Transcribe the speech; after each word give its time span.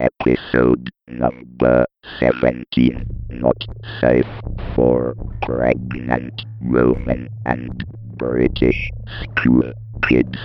Episode 0.00 0.90
number 1.08 1.86
17. 2.20 3.04
Not 3.30 3.56
safe 4.00 4.26
for 4.74 5.14
pregnant 5.42 6.44
Roman 6.62 7.28
and 7.46 7.84
British 8.16 8.90
school 9.22 9.72
kids. 10.08 10.38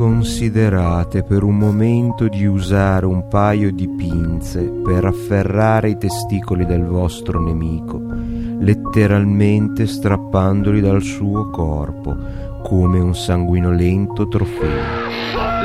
Considerate 0.00 1.22
per 1.24 1.42
un 1.42 1.58
momento 1.58 2.26
di 2.26 2.46
usare 2.46 3.04
un 3.04 3.28
paio 3.28 3.70
di 3.70 3.86
pinze 3.86 4.62
per 4.62 5.04
afferrare 5.04 5.90
i 5.90 5.98
testicoli 5.98 6.64
del 6.64 6.86
vostro 6.86 7.38
nemico, 7.38 8.00
letteralmente 8.60 9.86
strappandoli 9.86 10.80
dal 10.80 11.02
suo 11.02 11.50
corpo 11.50 12.16
come 12.62 12.98
un 12.98 13.14
sanguinolento 13.14 14.26
trofeo. 14.26 14.80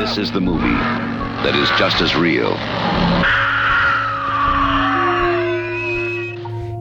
This 0.04 0.18
is 0.18 0.30
the 0.34 0.42
movie 0.42 0.80
that 1.44 1.56
is 1.56 1.70
just 1.78 2.02
as 2.02 2.14
real. 2.20 2.52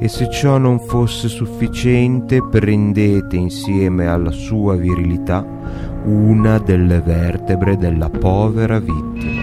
E 0.00 0.08
se 0.08 0.28
ciò 0.28 0.58
non 0.58 0.80
fosse 0.80 1.28
sufficiente, 1.28 2.42
prendete 2.42 3.36
insieme 3.36 4.08
alla 4.08 4.32
sua 4.32 4.74
virilità 4.74 5.63
una 6.04 6.58
delle 6.58 7.00
vertebre 7.00 7.76
della 7.76 8.10
povera 8.10 8.78
vittima. 8.78 9.42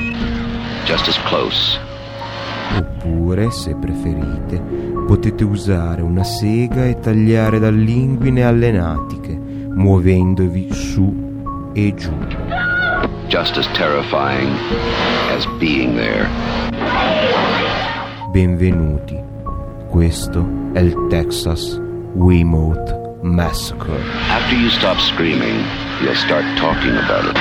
Just 0.86 1.08
as 1.08 1.20
close. 1.24 1.80
Oppure, 2.78 3.52
se 3.52 3.76
preferite, 3.76 4.62
potete 5.08 5.44
usare 5.44 6.02
una 6.02 6.24
sega 6.24 6.86
e 6.86 7.00
tagliare 7.00 7.60
dall'inguine 7.60 8.44
alle 8.44 8.72
natiche, 8.72 9.34
muovendovi 9.34 10.72
su 10.72 11.72
e 11.74 11.94
giù. 11.96 12.14
Just 13.28 13.58
as 13.58 13.68
terrifying 13.72 14.52
as 15.36 15.46
being 15.58 15.96
there. 15.96 16.28
Benvenuti. 18.32 19.20
Questo 19.90 20.46
è 20.74 20.80
il 20.80 21.08
Texas 21.10 21.80
Weymouth 22.14 23.20
Massacre. 23.22 24.00
After 24.30 24.58
you 24.58 24.70
stop 24.70 24.98
screaming, 25.00 25.60
you'll 26.02 26.16
start 26.16 26.44
talking 26.58 26.92
about 26.92 27.26
it. 27.26 27.38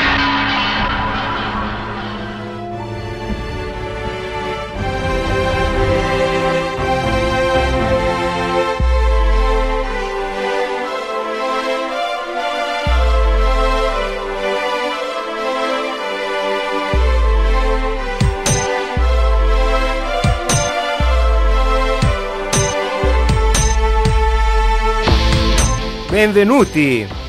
Benvenuti! 26.11 27.20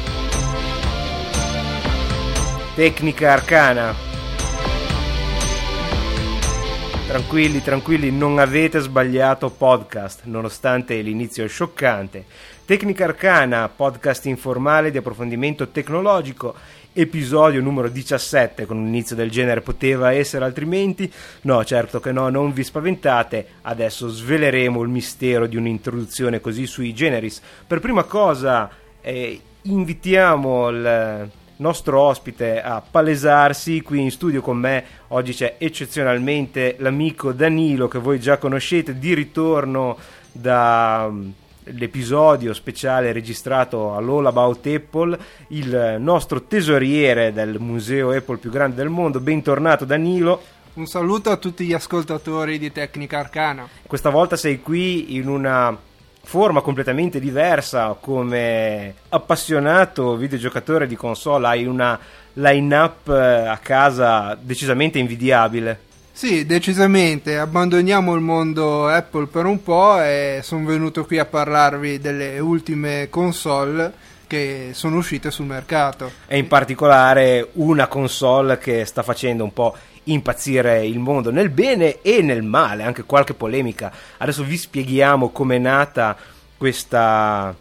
Tecnica 2.82 3.34
arcana. 3.34 3.94
Tranquilli, 7.06 7.62
tranquilli, 7.62 8.10
non 8.10 8.40
avete 8.40 8.80
sbagliato 8.80 9.52
podcast, 9.52 10.22
nonostante 10.24 11.00
l'inizio 11.02 11.46
scioccante. 11.46 12.26
Tecnica 12.66 13.04
arcana, 13.04 13.70
podcast 13.70 14.26
informale 14.26 14.90
di 14.90 14.98
approfondimento 14.98 15.68
tecnologico, 15.68 16.56
episodio 16.92 17.62
numero 17.62 17.88
17, 17.88 18.66
con 18.66 18.78
un 18.78 18.88
inizio 18.88 19.16
del 19.16 19.30
genere 19.30 19.62
poteva 19.62 20.12
essere 20.12 20.44
altrimenti? 20.44 21.14
No, 21.42 21.64
certo 21.64 22.00
che 22.00 22.12
no, 22.12 22.30
non 22.30 22.52
vi 22.52 22.64
spaventate, 22.64 23.46
adesso 23.62 24.08
sveleremo 24.08 24.82
il 24.82 24.90
mistero 24.90 25.46
di 25.46 25.56
un'introduzione 25.56 26.42
così 26.42 26.66
sui 26.66 26.96
generis. 26.96 27.44
Per 27.68 27.80
prima 27.80 28.06
cosa 28.06 28.72
eh, 29.02 29.40
invitiamo 29.62 30.70
il 30.70 31.30
nostro 31.62 32.02
ospite 32.02 32.62
a 32.62 32.82
palesarsi 32.82 33.82
qui 33.82 34.02
in 34.02 34.12
studio 34.12 34.42
con 34.42 34.58
me. 34.58 34.84
Oggi 35.10 35.34
c'è 35.34 35.56
eccezionalmente 35.60 36.78
l'amico 36.80 37.32
Danilo 37.32 37.88
che 37.88 38.00
voi 38.00 38.20
già 38.20 38.38
conoscete 38.38 38.98
di 38.98 39.14
ritorno 39.14 39.96
dall'episodio 40.32 42.54
speciale 42.54 43.12
registrato 43.12 43.94
all'All 43.96 44.26
About 44.26 44.66
Apple, 44.66 45.20
il 45.50 45.98
nostro 46.00 46.42
tesoriere 46.44 47.32
del 47.32 47.60
museo 47.60 48.10
Apple 48.12 48.38
più 48.38 48.50
grande 48.50 48.78
del 48.78 48.90
mondo. 48.90 49.20
Bentornato 49.20 49.86
Danilo. 49.86 50.42
Un 50.74 50.88
saluto 50.88 51.30
a 51.30 51.38
tutti 51.38 51.66
gli 51.66 51.74
ascoltatori 51.74 52.58
di 52.58 52.72
Tecnica 52.72 53.20
Arcana. 53.20 53.68
Questa 53.86 54.10
volta 54.10 54.36
sei 54.36 54.62
qui 54.62 55.14
in 55.16 55.28
una 55.28 55.78
forma 56.24 56.62
completamente 56.62 57.20
diversa 57.20 57.98
come 58.00 58.94
appassionato 59.10 60.16
videogiocatore 60.16 60.88
di 60.88 60.96
console 60.96 61.48
hai 61.48 61.66
una 61.66 62.00
line-up 62.34 63.10
eh, 63.10 63.48
a 63.48 63.58
casa 63.58 64.38
decisamente 64.40 65.00
invidiabile 65.00 65.90
sì, 66.14 66.46
decisamente, 66.46 67.38
abbandoniamo 67.38 68.14
il 68.14 68.22
mondo 68.22 68.88
Apple 68.88 69.28
per 69.28 69.46
un 69.46 69.64
po' 69.64 70.00
e 70.00 70.42
sono 70.44 70.66
venuto 70.66 71.06
qui 71.06 71.18
a 71.18 71.26
parlarvi 71.26 72.00
delle 72.00 72.38
ultime 72.38 73.08
console 73.10 73.92
che 74.28 74.70
sono 74.74 74.98
uscite 74.98 75.32
sul 75.32 75.46
mercato. 75.46 76.12
E 76.28 76.38
in 76.38 76.48
particolare 76.48 77.50
una 77.54 77.88
console 77.88 78.58
che 78.60 78.86
sta 78.86 79.04
facendo 79.04 79.44
un 79.44 79.52
po' 79.52 79.76
impazzire 80.06 80.86
il 80.86 81.00
mondo 81.00 81.32
nel 81.32 81.50
bene 81.50 82.02
e 82.02 82.22
nel 82.22 82.44
male, 82.44 82.84
anche 82.84 83.04
qualche 83.04 83.34
polemica. 83.34 83.92
Adesso 84.18 84.44
vi 84.44 84.58
spieghiamo 84.58 85.30
com'è 85.30 85.58
nata 85.58 86.18
questa 86.58 87.56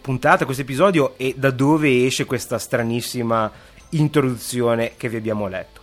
puntata, 0.00 0.44
questo 0.44 0.62
episodio 0.62 1.14
e 1.16 1.34
da 1.36 1.50
dove 1.50 2.04
esce 2.04 2.24
questa 2.24 2.58
stranissima 2.58 3.50
introduzione 3.90 4.92
che 4.96 5.08
vi 5.08 5.16
abbiamo 5.16 5.46
letto. 5.46 5.80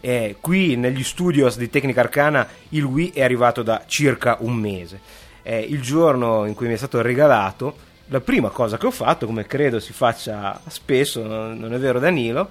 Eh, 0.00 0.36
qui 0.40 0.76
negli 0.76 1.02
studios 1.02 1.56
di 1.56 1.70
Tecnica 1.70 2.00
Arcana 2.00 2.46
il 2.70 2.84
Wii 2.84 3.12
è 3.12 3.22
arrivato 3.22 3.62
da 3.62 3.84
circa 3.86 4.36
un 4.40 4.54
mese. 4.54 5.00
Eh, 5.42 5.60
il 5.60 5.80
giorno 5.80 6.44
in 6.44 6.54
cui 6.54 6.66
mi 6.66 6.74
è 6.74 6.76
stato 6.76 7.00
regalato, 7.00 7.76
la 8.08 8.20
prima 8.20 8.50
cosa 8.50 8.76
che 8.76 8.86
ho 8.86 8.90
fatto, 8.90 9.24
come 9.24 9.46
credo 9.46 9.80
si 9.80 9.92
faccia 9.92 10.60
spesso, 10.66 11.22
non 11.22 11.72
è 11.72 11.78
vero 11.78 11.98
Danilo, 11.98 12.50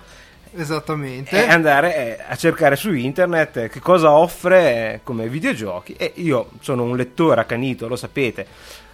Esattamente. 0.56 1.46
È 1.46 1.50
andare 1.50 2.18
eh, 2.20 2.24
a 2.28 2.36
cercare 2.36 2.76
su 2.76 2.94
internet 2.94 3.58
eh, 3.58 3.70
che 3.70 3.80
cosa 3.80 4.12
offre 4.12 5.02
come 5.04 5.28
videogiochi. 5.28 5.94
E 5.94 6.12
io 6.16 6.52
sono 6.60 6.84
un 6.84 6.96
lettore 6.96 7.42
accanito, 7.42 7.88
lo 7.88 7.96
sapete, 7.96 8.46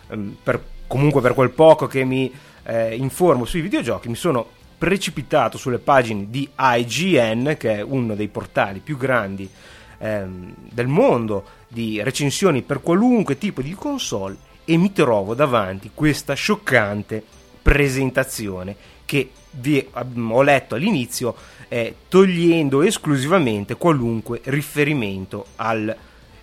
ehm, 0.09 0.37
per, 0.41 0.63
comunque 0.87 1.21
per 1.21 1.33
quel 1.33 1.49
poco 1.49 1.87
che 1.87 2.03
mi 2.05 2.33
eh, 2.63 2.95
informo 2.95 3.45
sui 3.45 3.61
videogiochi, 3.61 4.07
mi 4.07 4.15
sono 4.15 4.57
precipitato 4.77 5.57
sulle 5.57 5.79
pagine 5.79 6.27
di 6.29 6.49
IGN, 6.57 7.55
che 7.57 7.77
è 7.77 7.81
uno 7.81 8.15
dei 8.15 8.29
portali 8.29 8.79
più 8.79 8.95
grandi 8.97 9.49
ehm, 9.97 10.53
del 10.71 10.87
mondo 10.87 11.57
di 11.67 12.01
recensioni 12.01 12.61
per 12.61 12.81
qualunque 12.81 13.37
tipo 13.37 13.61
di 13.61 13.73
console, 13.73 14.37
e 14.63 14.77
mi 14.77 14.93
trovo 14.93 15.33
davanti 15.33 15.91
questa 15.93 16.35
scioccante 16.35 17.21
presentazione 17.61 18.75
che 19.03 19.31
vi 19.59 19.87
ho 19.91 20.41
letto 20.41 20.75
all'inizio 20.75 21.35
eh, 21.67 21.95
togliendo 22.07 22.81
esclusivamente 22.81 23.75
qualunque 23.75 24.41
riferimento 24.45 25.45
al 25.57 25.95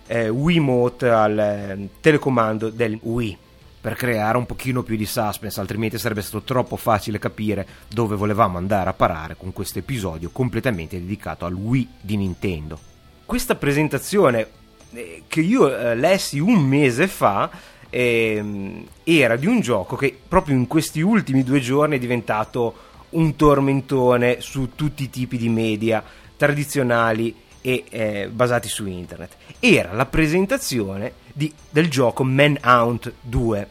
eh, 0.07 0.29
Wiimote, 0.29 1.09
al 1.09 1.37
eh, 1.37 1.89
telecomando 1.99 2.69
del 2.69 2.97
Wii 3.01 3.37
per 3.79 3.95
creare 3.95 4.37
un 4.37 4.45
pochino 4.45 4.83
più 4.83 4.95
di 4.97 5.05
suspense, 5.05 5.59
altrimenti 5.59 5.97
sarebbe 5.97 6.21
stato 6.21 6.43
troppo 6.43 6.75
facile 6.75 7.19
capire 7.19 7.65
dove 7.87 8.15
volevamo 8.15 8.57
andare 8.57 8.89
a 8.89 8.93
parare 8.93 9.35
con 9.37 9.53
questo 9.53 9.79
episodio 9.79 10.29
completamente 10.31 10.99
dedicato 10.99 11.45
al 11.45 11.53
Wii 11.53 11.87
di 12.01 12.17
Nintendo. 12.17 12.79
Questa 13.25 13.55
presentazione 13.55 14.47
eh, 14.91 15.23
che 15.27 15.41
io 15.41 15.73
eh, 15.73 15.95
lessi 15.95 16.39
un 16.39 16.65
mese 16.65 17.07
fa 17.07 17.49
ehm, 17.89 18.85
era 19.03 19.35
di 19.35 19.45
un 19.45 19.59
gioco 19.59 19.95
che 19.95 20.17
proprio 20.27 20.55
in 20.55 20.67
questi 20.67 21.01
ultimi 21.01 21.43
due 21.43 21.59
giorni 21.59 21.97
è 21.97 21.99
diventato 21.99 22.86
un 23.09 23.35
tormentone 23.35 24.41
su 24.41 24.71
tutti 24.75 25.03
i 25.03 25.09
tipi 25.09 25.37
di 25.37 25.49
media 25.49 26.03
tradizionali 26.35 27.33
e 27.61 27.83
eh, 27.89 28.29
basati 28.31 28.67
su 28.69 28.85
internet. 28.85 29.35
Era 29.59 29.93
la 29.93 30.05
presentazione 30.05 31.13
di- 31.33 31.51
del 31.69 31.89
gioco 31.89 32.23
Manhunt 32.23 33.11
2 33.21 33.67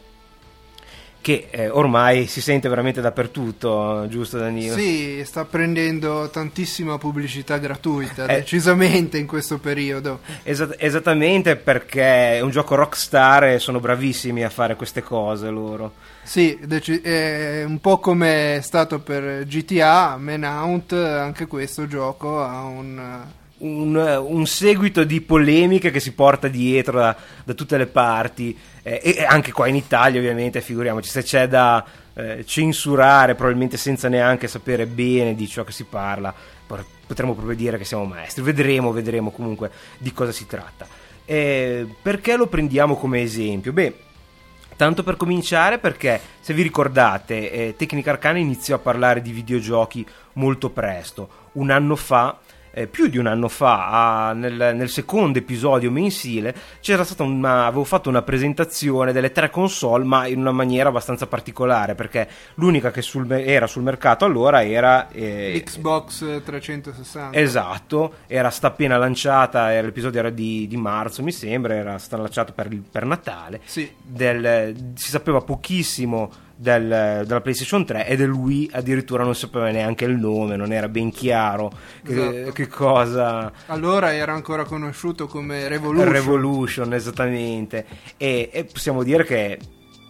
che 1.21 1.47
eh, 1.51 1.67
ormai 1.67 2.25
si 2.27 2.39
sente 2.39 2.69
veramente 2.69 3.01
dappertutto, 3.01 4.05
giusto 4.07 4.37
Danilo? 4.37 4.75
Sì, 4.77 5.21
sta 5.25 5.43
prendendo 5.43 6.29
tantissima 6.29 6.97
pubblicità 6.97 7.57
gratuita, 7.57 8.27
Eh. 8.27 8.35
decisamente 8.37 9.17
in 9.17 9.27
questo 9.27 9.57
periodo. 9.57 10.21
Esat- 10.43 10.75
esattamente 10.77 11.57
perché 11.57 12.37
è 12.37 12.39
un 12.39 12.49
gioco 12.51 12.75
rockstar 12.75 13.43
e 13.45 13.59
sono 13.59 13.81
bravissimi 13.81 14.43
a 14.45 14.49
fare 14.49 14.75
queste 14.77 15.01
cose 15.01 15.49
loro. 15.49 15.93
Sì, 16.27 16.59
è 16.59 17.63
un 17.65 17.79
po' 17.79 17.99
come 17.99 18.57
è 18.57 18.61
stato 18.61 18.99
per 18.99 19.45
GTA, 19.45 20.17
Manhunt, 20.17 20.91
anche 20.91 21.47
questo 21.47 21.87
gioco 21.87 22.43
ha 22.43 22.63
un... 22.63 23.25
Un, 23.59 23.95
un 23.95 24.45
seguito 24.45 25.03
di 25.03 25.19
polemiche 25.19 25.89
che 25.89 25.99
si 25.99 26.11
porta 26.11 26.47
dietro 26.47 26.99
da, 26.99 27.17
da 27.43 27.53
tutte 27.55 27.75
le 27.77 27.87
parti 27.87 28.55
eh, 28.83 29.01
e 29.03 29.25
anche 29.25 29.51
qua 29.51 29.65
in 29.65 29.73
Italia 29.73 30.19
ovviamente 30.19 30.61
figuriamoci 30.61 31.09
se 31.09 31.23
c'è 31.23 31.47
da 31.47 31.83
eh, 32.13 32.45
censurare 32.45 33.33
probabilmente 33.33 33.75
senza 33.75 34.09
neanche 34.09 34.47
sapere 34.47 34.85
bene 34.85 35.33
di 35.33 35.47
ciò 35.47 35.63
che 35.63 35.71
si 35.71 35.85
parla 35.85 36.31
potremmo 36.67 37.33
proprio 37.33 37.55
dire 37.55 37.79
che 37.79 37.83
siamo 37.83 38.05
maestri. 38.05 38.43
Vedremo 38.43 38.91
vedremo 38.91 39.31
comunque 39.31 39.71
di 39.97 40.13
cosa 40.13 40.31
si 40.31 40.45
tratta. 40.45 40.85
Eh, 41.25 41.87
perché 41.99 42.35
lo 42.35 42.45
prendiamo 42.45 42.95
come 42.95 43.21
esempio? 43.21 43.73
Beh 43.73 44.05
Tanto 44.77 45.01
per 45.01 45.17
cominciare 45.17 45.79
perché, 45.79 46.21
se 46.39 46.53
vi 46.53 46.61
ricordate, 46.61 47.51
eh, 47.51 47.75
Tecnica 47.75 48.11
Arcana 48.11 48.37
iniziò 48.37 48.75
a 48.75 48.79
parlare 48.79 49.23
di 49.23 49.31
videogiochi 49.31 50.05
molto 50.33 50.69
presto. 50.69 51.29
Un 51.53 51.71
anno 51.71 51.95
fa, 51.95 52.37
eh, 52.77 52.85
più 52.87 53.07
di 53.07 53.17
un 53.17 53.25
anno 53.25 53.47
fa, 53.47 54.27
a- 54.27 54.33
nel, 54.33 54.73
nel 54.75 54.89
secondo 54.89 55.39
episodio 55.39 55.89
mensile, 55.89 56.53
c'era 56.79 57.03
stata 57.03 57.23
una, 57.23 57.65
avevo 57.65 57.83
fatto 57.83 58.07
una 58.09 58.21
presentazione 58.21 59.11
delle 59.11 59.31
tre 59.31 59.49
console, 59.49 60.03
ma 60.03 60.27
in 60.27 60.39
una 60.39 60.51
maniera 60.51 60.89
abbastanza 60.89 61.25
particolare, 61.25 61.95
perché 61.95 62.27
l'unica 62.55 62.91
che 62.91 63.01
sul 63.01 63.29
era 63.31 63.65
sul 63.65 63.81
mercato 63.81 64.25
allora 64.25 64.63
era... 64.63 65.09
eh, 65.09 65.59
Xbox 65.65 66.43
360. 66.43 67.35
Esatto, 67.37 68.13
era 68.27 68.49
sta 68.51 68.67
appena 68.67 68.97
lanciata, 68.97 69.73
era- 69.73 69.87
l'episodio 69.87 70.19
era 70.19 70.29
di, 70.29 70.67
di 70.67 70.77
marzo 70.77 71.23
mi 71.23 71.31
sembra, 71.31 71.73
era 71.73 71.97
stata 71.97 72.21
lanciata 72.21 72.51
per, 72.51 72.69
per 72.91 73.05
Natale. 73.05 73.61
Sì. 73.65 73.91
Del- 74.01 74.91
si 74.95 75.09
sapeva 75.09 75.41
pochissimo 75.41 76.31
del- 76.57 77.23
della 77.25 77.41
PlayStation 77.41 77.85
3 77.85 78.07
e 78.07 78.15
del 78.15 78.31
Wii 78.31 78.71
addirittura 78.73 79.23
non 79.23 79.35
sapeva 79.35 79.69
neanche 79.69 80.05
il 80.05 80.17
nome, 80.17 80.55
non 80.55 80.71
era 80.73 80.89
ben 80.89 81.11
chiaro 81.11 81.71
che, 82.03 82.13
Esatto. 82.39 82.51
che 82.51 82.67
cosa... 82.67 83.51
Allora 83.67 84.13
era 84.13 84.33
ancora 84.33 84.63
conosciuto 84.65 85.27
come 85.27 85.67
Revolution. 85.67 86.11
Revolution, 86.11 86.93
esattamente. 86.93 87.85
E, 88.17 88.49
e 88.51 88.63
possiamo 88.65 89.03
dire 89.03 89.23
che 89.23 89.59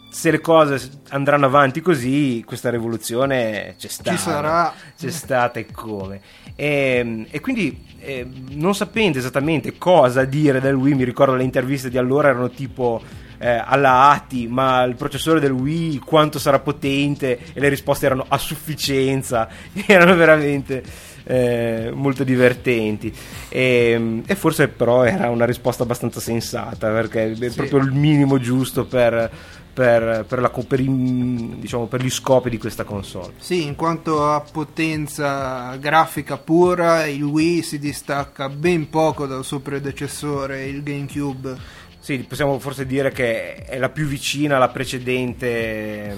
se 0.09 0.31
le 0.31 0.39
cose 0.39 0.79
andranno 1.09 1.45
avanti 1.45 1.81
così, 1.81 2.41
questa 2.45 2.69
rivoluzione 2.69 3.75
c'è 3.77 3.87
stata. 3.89 4.17
sarà. 4.17 4.73
C'è 4.97 5.11
stata 5.11 5.59
e 5.59 5.67
come. 5.71 6.21
E, 6.55 7.27
e 7.29 7.39
quindi, 7.39 7.85
eh, 7.99 8.25
non 8.51 8.73
sapendo 8.73 9.17
esattamente 9.19 9.77
cosa 9.77 10.23
dire 10.23 10.59
del 10.61 10.73
Wii, 10.75 10.95
mi 10.95 11.03
ricordo 11.03 11.35
le 11.35 11.43
interviste 11.43 11.89
di 11.89 11.97
allora 11.97 12.29
erano 12.29 12.49
tipo. 12.49 13.01
Eh, 13.39 13.61
alla 13.63 14.09
ATI, 14.11 14.47
ma 14.47 14.83
il 14.83 14.95
processore 14.95 15.39
del 15.39 15.51
Wii 15.51 15.99
quanto 15.99 16.39
sarà 16.39 16.59
potente? 16.59 17.37
E 17.53 17.59
le 17.59 17.69
risposte 17.69 18.05
erano 18.05 18.25
a 18.27 18.37
sufficienza, 18.37 19.47
erano 19.85 20.15
veramente 20.15 20.83
eh, 21.29 21.91
molto 21.93 22.23
divertenti 22.23 23.13
e, 23.49 24.21
e 24.25 24.35
forse 24.35 24.69
però 24.69 25.03
era 25.03 25.29
una 25.29 25.45
risposta 25.45 25.83
abbastanza 25.83 26.19
sensata 26.21 26.89
perché 26.89 27.31
è 27.31 27.35
Sì. 27.49 27.55
proprio 27.55 27.79
il 27.79 27.91
minimo 27.91 28.39
giusto 28.39 28.85
per, 28.85 29.29
per, 29.73 30.23
per 30.25 30.39
la 30.39 30.49
per 30.49 30.79
i- 30.79 31.55
diciamo, 31.59 31.87
per 31.87 32.01
gli 32.01 32.09
scopi 32.09 32.49
di 32.49 32.57
questa 32.57 32.85
console 32.85 33.33
Sì, 33.39 33.63
in 33.65 33.75
quanto 33.75 34.25
a 34.31 34.39
potenza 34.39 35.75
grafica 35.75 36.37
pura, 36.37 37.05
il 37.05 37.23
Wii 37.23 37.61
si 37.61 37.77
distacca 37.77 38.47
ben 38.49 38.89
poco 38.89 39.25
dal 39.27 39.43
suo 39.43 39.59
predecessore, 39.59 40.65
il 40.65 40.81
GameCube. 40.81 41.85
Sì, 42.07 42.19
possiamo 42.19 42.57
forse 42.57 42.85
dire 42.85 43.11
che 43.11 43.55
è 43.55 43.77
la 43.77 43.89
più 43.89 44.05
vicina 44.05 44.55
alla 44.55 44.69
precedente 44.69 46.15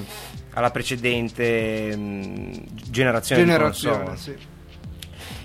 alla 0.54 0.70
precedente 0.70 1.98
mh, 1.98 2.66
generazione, 2.92 3.42
di 3.42 3.48
Generazione, 3.50 4.04
console. 4.04 4.18
sì. 4.18 4.48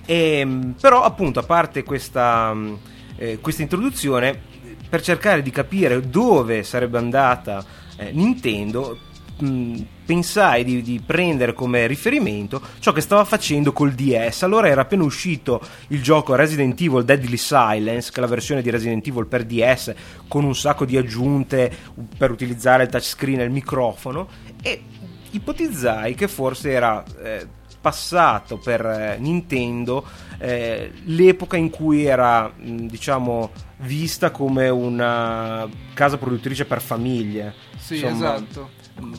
E, 0.05 0.45
mh, 0.45 0.75
però 0.79 1.03
appunto 1.03 1.41
a 1.41 1.45
parte 1.45 1.83
questa, 1.83 2.53
mh, 2.53 2.79
eh, 3.17 3.39
questa 3.41 3.63
introduzione 3.63 4.39
per 4.87 5.01
cercare 5.01 5.41
di 5.41 5.51
capire 5.51 6.11
dove 6.11 6.63
sarebbe 6.63 6.99
andata 6.99 7.65
eh, 7.97 8.13
Nintendo 8.13 8.99
mh, 9.39 9.81
pensai 10.05 10.65
di, 10.65 10.83
di 10.83 11.01
prendere 11.05 11.53
come 11.53 11.87
riferimento 11.87 12.61
ciò 12.79 12.93
che 12.93 13.01
stava 13.01 13.25
facendo 13.25 13.73
col 13.73 13.93
DS 13.93 14.43
allora 14.43 14.69
era 14.69 14.83
appena 14.83 15.05
uscito 15.05 15.61
il 15.89 16.03
gioco 16.03 16.35
Resident 16.35 16.81
Evil 16.81 17.05
Deadly 17.05 17.37
Silence 17.37 18.11
che 18.11 18.19
è 18.19 18.21
la 18.21 18.29
versione 18.29 18.63
di 18.63 18.71
Resident 18.71 19.07
Evil 19.07 19.27
per 19.27 19.45
DS 19.45 19.95
con 20.29 20.45
un 20.45 20.55
sacco 20.55 20.85
di 20.85 20.97
aggiunte 20.97 21.73
per 22.17 22.31
utilizzare 22.31 22.85
il 22.85 22.89
touchscreen 22.91 23.41
e 23.41 23.45
il 23.45 23.51
microfono 23.51 24.29
e 24.63 24.83
ipotizzai 25.31 26.15
che 26.15 26.29
forse 26.29 26.71
era 26.71 27.03
eh, 27.23 27.47
passato 27.81 28.59
per 28.59 28.85
eh, 28.85 29.17
Nintendo 29.19 30.05
eh, 30.39 30.91
l'epoca 31.05 31.57
in 31.57 31.71
cui 31.71 32.05
era 32.05 32.51
diciamo 32.57 33.51
vista 33.79 34.31
come 34.31 34.69
una 34.69 35.69
casa 35.93 36.17
produttrice 36.17 36.65
per 36.65 36.81
famiglie 36.81 37.53
Sì, 37.77 37.95
Insomma, 37.95 38.37
esatto. 38.37 38.71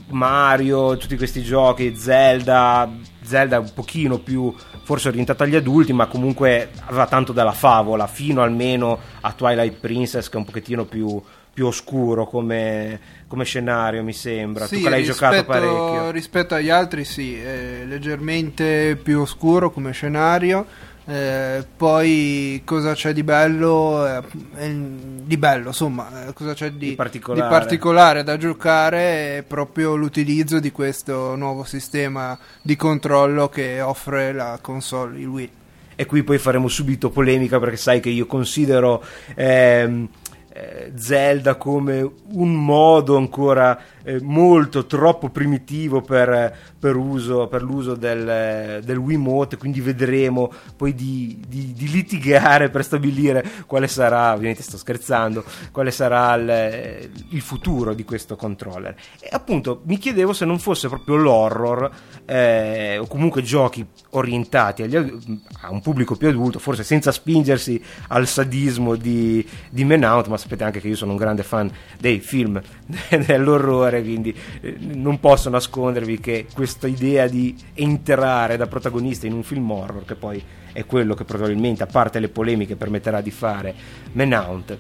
Mario, 0.10 0.98
tutti 0.98 1.18
questi 1.18 1.42
giochi, 1.42 1.95
Zelda, 1.95 2.89
Zelda 3.22 3.60
un 3.60 3.74
pochino 3.74 4.19
più 4.19 4.54
forse 4.83 5.07
orientato 5.10 5.44
agli 5.44 5.56
adulti, 5.56 5.94
ma 5.94 6.06
comunque 6.06 6.69
aveva 6.86 7.07
tanto 7.07 7.33
della 7.33 7.51
favola, 7.51 8.07
fino 8.07 8.42
almeno 8.42 9.00
a 9.22 9.31
Twilight 9.31 9.80
Princess 9.80 10.30
che 10.30 10.36
è 10.36 10.39
un 10.39 10.45
pochettino 10.45 10.86
più, 10.86 11.22
più 11.54 11.66
oscuro 11.66 12.27
come, 12.27 13.00
come 13.27 13.44
scenario, 13.44 14.04
mi 14.04 14.13
sembra. 14.13 14.68
Sì, 14.68 14.77
tu 14.77 14.83
che 14.83 14.89
l'hai 14.89 15.04
giocato 15.04 15.33
rispetto- 15.36 15.51
parecchio. 15.51 16.12
Rispetto 16.12 16.56
agli 16.56 16.69
altri, 16.69 17.04
sì, 17.04 17.36
è 17.36 17.83
leggermente 17.86 18.98
più 19.01 19.21
oscuro 19.21 19.71
come 19.71 19.92
scenario. 19.92 20.66
Eh, 21.07 21.63
poi 21.78 22.62
cosa 22.66 22.94
c'è 22.94 23.13
di 23.13 23.24
bello? 23.24 24.07
eh, 24.07 24.22
eh, 24.57 24.75
di 25.24 25.38
bello, 25.38 25.68
insomma, 25.68 26.28
eh, 26.28 26.34
cosa 26.34 26.54
c'è 26.54 26.72
di, 26.72 26.90
Di 26.90 26.96
particolare. 26.96 27.42
di 27.48 27.54
particolare 27.54 28.24
da 28.24 28.38
giocare? 28.38 29.38
È 29.38 29.44
proprio 29.44 29.96
l'utilizzo 29.96 30.60
di 30.60 30.72
questo 30.72 31.35
nuovo 31.35 31.64
sistema 31.64 32.38
di 32.62 32.76
controllo 32.76 33.50
che 33.50 33.81
offre 33.81 34.33
la 34.33 34.57
console, 34.62 35.19
il 35.19 35.28
Wii. 35.28 35.52
E 35.95 36.06
qui 36.06 36.24
poi 36.24 36.38
faremo 36.40 36.68
subito 36.68 37.09
polemica 37.09 37.59
perché 37.59 37.78
sai 37.78 38.00
che 38.00 38.09
io 38.09 38.26
considero 38.26 39.04
ehm, 39.35 40.09
eh, 40.52 40.92
Zelda 40.95 41.56
come 41.56 42.09
un 42.31 42.54
modo 42.54 43.16
ancora 43.16 43.80
eh, 44.06 44.21
molto 44.21 44.85
troppo 44.85 45.30
primitivo 45.30 46.02
per, 46.02 46.56
per 46.80 46.95
uso, 46.95 47.47
per 47.47 47.62
l'uso 47.64 47.95
del, 47.95 48.81
del 48.83 48.97
Wiimote, 48.97 49.57
quindi 49.57 49.81
vedremo 49.81 50.52
poi 50.78 50.94
di, 50.94 51.42
di- 51.47 51.74
di 51.74 51.90
litigare 51.90 52.69
per 52.69 52.83
stabilire 52.83 53.44
quale 53.66 53.88
sarà, 53.88 54.33
ovviamente 54.33 54.62
sto 54.62 54.78
scherzando, 54.78 55.44
quale 55.71 55.92
sarà 55.92 56.35
il, 56.35 57.09
il 57.30 57.42
futuro 57.42 57.94
di 57.94 58.04
questo 58.04 58.35
controller. 58.35 58.95
E 59.19 59.30
appunto 59.31 59.81
mi 59.85 59.97
chiedevo 59.97 60.33
se 60.33 60.45
non 60.45 60.59
fosse 60.59 60.88
proprio 60.88 61.16
l'horror 61.16 61.90
eh, 62.26 62.97
o 63.00 63.07
comunque 63.07 63.42
giochi 63.42 63.85
orientati 64.12 64.83
agli 64.83 64.95
a 64.95 65.71
un 65.71 65.81
pubblico 65.81 66.16
più 66.16 66.28
adulto, 66.28 66.59
forse 66.59 66.83
senza 66.83 67.12
spingersi 67.12 67.81
al 68.09 68.28
sadismo 68.28 68.95
di, 68.95 69.45
di 69.69 69.83
Man 69.83 70.04
Out, 70.04 70.28
ma 70.28 70.38
sapete 70.38 70.64
anche 70.64 70.80
che 70.80 70.88
io 70.88 70.95
sono 70.95 71.12
un 71.12 71.18
grande 71.18 71.44
fan 71.44 71.71
dei 72.00 72.19
film 72.19 72.62
dell'orrore, 73.26 73.94
quindi 74.02 74.35
eh, 74.61 74.75
non 74.80 75.19
posso 75.19 75.49
nascondervi 75.49 76.19
che 76.19 76.45
questa 76.54 76.87
idea 76.87 77.28
di 77.28 77.56
entrare 77.73 78.57
da 78.57 78.68
protagonista 78.68 79.25
in 79.28 79.33
un 79.33 79.44
film 79.44 79.69
horror, 79.71 80.06
che 80.06 80.16
poi 80.16 80.44
è 80.71 80.85
quello 80.85 81.14
che 81.14 81.23
probabilmente, 81.23 81.83
a 81.83 81.87
parte 81.87 82.19
le 82.19 82.30
polemiche, 82.30 82.75
permetterà 82.75 83.21
di 83.21 83.31
fare 83.31 83.73
Manhunt. 84.14 84.78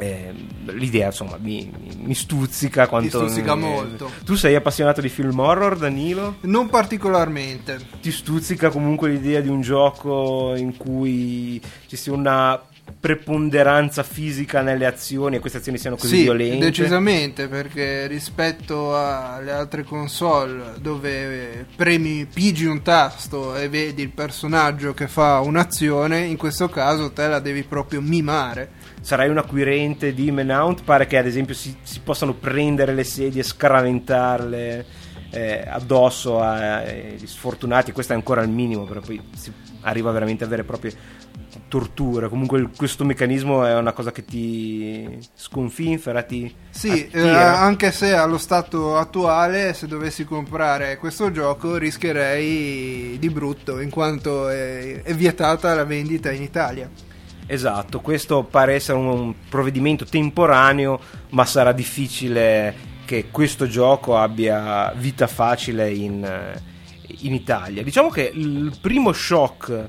eh, 0.00 0.32
l'idea 0.66 1.06
insomma 1.06 1.38
mi, 1.40 1.68
mi- 1.76 1.96
mi 2.04 2.14
stuzzica 2.14 2.86
quanto 2.86 3.18
stuzzica 3.26 3.54
eh, 3.54 3.56
molto. 3.56 4.08
tu 4.24 4.36
sei 4.36 4.54
appassionato 4.54 5.00
di 5.00 5.08
film 5.08 5.36
horror 5.40 5.76
Danilo? 5.76 6.36
Non 6.42 6.68
particolarmente. 6.68 7.80
ti 8.00 8.12
stuzzica 8.12 8.70
comunque 8.70 9.10
l'idea 9.10 9.40
di 9.40 9.48
un 9.48 9.60
gioco 9.60 10.54
in 10.56 10.76
cui 10.76 11.60
ci 11.88 11.96
sia 11.96 12.12
una 12.12 12.60
preponderanza 12.98 14.02
fisica 14.02 14.60
nelle 14.60 14.86
azioni 14.86 15.36
e 15.36 15.38
queste 15.38 15.58
azioni 15.58 15.78
siano 15.78 15.96
così 15.96 16.16
sì, 16.16 16.22
violente. 16.22 16.64
decisamente, 16.64 17.48
perché 17.48 18.06
rispetto 18.06 18.96
alle 18.96 19.52
altre 19.52 19.84
console 19.84 20.74
dove 20.80 21.66
premi 21.76 22.26
pigi 22.26 22.64
un 22.64 22.82
tasto 22.82 23.56
e 23.56 23.68
vedi 23.68 24.02
il 24.02 24.10
personaggio 24.10 24.94
che 24.94 25.06
fa 25.06 25.40
un'azione, 25.40 26.20
in 26.20 26.36
questo 26.36 26.68
caso 26.68 27.12
te 27.12 27.28
la 27.28 27.38
devi 27.38 27.62
proprio 27.62 28.00
mimare. 28.00 28.70
Sarai 29.00 29.28
un 29.28 29.38
acquirente 29.38 30.12
di 30.12 30.30
Menount, 30.30 30.82
pare 30.82 31.06
che 31.06 31.18
ad 31.18 31.26
esempio 31.26 31.54
si, 31.54 31.76
si 31.82 32.00
possano 32.00 32.34
prendere 32.34 32.94
le 32.94 33.04
sedie 33.04 33.42
e 33.42 33.44
scaraventarle 33.44 34.86
eh, 35.30 35.64
addosso 35.66 36.40
agli 36.40 37.26
sfortunati, 37.26 37.92
questo 37.92 38.12
è 38.12 38.16
ancora 38.16 38.42
il 38.42 38.48
minimo, 38.48 38.84
però 38.84 39.00
poi 39.00 39.20
si 39.34 39.52
arriva 39.82 40.10
veramente 40.10 40.44
a 40.44 40.46
avere 40.46 40.64
tortura. 41.68 42.28
Comunque 42.28 42.58
il- 42.58 42.70
questo 42.76 43.04
meccanismo 43.04 43.64
è 43.64 43.74
una 43.76 43.92
cosa 43.92 44.12
che 44.12 44.24
ti 44.24 45.18
sconfinfera, 45.34 46.22
ti 46.22 46.52
Sì, 46.70 47.08
eh, 47.08 47.28
anche 47.28 47.90
se 47.92 48.14
allo 48.14 48.38
stato 48.38 48.96
attuale, 48.96 49.74
se 49.74 49.86
dovessi 49.86 50.24
comprare 50.24 50.96
questo 50.98 51.30
gioco, 51.30 51.76
rischierei 51.76 53.18
di 53.18 53.30
brutto, 53.30 53.80
in 53.80 53.90
quanto 53.90 54.48
è, 54.48 55.02
è 55.02 55.14
vietata 55.14 55.74
la 55.74 55.84
vendita 55.84 56.30
in 56.30 56.42
Italia. 56.42 56.88
Esatto, 57.46 58.00
questo 58.00 58.44
pare 58.44 58.74
essere 58.74 58.98
un 58.98 59.34
provvedimento 59.48 60.04
temporaneo, 60.04 61.00
ma 61.30 61.46
sarà 61.46 61.72
difficile 61.72 62.96
che 63.06 63.28
questo 63.30 63.66
gioco 63.66 64.18
abbia 64.18 64.92
vita 64.94 65.26
facile 65.26 65.90
in, 65.90 66.22
eh, 66.22 66.60
in 67.20 67.32
Italia. 67.32 67.82
Diciamo 67.82 68.10
che 68.10 68.30
il 68.32 68.76
primo 68.80 69.14
shock 69.14 69.88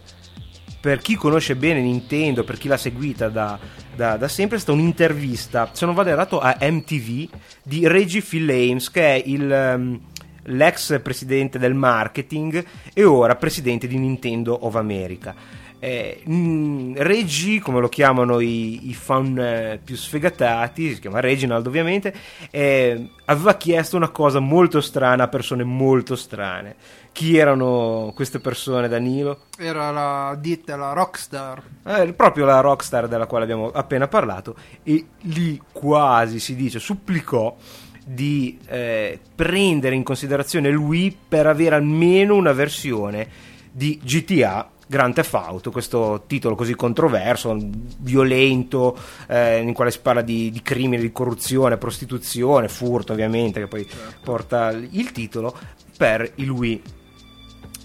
per 0.79 1.00
chi 1.00 1.15
conosce 1.15 1.55
bene 1.55 1.81
Nintendo, 1.81 2.43
per 2.43 2.57
chi 2.57 2.67
l'ha 2.67 2.77
seguita 2.77 3.29
da, 3.29 3.59
da- 3.95 4.17
da 4.17 4.27
sempre, 4.27 4.57
è 4.57 4.59
stata 4.59 4.77
un'intervista, 4.77 5.69
se 5.74 5.86
non 5.86 5.95
vado 5.95 6.09
errato, 6.09 6.39
a 6.39 6.57
MTV 6.59 7.29
di 7.63 7.88
Reggie 7.88 8.21
Fils-Ames, 8.21 8.89
che 8.89 9.01
è 9.01 9.24
il, 9.25 9.51
ehm, 9.51 10.00
l'ex 10.43 11.01
presidente 11.01 11.59
del 11.59 11.74
marketing 11.74 12.63
e 12.93 13.03
ora 13.03 13.36
presidente 13.36 13.88
di 13.88 13.98
Nintendo 13.98 14.65
of 14.65 14.75
America. 14.75 15.36
Eh, 15.81 16.24
mm, 16.29 16.95
Reggie, 16.98 17.62
come 17.62 17.79
lo 17.79 17.88
chiamano 17.88 18.41
i, 18.41 18.89
i 18.89 18.93
fan 18.93 19.38
eh, 19.39 19.79
più 19.81 19.95
sfegatati, 19.95 20.95
si 20.95 21.00
chiama 21.00 21.21
Reginald 21.21 21.65
ovviamente, 21.65 22.13
eh, 22.51 23.12
aveva 23.25 23.55
chiesto 23.55 23.95
una 23.95 24.09
cosa 24.09 24.39
molto 24.39 24.81
strana 24.81 25.24
a 25.24 25.27
persone 25.29 25.63
molto 25.63 26.17
strane. 26.17 26.75
Chi 27.12 27.38
erano 27.38 28.12
queste 28.16 28.39
persone, 28.39 28.88
Danilo? 28.88 29.46
Era 29.58 29.92
la 29.92 30.38
ditta, 30.39 30.75
la 30.75 30.94
Rockstar. 30.94 31.62
Eh, 31.86 32.13
proprio 32.13 32.46
la 32.46 32.62
rockstar 32.62 33.08
della 33.08 33.25
quale 33.25 33.44
abbiamo 33.44 33.72
appena 33.72 34.08
parlato 34.08 34.56
e 34.84 35.06
lì 35.22 35.62
quasi 35.72 36.39
si 36.39 36.56
dice 36.56 36.80
supplicò 36.80 37.56
di 38.06 38.58
eh, 38.68 39.20
prendere 39.36 39.96
in 39.96 40.04
considerazione 40.04 40.72
lui 40.72 41.16
per 41.28 41.46
avere 41.46 41.75
almeno 41.75 42.36
una 42.36 42.54
versione 42.54 43.28
di 43.72 44.00
GTA 44.01 44.70
Grand 44.89 45.13
Theft 45.13 45.36
Auto, 45.36 45.70
questo 45.70 46.24
titolo 46.25 46.56
così 46.56 46.74
controverso, 46.74 47.56
violento, 48.00 48.98
eh, 49.28 49.60
in 49.60 49.74
quale 49.74 49.92
si 49.92 50.00
parla 50.01 50.24
di, 50.24 50.50
di 50.50 50.63
crimini, 50.63 51.04
di 51.04 51.12
corruzione, 51.12 51.78
prostituzione, 51.78 52.68
furto 52.70 53.13
ovviamente, 53.13 53.60
che 53.60 53.68
poi 53.68 53.88
porta 54.24 54.72
il 54.72 55.12
titolo, 55.12 55.56
per 55.96 56.32
il 56.36 56.50
Wii. 56.50 56.82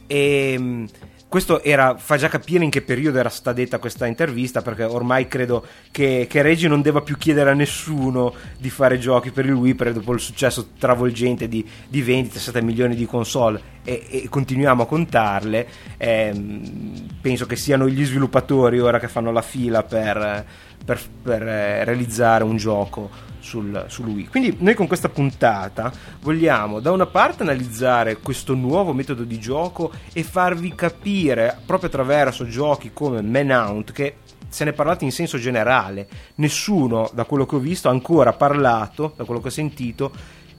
E 0.06 0.58
mh, 0.58 0.86
questo 1.34 1.64
era, 1.64 1.96
fa 1.96 2.16
già 2.16 2.28
capire 2.28 2.62
in 2.62 2.70
che 2.70 2.80
periodo 2.80 3.18
era 3.18 3.28
stata 3.28 3.56
detta 3.56 3.80
questa 3.80 4.06
intervista, 4.06 4.62
perché 4.62 4.84
ormai 4.84 5.26
credo 5.26 5.66
che, 5.90 6.26
che 6.28 6.42
Reggie 6.42 6.68
non 6.68 6.80
debba 6.80 7.00
più 7.00 7.16
chiedere 7.16 7.50
a 7.50 7.54
nessuno 7.54 8.32
di 8.56 8.70
fare 8.70 9.00
giochi 9.00 9.32
per 9.32 9.50
Wii, 9.50 9.74
perché 9.74 9.94
dopo 9.94 10.12
il 10.12 10.20
successo 10.20 10.68
travolgente 10.78 11.48
di, 11.48 11.68
di 11.88 12.02
vendite, 12.02 12.38
7 12.38 12.62
milioni 12.62 12.94
di 12.94 13.04
console, 13.04 13.60
e, 13.82 14.06
e 14.08 14.28
continuiamo 14.28 14.84
a 14.84 14.86
contarle, 14.86 15.66
ehm, 15.96 17.06
penso 17.20 17.46
che 17.46 17.56
siano 17.56 17.88
gli 17.88 18.04
sviluppatori 18.04 18.78
ora 18.78 19.00
che 19.00 19.08
fanno 19.08 19.32
la 19.32 19.42
fila 19.42 19.82
per, 19.82 20.46
per- 20.84 21.00
per, 21.22 21.42
eh, 21.42 21.84
realizzare 21.84 22.44
un 22.44 22.56
gioco 22.56 23.32
sul, 23.40 23.84
sul 23.88 24.06
Wii. 24.06 24.28
Quindi 24.28 24.56
noi 24.60 24.74
con 24.74 24.86
questa 24.86 25.08
puntata 25.08 25.92
vogliamo 26.20 26.80
da 26.80 26.90
una 26.90 27.06
parte 27.06 27.42
analizzare 27.42 28.16
questo 28.16 28.54
nuovo 28.54 28.92
metodo 28.92 29.22
di 29.22 29.38
gioco 29.38 29.92
e 30.12 30.22
farvi 30.22 30.74
capire 30.74 31.58
proprio 31.64 31.88
attraverso 31.88 32.46
giochi 32.48 32.90
come 32.92 33.22
Manhunt 33.22 33.92
che 33.92 34.16
se 34.48 34.62
ne 34.62 34.70
è 34.70 34.72
parlato 34.72 35.02
in 35.02 35.10
senso 35.10 35.36
generale, 35.36 36.08
nessuno 36.36 37.10
da 37.12 37.24
quello 37.24 37.44
che 37.44 37.56
ho 37.56 37.58
visto 37.58 37.88
ha 37.88 37.90
ancora 37.90 38.32
parlato, 38.32 39.12
da 39.16 39.24
quello 39.24 39.40
che 39.40 39.48
ho 39.48 39.50
sentito, 39.50 40.12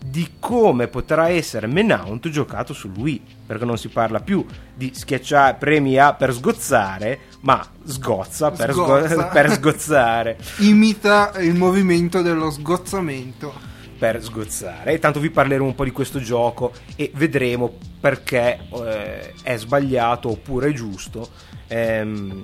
di 0.08 0.34
come 0.40 0.88
potrà 0.88 1.30
essere 1.30 1.68
Manhunt 1.68 2.30
giocato 2.30 2.74
sul 2.74 2.92
Wii, 2.96 3.22
perché 3.46 3.66
non 3.66 3.78
si 3.78 3.90
parla 3.90 4.20
più 4.20 4.46
di 4.74 4.92
schiacciare 4.94 5.56
premi 5.56 5.98
A 5.98 6.14
per 6.14 6.34
sgozzare, 6.34 7.20
ma 7.42 7.66
sgozza 7.84 8.52
per, 8.52 8.72
sgo- 8.72 8.86
Sgozza. 9.06 9.26
per 9.34 9.52
sgozzare 9.52 10.38
Imita 10.60 11.32
il 11.40 11.56
movimento 11.56 12.22
dello 12.22 12.50
sgozzamento. 12.52 13.54
per 13.98 14.22
sgozzare. 14.22 14.94
E 14.94 15.00
tanto 15.00 15.20
vi 15.20 15.30
parleremo 15.32 15.66
un 15.66 15.76
po' 15.76 15.84
di 15.86 15.92
questo 15.92 16.20
gioco 16.20 16.72
e 16.96 17.12
vedremo 17.16 17.74
perché 18.00 18.60
eh, 18.72 19.34
è 19.42 19.58
sbagliato 19.58 20.30
oppure 20.30 20.70
è 20.70 20.74
giusto 20.74 21.30
ehm, 21.68 22.44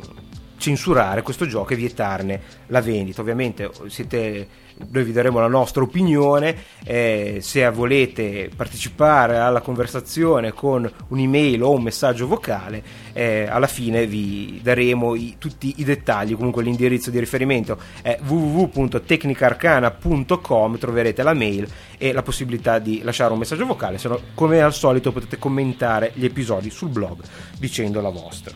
censurare 0.58 1.22
questo 1.22 1.46
gioco 1.48 1.74
e 1.74 1.76
vietarne 1.76 2.42
la 2.68 2.82
vendita. 2.82 3.22
Ovviamente 3.22 3.70
siete, 3.88 4.48
noi 4.92 5.04
vi 5.04 5.12
daremo 5.12 5.40
la 5.40 5.48
nostra 5.48 5.84
opinione, 5.84 6.56
eh, 6.84 7.38
se 7.42 7.70
volete 7.70 8.50
partecipare 8.56 9.38
alla 9.38 9.62
conversazione 9.62 10.52
con 10.54 10.90
un'email 11.10 11.62
o 11.64 11.72
un 11.72 11.84
messaggio 11.84 12.26
vocale, 12.28 12.82
eh, 13.14 13.46
alla 13.48 13.68
fine 13.68 14.06
vi 14.08 14.60
daremo 14.64 15.14
i- 15.16 15.36
tutti 15.38 15.74
i 15.78 15.84
dettagli, 15.84 16.36
comunque 16.36 16.64
l'indirizzo 16.64 17.12
di 17.12 17.20
riferimento 17.20 17.78
è 18.02 18.18
www.tecnicarcana.com, 18.26 20.78
troverete 20.78 21.24
la 21.24 21.34
mail 21.34 21.68
e 21.98 22.12
la 22.14 22.22
possibilità 22.24 22.80
di 22.80 23.02
lasciare 23.04 23.34
un 23.34 23.40
messaggio 23.40 23.66
vocale, 23.66 23.98
se 23.98 24.08
no 24.08 24.20
come 24.34 24.62
al 24.62 24.74
solito 24.74 25.12
potete 25.12 25.38
commentare 25.38 26.12
gli 26.16 26.24
episodi 26.26 26.70
sul 26.70 26.90
blog 26.90 27.20
dicendo 27.58 28.00
la 28.02 28.10
vostra. 28.10 28.54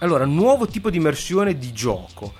Allora, 0.00 0.24
nuovo 0.24 0.68
tipo 0.68 0.90
di 0.90 0.96
immersione 0.98 1.58
di 1.58 1.72
gioco, 1.72 2.32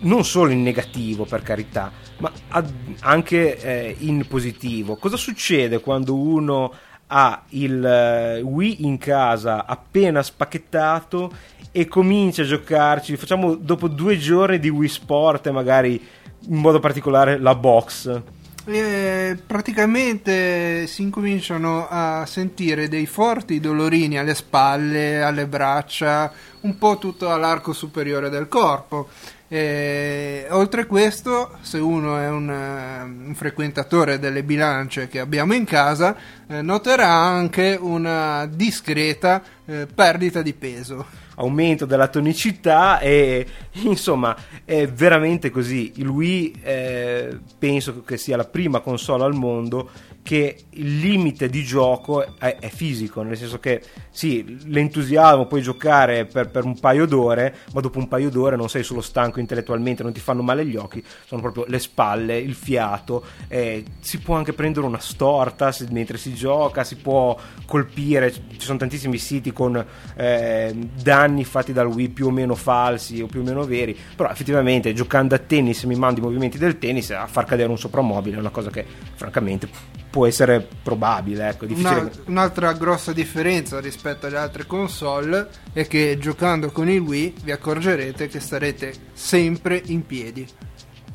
non 0.00 0.24
solo 0.24 0.50
in 0.50 0.62
negativo 0.62 1.24
per 1.24 1.42
carità, 1.42 1.90
ma 2.18 2.30
ad- 2.48 2.72
anche 3.00 3.58
eh, 3.58 3.96
in 4.00 4.26
positivo. 4.26 4.96
Cosa 4.96 5.16
succede 5.16 5.80
quando 5.80 6.14
uno 6.14 6.72
ha 7.08 7.42
il 7.50 7.84
eh, 7.84 8.40
Wii 8.40 8.84
in 8.84 8.98
casa 8.98 9.66
appena 9.66 10.22
spacchettato 10.22 11.32
e 11.72 11.86
comincia 11.86 12.42
a 12.42 12.46
giocarci? 12.46 13.16
Facciamo 13.16 13.54
dopo 13.54 13.88
due 13.88 14.18
giorni 14.18 14.58
di 14.58 14.68
Wii 14.68 14.88
Sport 14.88 15.46
e 15.46 15.50
magari 15.50 16.00
in 16.48 16.56
modo 16.56 16.80
particolare 16.80 17.38
la 17.38 17.54
box. 17.54 18.22
E 18.66 19.38
praticamente 19.44 20.86
si 20.86 21.02
incominciano 21.02 21.88
a 21.88 22.24
sentire 22.26 22.88
dei 22.88 23.06
forti 23.06 23.58
dolorini 23.58 24.18
alle 24.18 24.34
spalle, 24.34 25.22
alle 25.22 25.46
braccia, 25.46 26.30
un 26.60 26.76
po' 26.76 26.98
tutto 26.98 27.30
all'arco 27.30 27.72
superiore 27.72 28.28
del 28.28 28.48
corpo. 28.48 29.08
E, 29.52 30.46
oltre 30.50 30.82
a 30.82 30.86
questo, 30.86 31.58
se 31.60 31.78
uno 31.78 32.16
è 32.16 32.28
un, 32.28 32.48
eh, 32.48 33.02
un 33.02 33.34
frequentatore 33.34 34.20
delle 34.20 34.44
bilance 34.44 35.08
che 35.08 35.18
abbiamo 35.18 35.54
in 35.54 35.64
casa, 35.64 36.16
eh, 36.46 36.62
noterà 36.62 37.08
anche 37.08 37.76
una 37.80 38.46
discreta 38.46 39.42
eh, 39.64 39.88
perdita 39.92 40.40
di 40.40 40.52
peso. 40.52 41.04
aumento 41.40 41.86
della 41.86 42.08
tonicità 42.08 42.98
e 42.98 43.46
insomma 43.84 44.36
è 44.62 44.86
veramente 44.86 45.48
così 45.48 45.92
il 45.96 46.06
Wii 46.06 46.60
eh, 46.62 47.38
penso 47.58 48.02
che 48.02 48.18
sia 48.18 48.36
la 48.36 48.44
prima 48.44 48.80
console 48.80 49.24
al 49.24 49.32
mondo 49.32 49.90
che 50.22 50.64
il 50.70 50.98
limite 50.98 51.48
di 51.48 51.62
gioco 51.62 52.38
è, 52.38 52.56
è 52.58 52.68
fisico 52.68 53.22
nel 53.22 53.36
senso 53.36 53.58
che 53.58 53.82
sì 54.10 54.58
l'entusiasmo 54.66 55.46
puoi 55.46 55.62
giocare 55.62 56.26
per, 56.26 56.50
per 56.50 56.64
un 56.64 56.78
paio 56.78 57.06
d'ore 57.06 57.56
ma 57.72 57.80
dopo 57.80 57.98
un 57.98 58.06
paio 58.06 58.30
d'ore 58.30 58.56
non 58.56 58.68
sei 58.68 58.82
solo 58.82 59.00
stanco 59.00 59.40
intellettualmente 59.40 60.02
non 60.02 60.12
ti 60.12 60.20
fanno 60.20 60.42
male 60.42 60.66
gli 60.66 60.76
occhi 60.76 61.02
sono 61.26 61.40
proprio 61.40 61.64
le 61.66 61.78
spalle 61.78 62.36
il 62.38 62.54
fiato 62.54 63.24
eh, 63.48 63.84
si 64.00 64.18
può 64.18 64.36
anche 64.36 64.52
prendere 64.52 64.86
una 64.86 64.98
storta 64.98 65.72
se- 65.72 65.86
mentre 65.90 66.18
si 66.18 66.34
gioca 66.34 66.84
si 66.84 66.96
può 66.96 67.36
colpire 67.66 68.32
ci 68.32 68.40
sono 68.58 68.78
tantissimi 68.78 69.16
siti 69.16 69.52
con 69.52 69.84
eh, 70.16 70.88
danni 71.02 71.44
fatti 71.44 71.72
dal 71.72 71.86
Wii 71.86 72.08
più 72.10 72.26
o 72.26 72.30
meno 72.30 72.54
falsi 72.54 73.20
o 73.20 73.26
più 73.26 73.40
o 73.40 73.44
meno 73.44 73.64
veri 73.64 73.96
però 74.14 74.30
effettivamente 74.30 74.92
giocando 74.92 75.34
a 75.34 75.38
tennis 75.38 75.84
mi 75.84 75.94
mando 75.94 76.20
i 76.20 76.22
movimenti 76.22 76.58
del 76.58 76.78
tennis 76.78 77.10
a 77.10 77.26
far 77.26 77.46
cadere 77.46 77.70
un 77.70 77.78
soprammobile 77.78 78.36
è 78.36 78.38
una 78.38 78.50
cosa 78.50 78.70
che 78.70 78.84
francamente 79.14 79.68
può 80.10 80.26
essere 80.26 80.66
probabile. 80.82 81.48
Ecco. 81.48 81.66
Una- 81.72 82.10
un'altra 82.26 82.72
grossa 82.72 83.12
differenza 83.12 83.80
rispetto 83.80 84.26
alle 84.26 84.38
altre 84.38 84.66
console 84.66 85.48
è 85.72 85.86
che 85.86 86.18
giocando 86.18 86.70
con 86.70 86.88
il 86.88 87.00
Wii 87.00 87.34
vi 87.44 87.52
accorgerete 87.52 88.28
che 88.28 88.40
starete 88.40 88.92
sempre 89.12 89.80
in 89.86 90.04
piedi. 90.04 90.46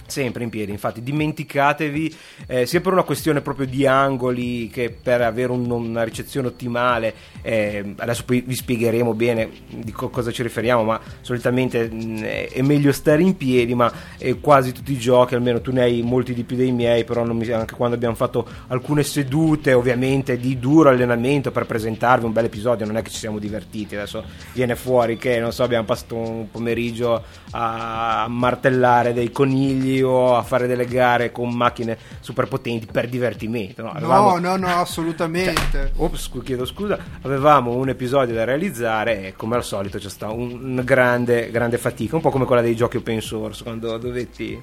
Sempre 0.07 0.43
in 0.43 0.51
piedi, 0.51 0.69
infatti 0.71 1.01
dimenticatevi 1.01 2.15
eh, 2.45 2.65
sia 2.67 2.79
per 2.79 2.93
una 2.93 3.01
questione 3.01 3.41
proprio 3.41 3.65
di 3.65 3.87
angoli 3.87 4.67
che 4.69 4.91
per 4.91 5.21
avere 5.21 5.51
un- 5.51 5.69
una 5.71 6.03
ricezione 6.03 6.47
ottimale, 6.47 7.13
eh, 7.41 7.95
adesso 7.97 8.23
poi 8.23 8.41
vi 8.45 8.53
spiegheremo 8.53 9.15
bene 9.15 9.49
di 9.67 9.91
co- 9.91 10.09
cosa 10.09 10.31
ci 10.31 10.43
riferiamo, 10.43 10.83
ma 10.83 10.99
solitamente 11.21 11.89
mh, 11.89 12.21
è 12.21 12.49
è 12.51 12.61
meglio 12.61 12.91
stare 12.91 13.23
in 13.23 13.35
piedi, 13.35 13.73
ma 13.73 13.91
eh, 14.19 14.39
quasi 14.39 14.71
tutti 14.73 14.91
i 14.91 14.97
giochi, 14.99 15.33
almeno 15.33 15.59
tu 15.59 15.71
ne 15.71 15.81
hai 15.81 16.03
molti 16.03 16.35
di 16.35 16.43
più 16.43 16.55
dei 16.55 16.71
miei, 16.71 17.03
però 17.03 17.25
mi- 17.25 17.49
anche 17.49 17.73
quando 17.75 17.95
abbiamo 17.95 18.15
fatto 18.15 18.47
alcune 18.67 19.01
sedute 19.01 19.73
ovviamente 19.73 20.37
di 20.37 20.59
duro 20.59 20.89
allenamento 20.89 21.49
per 21.51 21.65
presentarvi 21.65 22.25
un 22.25 22.31
bel 22.31 22.45
episodio, 22.45 22.85
non 22.85 22.95
è 22.97 23.01
che 23.01 23.09
ci 23.09 23.17
siamo 23.17 23.39
divertiti, 23.39 23.95
adesso 23.95 24.23
viene 24.53 24.75
fuori 24.75 25.17
che 25.17 25.39
non 25.39 25.51
so, 25.51 25.63
abbiamo 25.63 25.85
passato 25.85 26.15
un 26.15 26.51
pomeriggio 26.51 27.23
a 27.51 28.27
martellare 28.29 29.11
dei 29.13 29.31
conigli 29.31 29.94
o 30.01 30.35
a 30.35 30.43
fare 30.43 30.67
delle 30.67 30.85
gare 30.85 31.31
con 31.31 31.53
macchine 31.53 31.97
super 32.19 32.47
potenti 32.47 32.87
per 32.91 33.07
divertimento. 33.09 33.81
No, 33.83 33.91
Avevamo- 33.91 34.37
No, 34.39 34.55
no, 34.55 34.67
no, 34.67 34.79
assolutamente. 34.81 35.91
Ops, 35.97 36.21
scu- 36.23 36.43
chiedo 36.43 36.65
scusa, 36.65 36.97
avevamo 37.21 37.71
un 37.75 37.89
episodio 37.89 38.33
da 38.35 38.43
realizzare 38.43 39.27
e 39.27 39.33
come 39.35 39.55
al 39.55 39.63
solito 39.63 39.97
c'è 39.97 40.09
stata 40.09 40.31
un- 40.33 40.59
una 40.71 40.81
grande, 40.81 41.49
grande 41.51 41.77
fatica, 41.77 42.15
un 42.15 42.21
po' 42.21 42.29
come 42.31 42.45
quella 42.45 42.61
dei 42.61 42.75
giochi 42.75 42.97
open 42.97 43.21
source, 43.21 43.63
quando 43.63 43.97
dovetti... 43.97 44.59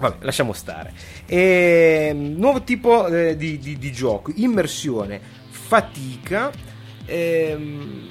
Vabbè, 0.00 0.24
lasciamo 0.24 0.52
stare. 0.52 0.92
E, 1.26 2.12
nuovo 2.14 2.62
tipo 2.62 3.08
eh, 3.08 3.36
di, 3.36 3.58
di- 3.58 3.78
di 3.78 3.90
gioco, 3.92 4.30
immersione, 4.36 5.20
fatica. 5.50 6.52
ehm, 7.04 8.08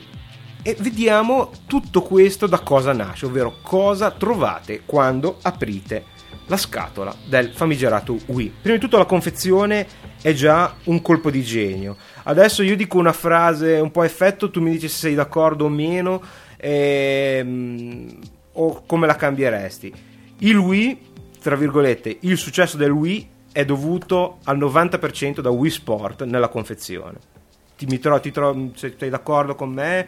e 0.67 0.75
vediamo 0.79 1.51
tutto 1.65 2.01
questo 2.01 2.45
da 2.45 2.59
cosa 2.59 2.91
nasce, 2.91 3.25
ovvero 3.25 3.59
cosa 3.62 4.12
trovate 4.12 4.81
quando 4.86 5.38
aprite 5.43 6.03
la 6.47 6.57
scatola 6.57 7.15
del 7.25 7.53
famigerato 7.53 8.19
Wii. 8.25 8.53
Prima 8.63 8.75
di 8.75 8.81
tutto 8.81 8.97
la 8.97 9.05
confezione 9.05 9.88
è 10.21 10.33
già 10.33 10.75
un 10.83 11.01
colpo 11.01 11.31
di 11.31 11.41
genio. 11.41 11.95
Adesso 12.24 12.63
io 12.63 12.75
dico 12.75 12.97
una 12.97 13.13
frase 13.13 13.79
un 13.79 13.91
po' 13.91 14.01
a 14.01 14.05
effetto, 14.05 14.51
tu 14.51 14.59
mi 14.59 14.71
dici 14.71 14.89
se 14.89 14.97
sei 14.97 15.15
d'accordo 15.15 15.63
o 15.63 15.69
meno 15.69 16.21
ehm, 16.57 18.19
o 18.51 18.83
come 18.86 19.07
la 19.07 19.15
cambieresti. 19.15 19.93
Il 20.39 20.57
Wii, 20.57 21.00
tra 21.39 21.55
virgolette, 21.55 22.17
il 22.19 22.36
successo 22.36 22.75
del 22.75 22.91
Wii 22.91 23.29
è 23.53 23.63
dovuto 23.63 24.39
al 24.43 24.57
90% 24.57 25.39
da 25.39 25.50
Wii 25.50 25.71
Sport 25.71 26.25
nella 26.25 26.50
confezione. 26.50 27.36
Ti, 27.77 27.86
mi 27.86 28.00
tro- 28.00 28.19
ti 28.19 28.31
tro- 28.31 28.71
se 28.74 28.95
sei 28.97 29.09
d'accordo 29.09 29.53
con 29.53 29.71
me, 29.71 30.07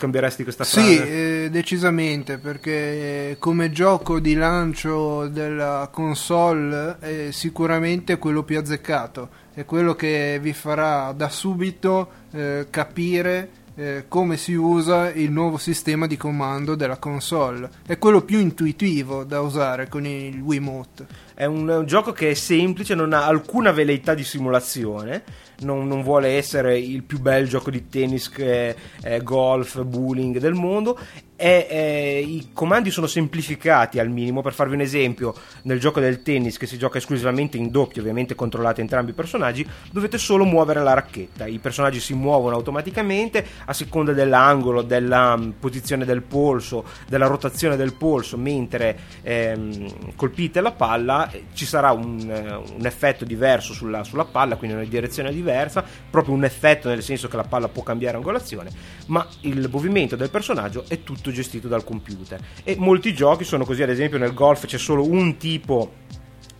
cambieresti 0.00 0.42
questa 0.42 0.64
frase? 0.64 0.88
Sì, 0.88 0.98
eh, 0.98 1.48
decisamente, 1.50 2.38
perché 2.38 3.36
come 3.38 3.70
gioco 3.70 4.18
di 4.18 4.34
lancio 4.34 5.28
della 5.28 5.88
console 5.92 6.96
è 6.98 7.28
sicuramente 7.30 8.18
quello 8.18 8.42
più 8.42 8.58
azzeccato, 8.58 9.28
è 9.52 9.64
quello 9.64 9.94
che 9.94 10.38
vi 10.40 10.54
farà 10.54 11.12
da 11.12 11.28
subito 11.28 12.10
eh, 12.32 12.66
capire 12.70 13.50
eh, 13.76 14.04
come 14.08 14.36
si 14.36 14.54
usa 14.54 15.10
il 15.10 15.30
nuovo 15.30 15.56
sistema 15.56 16.06
di 16.06 16.16
comando 16.16 16.74
della 16.74 16.98
console, 16.98 17.68
è 17.86 17.98
quello 17.98 18.22
più 18.22 18.38
intuitivo 18.38 19.24
da 19.24 19.40
usare 19.40 19.88
con 19.88 20.06
il 20.06 20.40
Wiimote. 20.40 21.06
È 21.34 21.44
un, 21.44 21.68
un 21.68 21.86
gioco 21.86 22.12
che 22.12 22.30
è 22.30 22.34
semplice, 22.34 22.94
non 22.94 23.12
ha 23.12 23.24
alcuna 23.24 23.70
velleità 23.70 24.14
di 24.14 24.24
simulazione, 24.24 25.22
non, 25.60 25.86
non 25.86 26.02
vuole 26.02 26.36
essere 26.36 26.78
il 26.78 27.02
più 27.02 27.20
bel 27.20 27.48
gioco 27.48 27.70
di 27.70 27.88
tennis, 27.88 28.28
che 28.28 28.74
è 29.00 29.20
golf, 29.22 29.82
bowling 29.82 30.38
del 30.38 30.54
mondo. 30.54 30.98
E, 31.42 31.66
eh, 31.70 32.20
I 32.20 32.50
comandi 32.52 32.90
sono 32.90 33.06
semplificati 33.06 33.98
al 33.98 34.10
minimo. 34.10 34.42
Per 34.42 34.52
farvi 34.52 34.74
un 34.74 34.82
esempio, 34.82 35.34
nel 35.62 35.80
gioco 35.80 35.98
del 35.98 36.20
tennis 36.20 36.58
che 36.58 36.66
si 36.66 36.76
gioca 36.76 36.98
esclusivamente 36.98 37.56
in 37.56 37.70
doppio, 37.70 38.02
ovviamente 38.02 38.34
controllate 38.34 38.82
entrambi 38.82 39.12
i 39.12 39.14
personaggi, 39.14 39.66
dovete 39.90 40.18
solo 40.18 40.44
muovere 40.44 40.82
la 40.82 40.92
racchetta. 40.92 41.46
I 41.46 41.58
personaggi 41.58 41.98
si 41.98 42.12
muovono 42.12 42.56
automaticamente 42.56 43.42
a 43.64 43.72
seconda 43.72 44.12
dell'angolo, 44.12 44.82
della 44.82 45.34
mm, 45.34 45.52
posizione 45.58 46.04
del 46.04 46.20
polso, 46.20 46.84
della 47.08 47.26
rotazione 47.26 47.76
del 47.76 47.94
polso, 47.94 48.36
mentre 48.36 48.98
ehm, 49.22 50.16
colpite 50.16 50.60
la 50.60 50.72
palla 50.72 51.30
eh, 51.30 51.44
ci 51.54 51.64
sarà 51.64 51.90
un, 51.92 52.20
eh, 52.20 52.74
un 52.76 52.84
effetto 52.84 53.24
diverso 53.24 53.72
sulla, 53.72 54.04
sulla 54.04 54.26
palla, 54.26 54.56
quindi 54.56 54.76
una 54.76 54.84
direzione 54.84 55.32
diversa, 55.32 55.82
proprio 56.10 56.34
un 56.34 56.44
effetto 56.44 56.90
nel 56.90 57.02
senso 57.02 57.28
che 57.28 57.36
la 57.36 57.44
palla 57.44 57.68
può 57.68 57.82
cambiare 57.82 58.18
angolazione, 58.18 58.70
ma 59.06 59.26
il 59.40 59.70
movimento 59.72 60.16
del 60.16 60.28
personaggio 60.28 60.84
è 60.86 61.02
tutto 61.02 61.29
gestito 61.32 61.68
dal 61.68 61.84
computer. 61.84 62.40
E 62.64 62.76
molti 62.78 63.14
giochi 63.14 63.44
sono 63.44 63.64
così, 63.64 63.82
ad 63.82 63.90
esempio 63.90 64.18
nel 64.18 64.34
golf 64.34 64.66
c'è 64.66 64.78
solo 64.78 65.06
un 65.06 65.36
tipo 65.36 65.92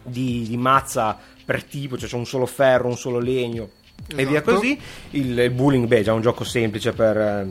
di, 0.02 0.46
di 0.48 0.56
mazza 0.56 1.18
per 1.44 1.64
tipo, 1.64 1.98
cioè 1.98 2.09
c'è 2.09 2.16
un 2.16 2.26
solo 2.26 2.46
ferro, 2.46 2.88
un 2.88 2.96
solo 2.96 3.18
legno 3.18 3.70
e 4.16 4.26
via 4.26 4.40
Esatto. 4.40 4.54
così. 4.54 4.78
Il, 5.11 5.38
il 5.38 5.50
bowling, 5.50 5.87
beh, 5.87 5.98
è 5.98 6.02
già 6.02 6.12
un 6.12 6.20
gioco 6.20 6.44
semplice 6.44 6.92
per, 6.92 7.16
eh, 7.16 7.48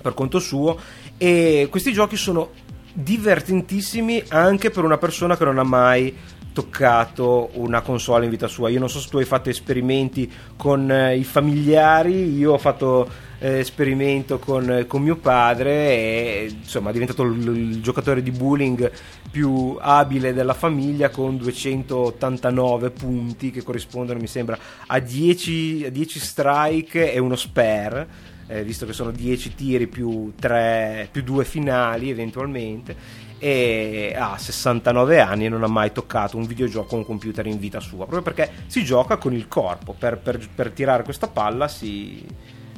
per 0.00 0.14
conto 0.14 0.38
suo. 0.38 0.78
E 1.16 1.66
questi 1.70 1.92
giochi 1.92 2.16
sono 2.16 2.50
divertentissimi 2.92 4.24
anche 4.28 4.70
per 4.70 4.84
una 4.84 4.98
persona 4.98 5.36
che 5.36 5.44
non 5.44 5.58
ha 5.58 5.64
mai 5.64 6.16
toccato 6.52 7.50
una 7.54 7.82
console 7.82 8.24
in 8.24 8.30
vita 8.30 8.48
sua. 8.48 8.68
Io 8.68 8.80
non 8.80 8.90
so 8.90 8.98
se 8.98 9.08
tu 9.08 9.18
hai 9.18 9.24
fatto 9.24 9.48
esperimenti 9.48 10.30
con 10.56 10.90
eh, 10.90 11.16
i 11.16 11.24
familiari, 11.24 12.36
io 12.36 12.54
ho 12.54 12.58
fatto 12.58 13.08
eh, 13.38 13.58
esperimento 13.58 14.38
con, 14.38 14.84
con 14.86 15.02
mio 15.02 15.16
padre 15.16 15.70
e 15.70 16.48
insomma 16.50 16.90
è 16.90 16.92
diventato 16.92 17.22
il, 17.22 17.46
il 17.46 17.82
giocatore 17.82 18.22
di 18.22 18.30
bowling 18.30 18.90
più 19.30 19.76
abile 19.80 20.32
della 20.32 20.54
famiglia 20.54 21.10
con 21.10 21.36
289 21.36 22.90
punti 22.90 23.50
che 23.50 23.62
corrispondono 23.62 24.18
mi 24.18 24.26
sembra 24.26 24.58
a 24.86 24.98
10, 24.98 25.84
a 25.86 25.90
10 25.90 26.18
strike 26.18 27.12
e 27.12 27.18
uno 27.18 27.36
spare 27.36 28.36
eh, 28.48 28.64
visto 28.64 28.86
che 28.86 28.92
sono 28.92 29.10
10 29.10 29.54
tiri 29.54 29.86
più, 29.86 30.32
3, 30.38 31.08
più 31.12 31.22
2 31.22 31.44
finali 31.44 32.10
eventualmente 32.10 33.26
e 33.38 34.16
ha 34.18 34.36
69 34.36 35.20
anni 35.20 35.46
e 35.46 35.48
non 35.48 35.62
ha 35.62 35.68
mai 35.68 35.92
toccato 35.92 36.36
un 36.36 36.44
videogioco 36.44 36.96
o 36.96 36.98
un 36.98 37.04
computer 37.04 37.46
in 37.46 37.58
vita 37.58 37.78
sua 37.78 37.98
proprio 37.98 38.22
perché 38.22 38.50
si 38.66 38.82
gioca 38.82 39.16
con 39.16 39.32
il 39.32 39.46
corpo 39.46 39.94
per, 39.96 40.18
per- 40.18 40.48
per 40.52 40.72
tirare 40.72 41.04
questa 41.04 41.28
palla 41.28 41.68
si 41.68 42.26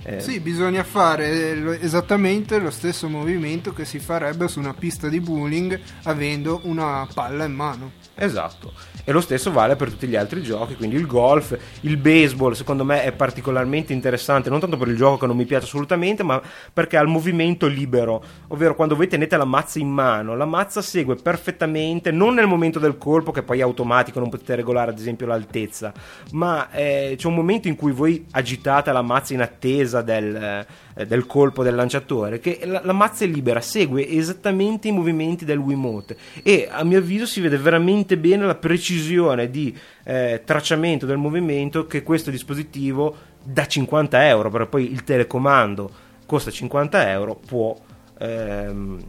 eh, 0.02 0.20
Sì, 0.20 0.40
bisogna 0.40 0.84
fare 0.84 1.80
esattamente 1.80 2.58
lo 2.58 2.70
stesso 2.70 3.08
movimento 3.08 3.72
che 3.72 3.84
si 3.84 3.98
farebbe 3.98 4.48
su 4.48 4.58
una 4.58 4.74
pista 4.74 5.08
di 5.08 5.20
bowling 5.20 5.78
avendo 6.04 6.60
una 6.64 7.06
palla 7.12 7.44
in 7.44 7.54
mano. 7.54 7.99
Esatto, 8.22 8.72
e 9.04 9.12
lo 9.12 9.22
stesso 9.22 9.50
vale 9.50 9.76
per 9.76 9.88
tutti 9.88 10.06
gli 10.06 10.14
altri 10.14 10.42
giochi, 10.42 10.76
quindi 10.76 10.94
il 10.94 11.06
golf, 11.06 11.56
il 11.80 11.96
baseball, 11.96 12.52
secondo 12.52 12.84
me 12.84 13.02
è 13.02 13.12
particolarmente 13.12 13.94
interessante, 13.94 14.50
non 14.50 14.60
tanto 14.60 14.76
per 14.76 14.88
il 14.88 14.96
gioco 14.96 15.16
che 15.16 15.26
non 15.26 15.38
mi 15.38 15.46
piace 15.46 15.64
assolutamente, 15.64 16.22
ma 16.22 16.40
perché 16.70 16.98
ha 16.98 17.00
il 17.00 17.08
movimento 17.08 17.66
libero, 17.66 18.22
ovvero 18.48 18.74
quando 18.74 18.94
voi 18.94 19.08
tenete 19.08 19.38
la 19.38 19.46
mazza 19.46 19.78
in 19.78 19.88
mano, 19.88 20.36
la 20.36 20.44
mazza 20.44 20.82
segue 20.82 21.16
perfettamente, 21.16 22.10
non 22.10 22.34
nel 22.34 22.46
momento 22.46 22.78
del 22.78 22.98
colpo 22.98 23.32
che 23.32 23.42
poi 23.42 23.60
è 23.60 23.62
automatico, 23.62 24.20
non 24.20 24.28
potete 24.28 24.54
regolare 24.54 24.90
ad 24.90 24.98
esempio 24.98 25.26
l'altezza, 25.26 25.90
ma 26.32 26.70
eh, 26.70 27.14
c'è 27.16 27.26
un 27.26 27.34
momento 27.34 27.68
in 27.68 27.76
cui 27.76 27.92
voi 27.92 28.26
agitate 28.32 28.92
la 28.92 29.00
mazza 29.00 29.32
in 29.32 29.40
attesa 29.40 30.02
del, 30.02 30.66
eh, 30.94 31.06
del 31.06 31.24
colpo 31.24 31.62
del 31.62 31.74
lanciatore, 31.74 32.38
che 32.38 32.60
la, 32.64 32.82
la 32.84 32.92
mazza 32.92 33.24
è 33.24 33.28
libera, 33.28 33.62
segue 33.62 34.06
esattamente 34.06 34.88
i 34.88 34.92
movimenti 34.92 35.46
del 35.46 35.58
Wiimote. 35.58 36.16
E 36.42 36.68
a 36.70 36.84
mio 36.84 36.98
avviso 36.98 37.24
si 37.24 37.40
vede 37.40 37.56
veramente 37.56 38.09
bene 38.16 38.46
la 38.46 38.54
precisione 38.54 39.50
di 39.50 39.76
eh, 40.04 40.42
tracciamento 40.44 41.06
del 41.06 41.16
movimento 41.16 41.86
che 41.86 42.02
questo 42.02 42.30
dispositivo 42.30 43.16
da 43.42 43.66
50 43.66 44.26
euro, 44.28 44.50
perché 44.50 44.66
poi 44.66 44.92
il 44.92 45.04
telecomando 45.04 45.90
costa 46.26 46.50
50 46.50 47.10
euro, 47.10 47.40
può... 47.44 47.76
ehm, 48.18 49.02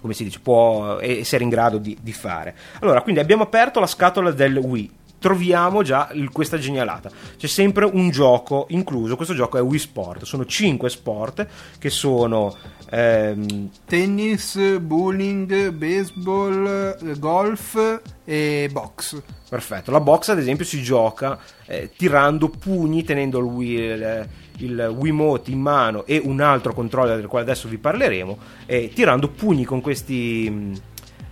come 0.00 0.14
si 0.14 0.24
dice, 0.24 0.40
può 0.40 0.98
essere 1.00 1.44
in 1.44 1.50
grado 1.50 1.78
di, 1.78 1.96
di 2.00 2.12
fare. 2.12 2.56
Allora, 2.80 3.02
quindi 3.02 3.20
abbiamo 3.20 3.42
aperto 3.42 3.80
la 3.80 3.86
scatola 3.86 4.30
del 4.30 4.56
Wii. 4.56 4.90
Troviamo 5.20 5.82
già 5.82 6.10
questa 6.32 6.58
genialata. 6.58 7.10
C'è 7.36 7.46
sempre 7.46 7.84
un 7.84 8.10
gioco 8.10 8.66
incluso. 8.70 9.16
Questo 9.16 9.34
gioco 9.34 9.58
è 9.58 9.62
Wii 9.62 9.78
Sport. 9.78 10.24
Sono 10.24 10.46
5 10.46 10.90
sport 10.90 11.46
che 11.78 11.90
sono 11.90 12.56
ehm, 12.90 13.70
Tennis, 13.84 14.78
bowling, 14.78 15.70
baseball, 15.70 16.96
eh, 17.00 17.18
golf 17.18 18.00
e 18.24 18.68
box. 18.72 19.22
Perfetto, 19.48 19.90
la 19.90 20.00
box 20.00 20.28
ad 20.28 20.38
esempio 20.38 20.64
si 20.64 20.80
gioca 20.80 21.38
eh, 21.66 21.90
tirando 21.96 22.48
pugni, 22.48 23.02
tenendo 23.02 23.40
il, 23.40 23.44
Wii, 23.44 23.74
il, 23.74 24.28
il 24.58 24.94
Wiimote 24.96 25.50
in 25.50 25.60
mano 25.60 26.04
e 26.06 26.20
un 26.22 26.40
altro 26.40 26.72
controller 26.72 27.16
del 27.16 27.26
quale 27.26 27.44
adesso 27.44 27.66
vi 27.66 27.78
parleremo, 27.78 28.38
e 28.66 28.92
tirando 28.94 29.28
pugni 29.28 29.64
con 29.64 29.80
questi, 29.80 30.48
mh, 30.48 30.80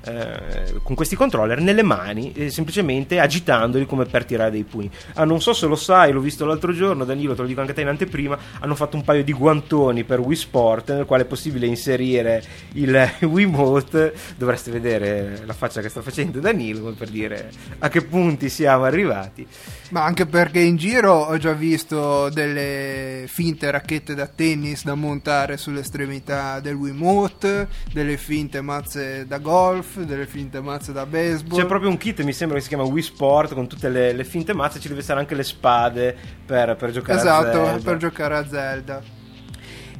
eh, 0.08 0.74
con 0.82 0.94
questi 0.94 1.16
controller 1.16 1.60
nelle 1.60 1.82
mani, 1.82 2.32
eh, 2.32 2.50
semplicemente 2.50 3.20
agitandoli 3.20 3.86
come 3.86 4.04
per 4.04 4.24
tirare 4.24 4.50
dei 4.50 4.64
pugni. 4.64 4.90
Ah, 5.14 5.24
non 5.24 5.40
so 5.40 5.52
se 5.52 5.66
lo 5.66 5.76
sai, 5.76 6.12
l'ho 6.12 6.20
visto 6.20 6.44
l'altro 6.44 6.72
giorno, 6.72 7.04
Danilo, 7.04 7.34
te 7.34 7.42
lo 7.42 7.46
dico 7.46 7.60
anche 7.60 7.74
te 7.74 7.82
in 7.82 7.88
anteprima, 7.88 8.38
hanno 8.60 8.74
fatto 8.74 8.96
un 8.96 9.04
paio 9.04 9.22
di 9.22 9.32
guantoni 9.32 10.04
per 10.04 10.20
Wii 10.20 10.36
Sport 10.36 10.92
nel 10.92 11.04
quale 11.04 11.24
è 11.24 11.26
possibile 11.26 11.66
inserire 11.66 12.42
il 12.74 13.10
Wiimote. 13.20 14.14
Dovreste 14.36 14.70
vedere 14.70 15.42
la 15.44 15.52
faccia 15.52 15.80
che 15.80 15.88
sta 15.88 16.02
facendo 16.02 16.40
Danilo 16.40 16.92
per 16.92 17.08
dire 17.08 17.50
a 17.78 17.88
che 17.88 18.02
punti 18.02 18.48
siamo 18.48 18.84
arrivati. 18.84 19.46
Ma 19.90 20.04
anche 20.04 20.26
perché 20.26 20.60
in 20.60 20.76
giro 20.76 21.12
ho 21.12 21.36
già 21.38 21.52
visto 21.52 22.28
delle 22.30 23.24
finte 23.26 23.70
racchette 23.70 24.14
da 24.14 24.26
tennis 24.26 24.84
da 24.84 24.94
montare 24.94 25.56
sull'estremità 25.56 26.60
del 26.60 26.74
Wiimote, 26.74 27.68
delle 27.92 28.16
finte 28.16 28.60
mazze 28.60 29.26
da 29.26 29.38
golf, 29.38 29.97
delle 30.06 30.26
finte 30.26 30.60
mazze 30.60 30.92
da 30.92 31.06
baseball. 31.06 31.58
C'è 31.60 31.66
proprio 31.66 31.90
un 31.90 31.96
kit, 31.96 32.22
mi 32.22 32.32
sembra 32.32 32.56
che 32.56 32.62
si 32.62 32.68
chiama 32.68 32.84
Wii 32.84 33.02
Sport 33.02 33.54
con 33.54 33.66
tutte 33.68 33.88
le, 33.88 34.12
le 34.12 34.24
finte 34.24 34.52
mazze, 34.54 34.80
ci 34.80 34.88
deve 34.88 35.00
essere 35.00 35.18
anche 35.20 35.34
le 35.34 35.42
spade 35.44 36.16
per, 36.44 36.76
per 36.76 36.90
giocare 36.90 37.18
a 37.18 37.22
Esatto, 37.22 37.64
Zelda. 37.64 37.82
per 37.82 37.96
giocare 37.98 38.36
a 38.36 38.46
Zelda. 38.48 39.02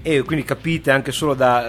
e 0.03 0.23
quindi 0.23 0.45
capite 0.45 0.91
anche 0.91 1.13
solo 1.13 1.35
da 1.35 1.69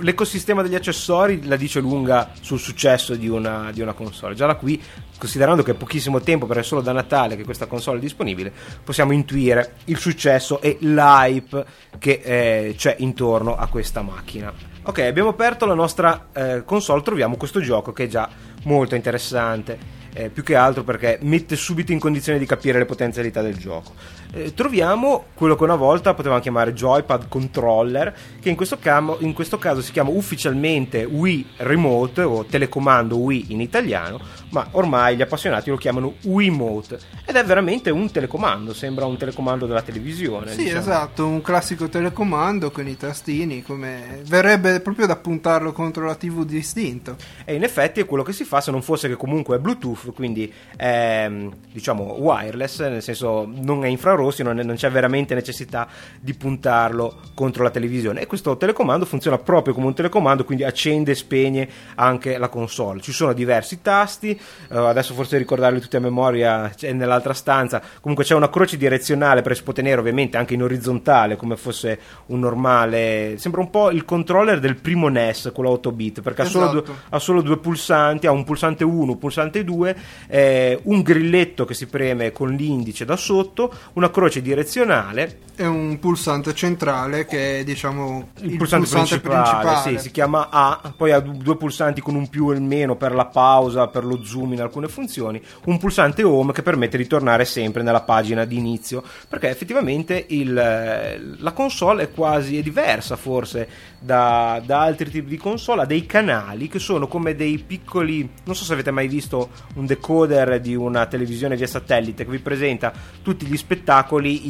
l'ecosistema 0.00 0.62
degli 0.62 0.74
accessori 0.74 1.46
la 1.46 1.56
dice 1.56 1.80
lunga 1.80 2.30
sul 2.40 2.58
successo 2.58 3.14
di 3.14 3.28
una, 3.28 3.70
di 3.72 3.80
una 3.80 3.92
console 3.92 4.34
già 4.34 4.46
da 4.46 4.54
qui 4.54 4.80
considerando 5.18 5.62
che 5.62 5.72
è 5.72 5.74
pochissimo 5.74 6.20
tempo 6.20 6.46
perché 6.46 6.62
è 6.62 6.64
solo 6.64 6.80
da 6.80 6.92
Natale 6.92 7.36
che 7.36 7.44
questa 7.44 7.66
console 7.66 7.98
è 7.98 8.00
disponibile 8.00 8.52
possiamo 8.82 9.12
intuire 9.12 9.74
il 9.86 9.98
successo 9.98 10.60
e 10.60 10.76
l'hype 10.80 11.64
che 11.98 12.20
eh, 12.22 12.74
c'è 12.76 12.96
intorno 12.98 13.56
a 13.56 13.66
questa 13.66 14.02
macchina 14.02 14.52
ok 14.82 14.98
abbiamo 15.00 15.30
aperto 15.30 15.66
la 15.66 15.74
nostra 15.74 16.28
eh, 16.32 16.62
console 16.64 17.02
troviamo 17.02 17.36
questo 17.36 17.60
gioco 17.60 17.92
che 17.92 18.04
è 18.04 18.08
già 18.08 18.28
molto 18.64 18.94
interessante 18.94 19.96
eh, 20.18 20.30
più 20.30 20.42
che 20.42 20.56
altro 20.56 20.82
perché 20.82 21.18
mette 21.22 21.54
subito 21.54 21.92
in 21.92 22.00
condizione 22.00 22.38
di 22.40 22.46
capire 22.46 22.78
le 22.78 22.86
potenzialità 22.86 23.40
del 23.40 23.56
gioco. 23.56 23.92
Eh, 24.38 24.54
troviamo 24.54 25.24
quello 25.34 25.56
che 25.56 25.64
una 25.64 25.74
volta 25.74 26.14
potevamo 26.14 26.40
chiamare 26.40 26.72
joypad 26.72 27.26
controller, 27.28 28.14
che 28.40 28.48
in 28.48 28.54
questo, 28.54 28.78
camo, 28.78 29.16
in 29.18 29.32
questo, 29.32 29.58
caso 29.58 29.82
si 29.82 29.90
chiama 29.90 30.10
ufficialmente 30.10 31.02
Wii 31.02 31.46
Remote 31.56 32.22
o 32.22 32.44
telecomando 32.44 33.16
Wii 33.16 33.46
in 33.48 33.60
italiano, 33.60 34.20
ma 34.50 34.68
ormai 34.72 35.16
gli 35.16 35.22
appassionati 35.22 35.70
lo 35.70 35.76
chiamano 35.76 36.14
Wiimote 36.22 36.98
ed 37.24 37.34
è 37.34 37.44
veramente 37.44 37.90
un 37.90 38.10
telecomando, 38.10 38.72
sembra 38.72 39.06
un 39.06 39.16
telecomando 39.16 39.66
della 39.66 39.82
televisione. 39.82 40.52
Sì, 40.52 40.64
diciamo. 40.64 40.80
esatto, 40.80 41.26
un 41.26 41.42
classico 41.42 41.88
telecomando 41.88 42.70
con 42.70 42.86
i 42.86 42.96
tastini, 42.96 43.62
come 43.62 44.22
verrebbe 44.26 44.78
proprio 44.80 45.06
da 45.06 45.16
puntarlo 45.16 45.72
contro 45.72 46.06
la 46.06 46.14
TV 46.14 46.44
distinto. 46.44 47.16
E 47.44 47.54
in 47.54 47.64
effetti 47.64 48.00
è 48.00 48.04
quello 48.04 48.22
che 48.22 48.32
si 48.32 48.44
fa 48.44 48.60
se 48.60 48.70
non 48.70 48.82
fosse 48.82 49.08
che 49.08 49.16
comunque 49.16 49.56
è 49.56 49.58
Bluetooth, 49.58 50.12
quindi 50.14 50.52
è 50.76 51.28
diciamo 51.72 52.16
wireless, 52.18 52.80
nel 52.80 53.02
senso 53.02 53.50
non 53.52 53.84
è 53.84 53.88
infrarossi, 54.28 54.42
non, 54.42 54.58
è, 54.58 54.62
non 54.62 54.76
c'è 54.76 54.90
veramente 54.90 55.34
necessità 55.34 55.88
di 56.20 56.34
puntarlo 56.34 57.20
contro 57.34 57.62
la 57.62 57.70
televisione. 57.70 58.20
E 58.20 58.26
questo 58.26 58.56
telecomando 58.56 59.04
funziona 59.04 59.38
proprio 59.38 59.74
come 59.74 59.86
un 59.86 59.94
telecomando, 59.94 60.44
quindi 60.44 60.64
accende 60.64 61.12
e 61.12 61.14
spegne 61.14 61.68
anche 61.96 62.38
la 62.38 62.48
console. 62.48 63.00
Ci 63.00 63.12
sono 63.12 63.32
diversi 63.32 63.80
tasti, 63.82 64.38
uh, 64.68 64.76
adesso 64.76 65.14
forse 65.14 65.38
ricordarli 65.38 65.80
tutti 65.80 65.96
a 65.96 66.00
memoria 66.00 66.70
c'è 66.74 66.92
nell'altra 66.92 67.32
stanza. 67.32 67.82
Comunque 68.00 68.24
c'è 68.24 68.34
una 68.34 68.50
croce 68.50 68.76
direzionale 68.76 69.42
per 69.42 69.56
si 69.56 69.62
può 69.62 69.72
tenere 69.72 70.00
ovviamente 70.00 70.36
anche 70.36 70.54
in 70.54 70.62
orizzontale, 70.62 71.36
come 71.36 71.56
fosse 71.56 71.98
un 72.26 72.40
normale. 72.40 73.34
Sembra 73.38 73.60
un 73.60 73.70
po' 73.70 73.90
il 73.90 74.04
controller 74.04 74.60
del 74.60 74.76
primo 74.76 75.08
NES, 75.08 75.50
quello 75.54 75.70
8 75.70 75.92
bit, 75.92 76.20
perché 76.20 76.42
Esatto. 76.42 76.58
ha, 76.58 76.68
solo 76.68 76.80
due, 76.80 76.94
ha 77.08 77.18
solo 77.18 77.42
due 77.42 77.58
pulsanti, 77.58 78.26
ha 78.26 78.30
un 78.30 78.44
pulsante 78.44 78.84
1, 78.84 79.12
un 79.12 79.18
pulsante 79.18 79.64
2, 79.64 79.96
eh, 80.28 80.80
un 80.84 81.02
grilletto 81.02 81.64
che 81.64 81.74
si 81.74 81.86
preme 81.86 82.32
con 82.32 82.50
l'indice 82.50 83.04
da 83.04 83.16
sotto, 83.16 83.72
una 83.94 84.07
croce 84.10 84.42
direzionale. 84.42 85.46
È 85.58 85.66
un 85.66 85.98
pulsante 85.98 86.54
centrale 86.54 87.26
che 87.26 87.60
è 87.60 87.64
diciamo 87.64 88.28
il, 88.42 88.56
pulsante, 88.56 88.86
principale, 89.18 89.90
Sì, 89.90 89.98
si 89.98 90.12
chiama 90.12 90.50
A, 90.50 90.94
poi 90.96 91.10
ha 91.10 91.18
du- 91.18 91.36
due 91.36 91.56
pulsanti 91.56 92.00
con 92.00 92.14
un 92.14 92.28
più 92.28 92.52
e 92.52 92.54
il 92.54 92.62
meno 92.62 92.94
per 92.94 93.12
la 93.12 93.26
pausa, 93.26 93.88
per 93.88 94.04
lo 94.04 94.22
zoom 94.22 94.52
in 94.52 94.60
alcune 94.60 94.86
funzioni, 94.86 95.42
un 95.64 95.78
pulsante 95.78 96.22
home 96.22 96.52
che 96.52 96.62
permette 96.62 96.96
di 96.96 97.08
tornare 97.08 97.44
sempre 97.44 97.82
nella 97.82 98.02
pagina 98.02 98.44
di 98.44 98.56
inizio, 98.56 99.02
perché 99.28 99.48
effettivamente 99.48 100.26
il, 100.28 100.54
la 100.54 101.52
console 101.52 102.04
è 102.04 102.10
quasi 102.12 102.56
è 102.56 102.62
diversa 102.62 103.16
forse 103.16 103.68
da, 103.98 104.62
da 104.64 104.82
altri 104.82 105.10
tipi 105.10 105.28
di 105.28 105.36
console, 105.38 105.82
ha 105.82 105.86
dei 105.86 106.06
canali 106.06 106.68
che 106.68 106.78
sono 106.78 107.08
come 107.08 107.34
dei 107.34 107.58
piccoli, 107.58 108.30
non 108.44 108.54
so 108.54 108.62
se 108.62 108.74
avete 108.74 108.92
mai 108.92 109.08
visto 109.08 109.50
un 109.74 109.86
decoder 109.86 110.60
di 110.60 110.76
una 110.76 111.06
televisione 111.06 111.56
via 111.56 111.66
satellite 111.66 112.24
che 112.24 112.30
vi 112.30 112.38
presenta 112.38 112.92
tutti 113.22 113.44
gli 113.44 113.56
spettacoli 113.56 113.96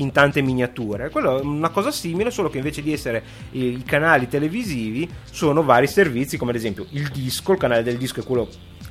in 0.00 0.12
tante 0.12 0.42
miniature. 0.42 1.10
Quello 1.10 1.38
è 1.38 1.42
una 1.42 1.70
cosa 1.70 1.90
simile, 1.90 2.30
solo 2.30 2.50
che 2.50 2.58
invece 2.58 2.82
di 2.82 2.92
essere 2.92 3.22
i 3.52 3.82
canali 3.84 4.28
televisivi 4.28 5.08
sono 5.30 5.62
vari 5.62 5.86
servizi, 5.86 6.36
come 6.36 6.50
ad 6.50 6.56
esempio 6.56 6.86
il 6.90 7.08
disco, 7.08 7.52
il 7.52 7.58
canale 7.58 7.82
del 7.82 7.96
disco 7.96 8.20
è 8.20 8.24
quello 8.24 8.48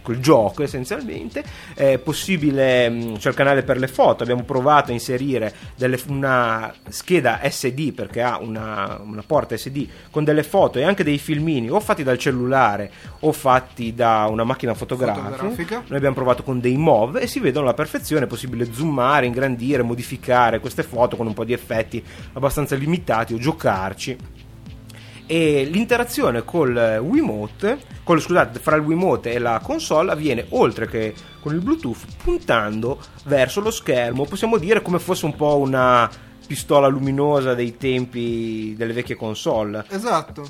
col 0.07 0.19
gioco 0.19 0.63
essenzialmente. 0.63 1.43
È 1.73 1.97
possibile 1.97 2.89
mh, 2.89 3.17
c'è 3.17 3.29
il 3.29 3.35
canale 3.35 3.63
per 3.63 3.77
le 3.77 3.89
foto. 3.89 4.23
Abbiamo 4.23 4.43
provato 4.43 4.91
a 4.91 4.93
inserire 4.93 5.53
delle, 5.75 5.99
una 6.07 6.73
scheda 6.87 7.41
SD 7.43 7.91
perché 7.91 8.21
ha 8.21 8.39
una, 8.39 9.01
una, 9.03 9.23
porta 9.25 9.57
SD 9.57 9.87
con 10.09 10.23
delle 10.23 10.43
foto 10.43 10.79
e 10.79 10.83
anche 10.83 11.03
dei 11.03 11.17
filmini 11.17 11.69
o 11.69 11.79
fatti 11.81 12.03
dal 12.03 12.17
cellulare 12.17 12.89
o 13.21 13.33
fatti 13.33 13.93
da 13.93 14.27
una 14.29 14.45
macchina 14.45 14.73
fotografica, 14.73 15.29
Fotografica. 15.31 15.83
noi 15.87 15.97
abbiamo 15.97 16.15
provato 16.15 16.43
con 16.43 16.61
dei 16.61 16.77
MOV 16.77 17.17
e 17.17 17.27
si 17.27 17.39
vedono 17.39 17.65
alla 17.65 17.73
perfezione 17.73 18.25
è 18.25 18.27
possibile 18.27 18.71
zoomare, 18.71 19.25
ingrandire, 19.25 19.83
modificare 19.83 20.59
queste 20.59 20.83
foto 20.83 21.17
con 21.17 21.27
un 21.27 21.33
po' 21.33 21.43
di 21.43 21.53
effetti 21.53 22.01
abbastanza 22.33 22.75
limitati 22.75 23.33
o 23.33 23.37
giocarci 23.37 24.17
e 25.27 25.65
l'interazione 25.65 26.43
col 26.43 26.99
Wiimote, 27.01 27.77
col, 28.03 28.21
scusate, 28.21 28.59
fra 28.59 28.77
il 28.77 28.81
Wiimote 28.81 29.33
e 29.33 29.39
la 29.39 29.59
console 29.61 30.11
avviene 30.11 30.45
oltre 30.49 30.87
che 30.87 31.13
con 31.41 31.53
il 31.53 31.61
Bluetooth 31.61 32.05
puntando 32.23 32.99
verso 33.25 33.61
lo 33.61 33.69
schermo, 33.69 34.25
possiamo 34.25 34.57
dire 34.57 34.81
come 34.81 34.99
fosse 34.99 35.25
un 35.25 35.35
po' 35.35 35.57
una 35.57 36.09
pistola 36.47 36.87
luminosa 36.87 37.53
dei 37.53 37.75
tempi 37.75 38.73
delle 38.77 38.93
vecchie 38.93 39.15
console. 39.15 39.83
Esatto. 39.89 40.49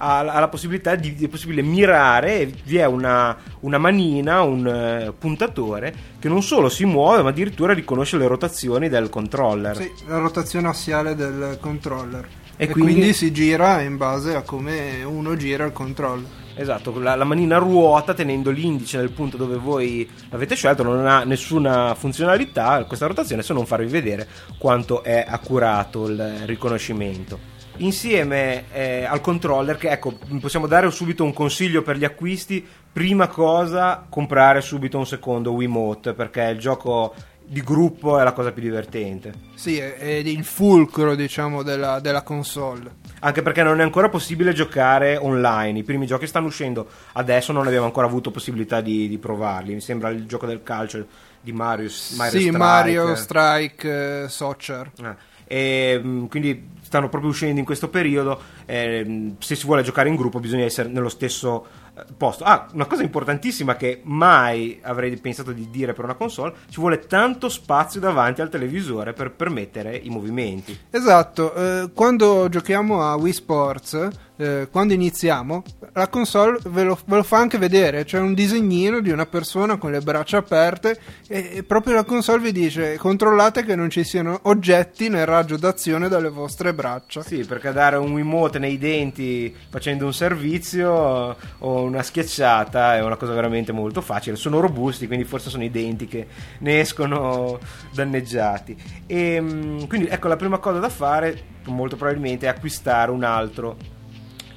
Ha, 0.00 0.18
ha 0.18 0.38
la 0.38 0.48
possibilità 0.48 0.94
di, 0.94 1.14
di 1.14 1.26
possibile 1.26 1.62
mirare, 1.62 2.52
vi 2.64 2.76
è 2.76 2.84
una, 2.84 3.36
una 3.60 3.78
manina, 3.78 4.42
un 4.42 5.08
uh, 5.08 5.14
puntatore 5.18 5.94
che 6.20 6.28
non 6.28 6.42
solo 6.42 6.68
si 6.68 6.84
muove, 6.84 7.22
ma 7.22 7.30
addirittura 7.30 7.72
riconosce 7.72 8.18
le 8.18 8.26
rotazioni 8.26 8.88
del 8.88 9.08
controller. 9.08 9.76
Sì, 9.76 9.90
la 10.06 10.18
rotazione 10.18 10.68
assiale 10.68 11.16
del 11.16 11.56
controller. 11.60 12.28
E, 12.60 12.64
E, 12.64 12.68
quindi- 12.68 12.92
quindi... 12.94 13.12
si 13.14 13.32
gira 13.32 13.80
in 13.82 13.96
base 13.96 14.34
a 14.34 14.42
come 14.42 15.04
uno 15.04 15.36
gira 15.36 15.64
il 15.64 15.72
controller. 15.72 16.26
Esatto, 16.56 16.98
la, 16.98 17.14
la 17.14 17.22
manina 17.22 17.56
ruota 17.56 18.14
tenendo 18.14 18.50
l'indice 18.50 18.96
nel 18.98 19.12
punto 19.12 19.36
dove 19.36 19.56
voi 19.56 20.10
l'avete 20.28 20.56
scelto, 20.56 20.82
non 20.82 21.06
ha 21.06 21.22
nessuna 21.22 21.94
funzionalità 21.94 22.82
questa 22.82 23.06
rotazione 23.06 23.44
se 23.44 23.52
non 23.52 23.64
farvi 23.64 23.86
vedere 23.86 24.26
quanto 24.58 25.04
è 25.04 25.24
accurato 25.26 26.08
il 26.08 26.42
riconoscimento. 26.46 27.38
Insieme 27.76 28.64
eh, 28.72 29.04
al 29.04 29.20
controller, 29.20 29.76
che 29.76 29.88
ecco, 29.90 30.18
possiamo 30.40 30.66
dare 30.66 30.90
subito 30.90 31.22
un 31.22 31.32
consiglio 31.32 31.82
per 31.82 31.96
gli 31.96 32.04
acquisti. 32.04 32.66
Prima 32.92 33.28
cosa, 33.28 34.04
comprare 34.08 34.60
subito 34.60 34.98
un 34.98 35.06
secondo 35.06 35.52
Wiimote 35.52 36.12
perché 36.12 36.42
il 36.42 36.58
gioco 36.58 37.14
di 37.48 37.62
gruppo 37.62 38.18
è 38.18 38.24
la 38.24 38.32
cosa 38.32 38.52
più 38.52 38.62
divertente. 38.62 39.32
Sì, 39.54 39.78
è, 39.78 39.96
è 39.96 40.06
il 40.06 40.44
fulcro, 40.44 41.14
diciamo, 41.14 41.62
della, 41.62 41.98
della 41.98 42.22
console. 42.22 42.96
Anche 43.20 43.40
perché 43.42 43.62
non 43.62 43.80
è 43.80 43.82
ancora 43.82 44.10
possibile 44.10 44.52
giocare 44.52 45.16
online. 45.16 45.78
I 45.78 45.82
primi 45.82 46.06
giochi 46.06 46.26
stanno 46.26 46.48
uscendo 46.48 46.86
adesso, 47.14 47.52
non 47.52 47.66
abbiamo 47.66 47.86
ancora 47.86 48.06
avuto 48.06 48.30
possibilità 48.30 48.80
di, 48.82 49.08
di 49.08 49.18
provarli. 49.18 49.72
Mi 49.72 49.80
sembra 49.80 50.10
il 50.10 50.26
gioco 50.26 50.46
del 50.46 50.62
calcio 50.62 51.06
di 51.40 51.52
Mario, 51.52 51.88
Mario 52.16 52.30
sì, 52.32 52.40
Strike. 52.40 52.56
Mario 52.56 53.14
Strike 53.14 54.22
eh, 54.24 54.28
Soccer. 54.28 54.92
Ah, 55.02 55.16
e, 55.46 55.98
mh, 55.98 56.28
quindi 56.28 56.68
stanno 56.82 57.08
proprio 57.08 57.30
uscendo 57.30 57.58
in 57.58 57.64
questo 57.64 57.88
periodo. 57.88 58.38
eh, 58.66 59.02
mh, 59.04 59.36
se 59.38 59.54
si 59.54 59.64
vuole 59.64 59.82
giocare 59.82 60.10
in 60.10 60.16
gruppo, 60.16 60.38
bisogna 60.38 60.64
essere 60.64 60.90
nello 60.90 61.08
stesso 61.08 61.64
eh, 61.64 61.87
posto. 62.16 62.44
Ah, 62.44 62.66
una 62.72 62.86
cosa 62.86 63.02
importantissima 63.02 63.76
che 63.76 64.00
mai 64.04 64.78
avrei 64.82 65.16
pensato 65.16 65.52
di 65.52 65.68
dire 65.70 65.92
per 65.92 66.04
una 66.04 66.14
console: 66.14 66.54
ci 66.70 66.80
vuole 66.80 67.00
tanto 67.00 67.48
spazio 67.48 68.00
davanti 68.00 68.40
al 68.40 68.48
televisore 68.48 69.12
per 69.12 69.32
permettere 69.32 69.96
i 69.96 70.08
movimenti. 70.08 70.78
Esatto, 70.90 71.54
eh, 71.54 71.90
quando 71.92 72.48
giochiamo 72.48 73.02
a 73.02 73.16
Wii 73.16 73.32
Sports 73.32 74.08
eh, 74.38 74.68
quando 74.70 74.94
iniziamo, 74.94 75.64
la 75.94 76.06
console 76.06 76.58
ve 76.66 76.84
lo, 76.84 76.98
ve 77.06 77.16
lo, 77.16 77.22
fa 77.24 77.38
anche 77.38 77.58
vedere, 77.58 78.04
c'è 78.04 78.20
un 78.20 78.34
disegnino 78.34 79.00
di 79.00 79.10
una 79.10 79.26
persona 79.26 79.76
con 79.78 79.90
le 79.90 80.00
braccia 80.00 80.38
aperte 80.38 80.98
e, 81.26 81.50
e, 81.54 81.62
proprio 81.64 81.94
la 81.94 82.04
console 82.04 82.40
vi 82.40 82.52
dice 82.52 82.96
controllate 82.98 83.64
che 83.64 83.74
non 83.74 83.90
ci 83.90 84.04
siano 84.04 84.38
oggetti 84.42 85.08
nel 85.08 85.26
raggio 85.26 85.56
d'azione 85.56 86.08
dalle 86.08 86.28
vostre 86.28 86.72
braccia. 86.72 87.22
Sì, 87.22 87.44
perché 87.44 87.72
dare 87.72 87.96
un 87.96 88.12
Wiimote 88.12 88.60
nei 88.60 88.78
denti 88.78 89.52
facendo 89.68 90.04
un 90.04 90.14
servizio 90.14 91.36
o 91.58 91.87
una 91.88 92.02
schiacciata 92.02 92.96
è 92.96 93.02
una 93.02 93.16
cosa 93.16 93.32
veramente 93.32 93.72
molto 93.72 94.00
facile, 94.00 94.36
sono 94.36 94.60
robusti, 94.60 95.06
quindi 95.06 95.24
forse 95.24 95.50
sono 95.50 95.64
i 95.64 95.70
denti 95.70 96.06
che 96.06 96.26
ne 96.60 96.80
escono 96.80 97.58
danneggiati. 97.92 98.76
E, 99.06 99.32
ehm, 99.34 99.86
quindi 99.86 100.08
ecco 100.08 100.28
la 100.28 100.36
prima 100.36 100.58
cosa 100.58 100.78
da 100.78 100.88
fare 100.88 101.56
molto 101.66 101.96
probabilmente 101.96 102.46
è 102.46 102.48
acquistare 102.48 103.10
un 103.10 103.24
altro 103.24 103.76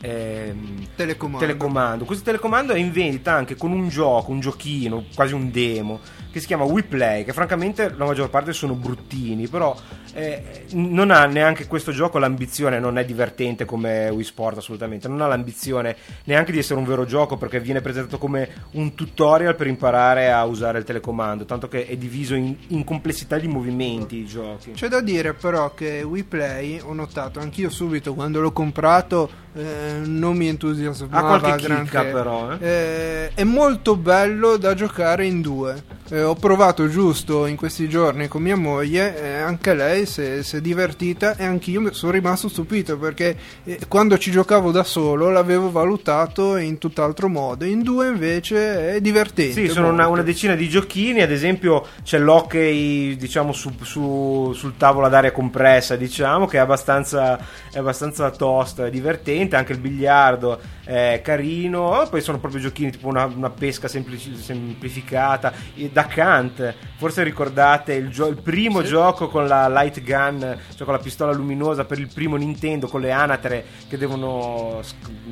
ehm, 0.02 0.88
telecomando. 0.96 1.46
telecomando. 1.46 2.06
Questo 2.06 2.24
telecomando 2.24 2.74
è 2.74 2.78
in 2.78 2.92
vendita 2.92 3.34
anche 3.34 3.56
con 3.56 3.72
un 3.72 3.88
gioco, 3.88 4.32
un 4.32 4.40
giochino, 4.40 5.06
quasi 5.16 5.34
un 5.34 5.52
demo, 5.52 6.00
che 6.32 6.40
si 6.40 6.48
chiama 6.48 6.64
WePlay, 6.64 7.26
che 7.26 7.34
francamente 7.34 7.94
la 7.96 8.06
maggior 8.06 8.30
parte 8.30 8.54
sono 8.54 8.74
bruttini, 8.74 9.48
però 9.48 9.76
eh, 10.14 10.66
non 10.72 11.12
ha 11.12 11.26
neanche 11.26 11.68
questo 11.68 11.92
gioco 11.92 12.20
l'ambizione, 12.20 12.80
non 12.80 12.98
è 12.98 13.06
divertente 13.06 13.66
come 13.66 14.10
Wii 14.10 14.24
Sport 14.24 14.58
assolutamente, 14.58 15.08
non 15.08 15.22
ha 15.22 15.28
l'ambizione 15.28 15.96
neanche 16.26 16.52
di 16.52 16.58
essere 16.58 16.80
un 16.80 16.86
vero 16.86 17.06
gioco 17.06 17.38
perché 17.38 17.60
viene 17.60 17.82
presentato 17.82 18.18
come 18.18 18.50
un 18.72 18.96
tutorial 18.96 19.56
per 19.56 19.68
imparare 19.68 20.32
a 20.32 20.44
usare 20.46 20.80
il 20.80 20.86
telecomando, 20.86 21.46
tanto 21.46 21.68
che 21.68 21.86
è 21.86 21.98
diviso 21.98 22.34
in, 22.34 22.56
in 22.68 22.84
complessità 22.86 23.38
di 23.38 23.48
movimenti 23.48 24.16
i 24.18 24.26
giochi. 24.26 24.72
C'è 24.72 24.88
da 24.88 25.02
dire 25.02 25.34
però 25.34 25.74
che 25.74 26.02
WePlay, 26.02 26.80
ho 26.80 26.94
notato 26.94 27.40
anch'io 27.40 27.70
subito 27.70 28.14
quando 28.14 28.40
l'ho 28.40 28.54
comprato, 28.54 29.30
eh, 29.54 29.91
non 30.06 30.38
mi 30.38 30.48
entusiasmava 30.48 31.36
ha 31.36 31.40
qualche 31.40 31.66
chicca 31.66 32.04
però 32.04 32.54
eh? 32.54 32.68
Eh, 32.68 33.32
è 33.34 33.44
molto 33.44 33.96
bello 33.96 34.58
da 34.58 34.74
giocare 34.74 35.26
in 35.26 35.42
due. 35.42 36.00
Eh, 36.10 36.24
ho 36.24 36.36
provato 36.36 36.90
giusto 36.90 37.46
in 37.46 37.56
questi 37.56 37.88
giorni 37.88 38.28
con 38.28 38.42
mia 38.42 38.58
moglie 38.58 39.18
e 39.18 39.38
anche 39.38 39.74
lei 39.74 40.06
si 40.06 40.22
è, 40.22 40.62
divertita 40.62 41.38
e 41.38 41.46
anch'io 41.46 41.94
sono 41.94 42.12
rimasto 42.12 42.50
stupito 42.50 42.98
perché 42.98 43.38
eh, 43.64 43.80
quando 43.88 44.18
ci 44.18 44.30
giocavo 44.30 44.72
da 44.72 44.84
solo 44.84 45.30
l'avevo 45.30 45.72
valutato 45.72 46.58
in 46.58 46.78
tutt'altro 46.78 47.30
modo. 47.30 47.66
In 47.66 47.82
due 47.82 48.08
invece 48.08 48.96
è 48.96 49.02
divertente 49.02 49.54
sì 49.54 49.68
sono 49.70 49.90
una, 49.90 50.08
una, 50.08 50.22
decina 50.22 50.56
di 50.56 50.68
giochini 50.68 51.22
ad 51.22 51.32
esempio 51.32 51.86
c'è 52.04 52.20
l'hockey 52.20 53.16
diciamo 53.16 53.54
su, 53.54 53.72
su, 53.82 54.52
sul 54.54 54.78
tavolo 54.78 55.06
ad 55.06 55.14
aria 55.14 55.32
compressa 55.32 55.96
diciamo 55.96 56.46
che 56.46 56.58
è 56.58 56.60
abbastanza, 56.60 57.40
è 57.72 57.78
abbastanza 57.78 58.30
tosto 58.32 58.84
è 58.84 58.90
divertente 58.90 59.56
anche 59.56 59.74
il 59.74 59.80
biliardo 59.82 60.60
è 60.92 61.22
carino 61.24 62.06
poi 62.10 62.20
sono 62.20 62.38
proprio 62.38 62.60
giochini 62.60 62.92
tipo 62.92 63.08
una, 63.08 63.24
una 63.24 63.50
pesca 63.50 63.88
semplici, 63.88 64.36
semplificata 64.36 65.54
da 65.90 66.06
Kant 66.06 66.76
forse 66.98 67.24
ricordate 67.24 67.94
il, 67.94 68.10
gio- 68.10 68.28
il 68.28 68.42
primo 68.42 68.82
sì. 68.82 68.88
gioco 68.88 69.30
con 69.30 69.48
la 69.48 69.70
light 69.70 70.02
gun 70.02 70.40
cioè 70.76 70.84
con 70.84 70.94
la 70.94 71.00
pistola 71.00 71.32
luminosa 71.32 71.86
per 71.86 71.98
il 71.98 72.10
primo 72.14 72.36
Nintendo 72.36 72.88
con 72.88 73.00
le 73.00 73.12
anatre 73.12 73.64
che 73.88 73.98
devono 73.98 74.82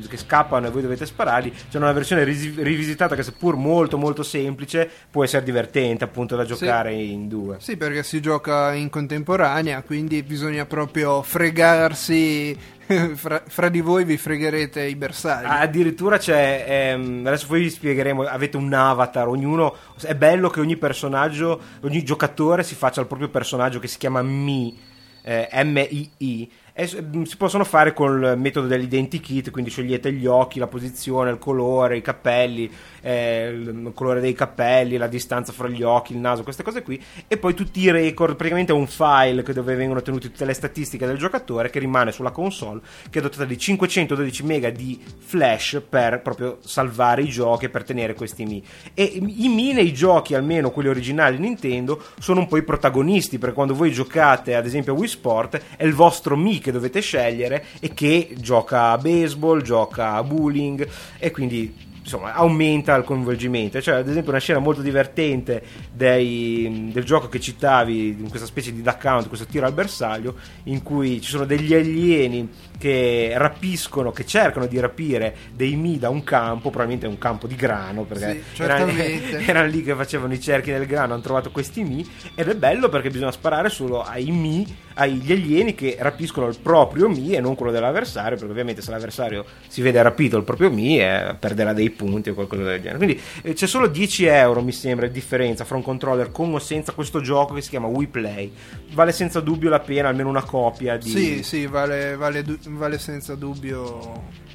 che 0.08 0.16
scappano 0.16 0.68
e 0.68 0.70
voi 0.70 0.80
dovete 0.80 1.04
spararli 1.04 1.52
c'è 1.70 1.76
una 1.76 1.92
versione 1.92 2.24
ris- 2.24 2.56
rivisitata 2.56 3.14
che 3.14 3.22
seppur 3.22 3.56
molto 3.56 3.98
molto 3.98 4.22
semplice 4.22 4.90
può 5.10 5.24
essere 5.24 5.44
divertente 5.44 6.04
appunto 6.04 6.36
da 6.36 6.46
giocare 6.46 6.92
sì. 6.92 7.12
in 7.12 7.28
due 7.28 7.56
sì 7.58 7.76
perché 7.76 8.02
si 8.02 8.22
gioca 8.22 8.72
in 8.72 8.88
contemporanea 8.88 9.82
quindi 9.82 10.22
bisogna 10.22 10.64
proprio 10.64 11.20
fregarsi 11.20 12.78
fra, 13.14 13.42
fra, 13.46 13.68
di 13.68 13.80
voi 13.80 14.04
vi 14.04 14.16
fregherete 14.16 14.82
i 14.82 14.96
bersagli. 14.96 15.46
Addirittura 15.52 16.16
c'è. 16.16 16.64
Ehm, 16.66 17.26
adesso 17.26 17.48
poi 17.48 17.62
vi 17.62 17.70
spiegheremo. 17.70 18.22
Avete 18.22 18.56
un 18.56 18.72
avatar. 18.72 19.26
Ognuno. 19.26 19.74
È 20.00 20.14
bello 20.14 20.48
che 20.48 20.60
ogni 20.60 20.76
personaggio, 20.76 21.60
ogni 21.80 22.04
giocatore 22.04 22.62
si 22.62 22.76
faccia 22.76 23.00
il 23.00 23.08
proprio 23.08 23.28
personaggio 23.28 23.80
che 23.80 23.88
si 23.88 23.98
chiama 23.98 24.22
Mi. 24.22 24.78
Eh, 25.22 25.48
M-I-I 25.64 26.50
e 26.72 26.88
mm, 27.00 27.22
si 27.22 27.36
possono 27.36 27.64
fare 27.64 27.92
col 27.92 28.34
metodo 28.36 28.66
dell'identikit, 28.66 29.50
quindi 29.50 29.70
scegliete 29.70 30.12
gli 30.12 30.26
occhi, 30.26 30.58
la 30.58 30.66
posizione, 30.66 31.30
il 31.30 31.38
colore, 31.38 31.96
i 31.96 32.02
capelli, 32.02 32.70
eh, 33.00 33.48
il 33.48 33.92
colore 33.94 34.20
dei 34.20 34.32
capelli, 34.32 34.96
la 34.96 35.06
distanza 35.06 35.52
fra 35.52 35.68
gli 35.68 35.82
occhi, 35.82 36.12
il 36.12 36.18
naso, 36.18 36.42
queste 36.42 36.62
cose 36.62 36.82
qui, 36.82 37.02
e 37.26 37.36
poi 37.36 37.54
tutti 37.54 37.80
i 37.80 37.90
record, 37.90 38.36
praticamente 38.36 38.72
è 38.72 38.74
un 38.74 38.86
file 38.86 39.42
dove 39.42 39.74
vengono 39.74 40.00
tenute 40.02 40.30
tutte 40.30 40.44
le 40.44 40.54
statistiche 40.54 41.06
del 41.06 41.18
giocatore 41.18 41.70
che 41.70 41.78
rimane 41.78 42.12
sulla 42.12 42.30
console, 42.30 42.80
che 43.10 43.18
è 43.18 43.22
dotata 43.22 43.44
di 43.44 43.58
512 43.58 44.44
mega 44.44 44.70
di 44.70 45.00
flash 45.18 45.82
per 45.88 46.20
proprio 46.22 46.58
salvare 46.64 47.22
i 47.22 47.28
giochi 47.28 47.64
e 47.64 47.68
per 47.68 47.84
tenere 47.84 48.14
questi 48.14 48.44
Mi. 48.44 48.62
E 48.94 49.02
i 49.02 49.48
Mi 49.48 49.72
nei 49.72 49.92
giochi, 49.92 50.34
almeno 50.34 50.70
quelli 50.70 50.88
originali 50.88 51.38
Nintendo, 51.38 52.02
sono 52.18 52.40
un 52.40 52.48
po' 52.48 52.56
i 52.56 52.62
protagonisti, 52.62 53.38
perché 53.38 53.54
quando 53.54 53.74
voi 53.74 53.90
giocate 53.92 54.54
ad 54.54 54.66
esempio 54.66 54.94
a 54.94 54.96
Wii 54.96 55.08
Sport 55.08 55.60
è 55.76 55.84
il 55.84 55.94
vostro 55.94 56.36
Mi 56.36 56.59
che 56.60 56.72
dovete 56.72 57.00
scegliere 57.00 57.64
e 57.80 57.92
che 57.92 58.34
gioca 58.38 58.90
a 58.90 58.98
baseball, 58.98 59.62
gioca 59.62 60.12
a 60.12 60.22
bowling 60.22 60.86
e 61.18 61.30
quindi 61.30 61.88
insomma, 62.10 62.32
aumenta 62.34 62.94
il 62.96 63.04
coinvolgimento. 63.04 63.80
Cioè, 63.80 63.96
ad 63.96 64.08
esempio, 64.08 64.30
una 64.30 64.40
scena 64.40 64.58
molto 64.58 64.82
divertente 64.82 65.62
dei, 65.92 66.90
del 66.92 67.04
gioco 67.04 67.28
che 67.28 67.40
citavi, 67.40 68.16
in 68.18 68.28
questa 68.28 68.46
specie 68.46 68.72
di 68.72 68.82
duck 68.82 69.00
count, 69.00 69.28
questo 69.28 69.46
tiro 69.46 69.66
al 69.66 69.72
bersaglio, 69.72 70.36
in 70.64 70.82
cui 70.82 71.20
ci 71.20 71.30
sono 71.30 71.44
degli 71.44 71.72
alieni 71.72 72.48
che 72.80 73.32
rapiscono, 73.36 74.10
che 74.10 74.24
cercano 74.24 74.66
di 74.66 74.80
rapire 74.80 75.36
dei 75.54 75.76
Mi 75.76 75.98
da 75.98 76.08
un 76.08 76.24
campo, 76.24 76.70
probabilmente 76.70 77.06
un 77.06 77.18
campo 77.18 77.46
di 77.46 77.54
grano, 77.54 78.04
perché 78.04 78.42
sì, 78.54 78.62
erano, 78.62 78.90
erano 78.96 79.68
lì 79.68 79.82
che 79.82 79.94
facevano 79.94 80.32
i 80.32 80.40
cerchi 80.40 80.70
nel 80.70 80.86
grano, 80.86 81.12
hanno 81.12 81.22
trovato 81.22 81.50
questi 81.50 81.82
Mi, 81.82 82.08
ed 82.34 82.48
è 82.48 82.54
bello 82.56 82.88
perché 82.88 83.10
bisogna 83.10 83.32
sparare 83.32 83.68
solo 83.68 84.02
ai 84.02 84.30
Mi, 84.30 84.66
agli 84.94 85.30
alieni 85.30 85.74
che 85.74 85.96
rapiscono 86.00 86.48
il 86.48 86.58
proprio 86.58 87.08
Mi 87.08 87.34
e 87.34 87.40
non 87.40 87.54
quello 87.54 87.70
dell'avversario, 87.70 88.38
perché 88.38 88.50
ovviamente 88.50 88.80
se 88.80 88.90
l'avversario 88.90 89.44
si 89.68 89.82
vede 89.82 90.00
rapito 90.00 90.38
il 90.38 90.44
proprio 90.44 90.70
Mi 90.70 90.98
eh, 90.98 91.36
perderà 91.38 91.74
dei 91.74 91.90
punti 91.90 92.30
o 92.30 92.34
qualcosa 92.34 92.62
del 92.62 92.80
genere. 92.80 92.96
Quindi 92.96 93.20
eh, 93.42 93.52
c'è 93.52 93.66
solo 93.66 93.88
10 93.88 94.24
euro, 94.24 94.62
mi 94.62 94.72
sembra, 94.72 95.06
di 95.06 95.12
differenza 95.12 95.66
fra 95.66 95.76
un 95.76 95.82
controller 95.82 96.32
con 96.32 96.54
o 96.54 96.58
senza 96.58 96.92
questo 96.92 97.20
gioco 97.20 97.52
che 97.52 97.60
si 97.60 97.68
chiama 97.68 97.88
Wii 97.88 98.06
Play. 98.06 98.52
Vale 98.92 99.12
senza 99.12 99.40
dubbio 99.40 99.68
la 99.68 99.80
pena 99.80 100.08
almeno 100.08 100.30
una 100.30 100.44
copia 100.44 100.96
di... 100.96 101.10
Sì, 101.10 101.42
sì, 101.42 101.66
vale, 101.66 102.16
vale 102.16 102.42
du- 102.42 102.58
vale 102.76 102.98
senza 102.98 103.34
dubbio 103.34 104.48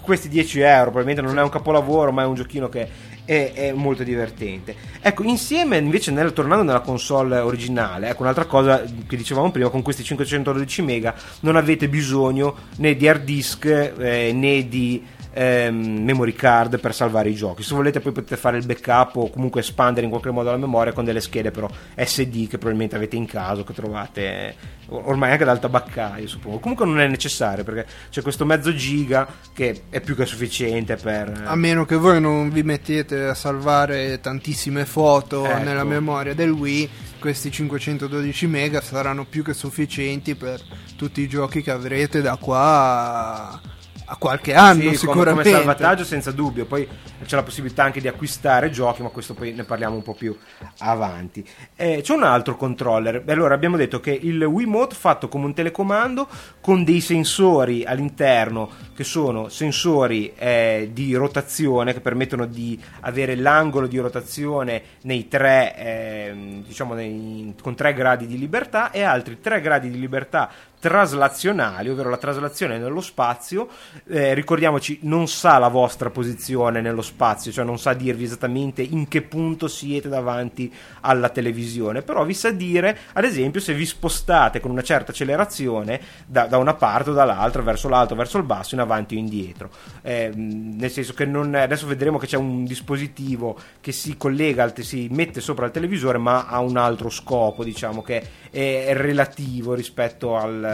questi 0.00 0.28
10 0.28 0.60
euro 0.60 0.90
probabilmente 0.90 1.22
non 1.22 1.38
è 1.38 1.42
un 1.42 1.50
capolavoro 1.50 2.10
ma 2.12 2.22
è 2.22 2.26
un 2.26 2.34
giochino 2.34 2.68
che 2.68 2.88
è, 3.24 3.52
è 3.54 3.72
molto 3.72 4.04
divertente. 4.04 4.74
Ecco 5.00 5.24
insieme 5.24 5.76
invece 5.76 6.12
nel, 6.12 6.32
tornando 6.32 6.64
nella 6.64 6.80
console 6.80 7.38
originale 7.38 8.08
ecco 8.08 8.22
un'altra 8.22 8.46
cosa 8.46 8.82
che 8.82 9.16
dicevamo 9.16 9.50
prima 9.50 9.68
con 9.68 9.82
questi 9.82 10.02
512 10.02 10.82
mega 10.82 11.14
non 11.40 11.56
avete 11.56 11.88
bisogno 11.88 12.56
né 12.76 12.96
di 12.96 13.08
hard 13.08 13.24
disk 13.24 13.64
eh, 13.66 14.32
né 14.32 14.68
di 14.68 15.04
ehm, 15.36 16.02
memory 16.02 16.32
card 16.32 16.80
per 16.80 16.94
salvare 16.94 17.28
i 17.28 17.34
giochi. 17.34 17.62
Se 17.62 17.74
volete 17.74 18.00
poi 18.00 18.12
potete 18.12 18.36
fare 18.36 18.56
il 18.56 18.64
backup 18.64 19.16
o 19.16 19.30
comunque 19.30 19.60
espandere 19.60 20.04
in 20.04 20.10
qualche 20.10 20.30
modo 20.30 20.50
la 20.50 20.56
memoria 20.56 20.92
con 20.92 21.04
delle 21.04 21.20
schede 21.20 21.50
però 21.50 21.68
SD 21.94 22.48
che 22.48 22.56
probabilmente 22.56 22.96
avete 22.96 23.16
in 23.16 23.26
caso, 23.26 23.62
che 23.62 23.74
trovate 23.74 24.54
ormai 24.88 25.32
anche 25.32 25.44
dal 25.44 25.60
tabaccaio 25.60 26.26
suppongo. 26.26 26.58
Comunque 26.58 26.86
non 26.86 27.00
è 27.00 27.06
necessario 27.06 27.64
perché 27.64 27.86
c'è 28.10 28.22
questo 28.22 28.46
mezzo 28.46 28.74
giga 28.74 29.26
che 29.52 29.82
è 29.90 30.00
più 30.00 30.16
che 30.16 30.24
sufficiente 30.24 30.96
per... 30.96 31.42
A 31.44 31.56
meno 31.56 31.84
che 31.84 31.96
voi 31.96 32.20
non 32.20 32.50
vi 32.50 32.62
mettete 32.62 33.24
a 33.24 33.34
salvare 33.34 34.20
tantissime 34.20 34.86
foto 34.86 35.44
ecco. 35.44 35.62
nella 35.62 35.84
memoria 35.84 36.34
del 36.34 36.50
Wii 36.50 36.90
questi 37.18 37.50
512 37.50 38.46
mega 38.46 38.80
saranno 38.80 39.24
più 39.24 39.42
che 39.42 39.52
sufficienti 39.52 40.34
per 40.34 40.60
tutti 40.96 41.20
i 41.20 41.28
giochi 41.28 41.62
che 41.62 41.70
avrete 41.70 42.22
da 42.22 42.36
qua 42.36 43.60
a 44.08 44.16
qualche 44.16 44.54
anno 44.54 44.90
sì, 44.90 44.96
sicuramente. 44.96 45.50
Come, 45.50 45.64
salvataggio 45.64 46.04
senza 46.04 46.30
dubbio, 46.30 46.64
poi 46.64 46.86
c'è 47.24 47.36
la 47.36 47.42
possibilità 47.42 47.82
anche 47.82 48.00
di 48.00 48.08
acquistare 48.08 48.70
giochi, 48.70 49.02
ma 49.02 49.08
questo 49.08 49.34
poi 49.34 49.52
ne 49.52 49.64
parliamo 49.64 49.96
un 49.96 50.02
po' 50.02 50.14
più 50.14 50.36
avanti. 50.78 51.46
Eh, 51.74 52.00
c'è 52.02 52.14
un 52.14 52.22
altro 52.22 52.56
controller, 52.56 53.22
allora 53.26 53.54
abbiamo 53.54 53.76
detto 53.76 54.00
che 54.00 54.12
il 54.12 54.42
Wiimote 54.42 54.94
fatto 54.94 55.28
come 55.28 55.46
un 55.46 55.54
telecomando 55.54 56.28
con 56.60 56.84
dei 56.84 57.00
sensori 57.00 57.84
all'interno 57.84 58.70
che 58.94 59.04
sono 59.04 59.48
sensori 59.48 60.32
eh, 60.36 60.90
di 60.92 61.14
rotazione 61.14 61.92
che 61.92 62.00
permettono 62.00 62.46
di 62.46 62.80
avere 63.00 63.34
l'angolo 63.34 63.86
di 63.86 63.98
rotazione 63.98 64.82
nei 65.02 65.28
tre, 65.28 65.76
eh, 65.76 66.62
diciamo 66.66 66.94
nei, 66.94 67.54
con 67.60 67.74
tre 67.74 67.92
gradi 67.92 68.26
di 68.26 68.38
libertà 68.38 68.90
e 68.90 69.02
altri 69.02 69.40
tre 69.40 69.60
gradi 69.60 69.90
di 69.90 69.98
libertà 69.98 70.50
traslazionali, 70.78 71.88
ovvero 71.88 72.10
la 72.10 72.16
traslazione 72.16 72.78
nello 72.78 73.00
spazio 73.00 73.68
eh, 74.08 74.34
ricordiamoci, 74.34 75.00
non 75.02 75.28
sa 75.28 75.58
la 75.58 75.68
vostra 75.68 76.10
posizione 76.10 76.80
nello 76.80 77.02
spazio, 77.02 77.52
cioè 77.52 77.64
non 77.64 77.78
sa 77.78 77.92
dirvi 77.92 78.24
esattamente 78.24 78.82
in 78.82 79.08
che 79.08 79.22
punto 79.22 79.68
siete 79.68 80.08
davanti 80.08 80.72
alla 81.00 81.28
televisione, 81.28 82.02
però 82.02 82.24
vi 82.24 82.34
sa 82.34 82.50
dire, 82.50 82.96
ad 83.12 83.24
esempio, 83.24 83.60
se 83.60 83.74
vi 83.74 83.86
spostate 83.86 84.60
con 84.60 84.70
una 84.70 84.82
certa 84.82 85.10
accelerazione 85.10 86.00
da, 86.26 86.46
da 86.46 86.58
una 86.58 86.74
parte 86.74 87.10
o 87.10 87.12
dall'altra, 87.12 87.62
verso 87.62 87.88
l'alto, 87.88 88.14
verso 88.14 88.38
il 88.38 88.44
basso, 88.44 88.74
in 88.74 88.80
avanti 88.80 89.16
o 89.16 89.18
indietro. 89.18 89.70
Eh, 90.02 90.30
nel 90.34 90.90
senso 90.90 91.14
che 91.14 91.24
non, 91.24 91.54
adesso 91.54 91.86
vedremo 91.86 92.18
che 92.18 92.26
c'è 92.26 92.36
un 92.36 92.64
dispositivo 92.64 93.58
che 93.80 93.92
si 93.92 94.16
collega, 94.16 94.72
si 94.76 95.08
mette 95.10 95.40
sopra 95.40 95.66
il 95.66 95.72
televisore, 95.72 96.18
ma 96.18 96.46
ha 96.46 96.60
un 96.60 96.76
altro 96.76 97.08
scopo, 97.10 97.64
diciamo 97.64 98.02
che 98.02 98.44
è 98.50 98.92
relativo 98.94 99.74
rispetto 99.74 100.36
al, 100.36 100.65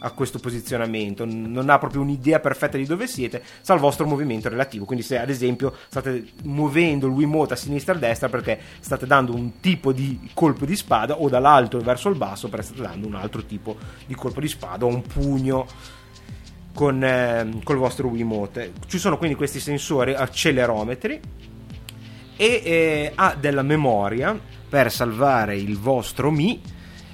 a 0.00 0.10
questo 0.12 0.38
posizionamento, 0.38 1.24
non 1.24 1.68
ha 1.68 1.78
proprio 1.78 2.00
un'idea 2.02 2.40
perfetta 2.40 2.76
di 2.76 2.84
dove 2.84 3.06
siete, 3.06 3.42
sa 3.60 3.74
il 3.74 3.80
vostro 3.80 4.06
movimento 4.06 4.48
relativo. 4.48 4.84
Quindi, 4.84 5.04
se 5.04 5.18
ad 5.18 5.28
esempio 5.28 5.74
state 5.88 6.32
muovendo 6.44 7.06
il 7.06 7.12
Wiimote 7.12 7.54
a 7.54 7.56
sinistra 7.56 7.94
e 7.94 7.96
a 7.96 8.00
destra 8.00 8.28
perché 8.28 8.58
state 8.80 9.06
dando 9.06 9.34
un 9.34 9.60
tipo 9.60 9.92
di 9.92 10.30
colpo 10.34 10.64
di 10.64 10.76
spada, 10.76 11.20
o 11.20 11.28
dall'alto 11.28 11.78
verso 11.78 12.08
il 12.08 12.16
basso 12.16 12.48
perché 12.48 12.66
state 12.66 12.82
dando 12.82 13.06
un 13.06 13.14
altro 13.14 13.44
tipo 13.44 13.76
di 14.06 14.14
colpo 14.14 14.40
di 14.40 14.48
spada 14.48 14.84
o 14.84 14.88
un 14.88 15.02
pugno. 15.02 15.66
Con, 16.72 17.02
eh, 17.02 17.58
col 17.64 17.78
vostro 17.78 18.06
Wiimote 18.06 18.74
ci 18.86 18.98
sono 18.98 19.18
quindi 19.18 19.34
questi 19.34 19.58
sensori 19.58 20.14
accelerometri 20.14 21.20
e 22.36 22.62
eh, 22.64 23.12
ha 23.12 23.34
della 23.38 23.62
memoria 23.62 24.38
per 24.68 24.90
salvare 24.92 25.56
il 25.56 25.76
vostro 25.76 26.30
Mi 26.30 26.60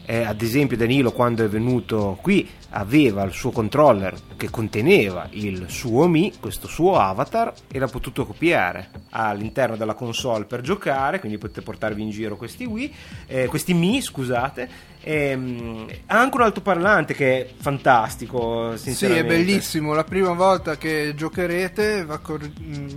eh, 0.07 0.23
ad 0.23 0.41
esempio 0.41 0.77
Danilo 0.77 1.11
quando 1.11 1.45
è 1.45 1.49
venuto 1.49 2.17
qui 2.23 2.49
aveva 2.71 3.25
il 3.25 3.33
suo 3.33 3.51
controller 3.51 4.15
che 4.37 4.51
conteneva 4.51 5.27
il 5.31 5.65
suo 5.69 6.07
Mi, 6.07 6.33
questo 6.39 6.69
suo 6.69 6.97
avatar, 6.99 7.53
e 7.73 7.79
l'ha 7.79 7.89
potuto 7.89 8.25
copiare 8.25 8.91
all'interno 9.11 9.77
della 9.77 9.95
console 9.95 10.45
per 10.45 10.61
giocare, 10.61 11.19
quindi 11.19 11.39
potete 11.39 11.63
portarvi 11.63 12.03
in 12.03 12.11
giro 12.11 12.37
questi 12.37 12.65
Wii, 12.65 12.95
eh, 13.27 13.47
questi 13.47 13.75
Mi, 13.75 14.01
scusate. 14.01 14.69
E, 15.01 15.33
ha 16.07 16.21
anche 16.21 16.37
un 16.37 16.43
altoparlante 16.43 17.15
che 17.15 17.41
è 17.41 17.49
fantastico, 17.57 18.77
Sì, 18.77 19.07
è 19.07 19.25
bellissimo, 19.25 19.95
la 19.95 20.05
prima 20.05 20.33
volta 20.33 20.77
che 20.77 21.15
giocherete 21.17 22.05
va 22.05 22.19
cor- 22.19 22.51
mm, 22.61 22.89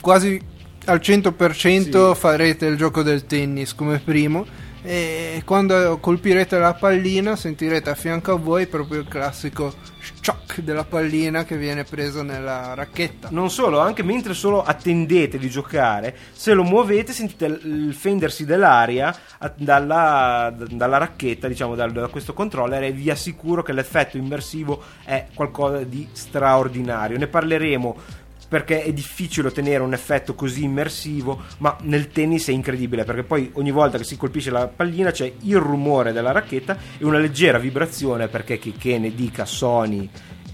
quasi 0.00 0.40
al 0.86 0.98
100% 0.98 2.12
sì. 2.12 2.18
farete 2.18 2.66
il 2.66 2.76
gioco 2.76 3.02
del 3.02 3.26
tennis 3.26 3.74
come 3.74 3.98
primo 3.98 4.64
e 4.86 5.42
quando 5.44 5.98
colpirete 5.98 6.58
la 6.58 6.74
pallina 6.74 7.34
sentirete 7.34 7.90
a 7.90 7.96
fianco 7.96 8.32
a 8.32 8.36
voi 8.36 8.68
proprio 8.68 9.00
il 9.00 9.08
classico 9.08 9.74
shock 10.22 10.60
della 10.60 10.84
pallina 10.84 11.44
che 11.44 11.56
viene 11.56 11.82
preso 11.82 12.22
nella 12.22 12.72
racchetta. 12.74 13.28
Non 13.32 13.50
solo, 13.50 13.80
anche 13.80 14.04
mentre 14.04 14.32
solo 14.32 14.62
attendete 14.62 15.38
di 15.38 15.50
giocare, 15.50 16.16
se 16.32 16.54
lo 16.54 16.62
muovete 16.62 17.12
sentite 17.12 17.46
il 17.46 17.94
fendersi 17.98 18.44
dell'aria 18.44 19.12
dalla, 19.56 20.54
dalla 20.56 20.98
racchetta, 20.98 21.48
diciamo 21.48 21.74
da, 21.74 21.88
da 21.88 22.06
questo 22.06 22.32
controller 22.32 22.84
e 22.84 22.92
vi 22.92 23.10
assicuro 23.10 23.64
che 23.64 23.72
l'effetto 23.72 24.16
immersivo 24.16 24.80
è 25.04 25.26
qualcosa 25.34 25.78
di 25.82 26.08
straordinario. 26.12 27.18
Ne 27.18 27.26
parleremo 27.26 28.24
perché 28.48 28.82
è 28.82 28.92
difficile 28.92 29.48
ottenere 29.48 29.82
un 29.82 29.92
effetto 29.92 30.34
così 30.34 30.64
immersivo, 30.64 31.42
ma 31.58 31.76
nel 31.82 32.08
tennis 32.08 32.48
è 32.48 32.52
incredibile 32.52 33.04
perché 33.04 33.22
poi 33.22 33.50
ogni 33.54 33.70
volta 33.70 33.98
che 33.98 34.04
si 34.04 34.16
colpisce 34.16 34.50
la 34.50 34.68
pallina 34.68 35.10
c'è 35.10 35.32
il 35.42 35.56
rumore 35.58 36.12
della 36.12 36.32
racchetta 36.32 36.76
e 36.98 37.04
una 37.04 37.18
leggera 37.18 37.58
vibrazione 37.58 38.28
perché 38.28 38.58
che, 38.58 38.72
che 38.72 38.98
ne 38.98 39.14
dica 39.14 39.44
Sony 39.44 40.08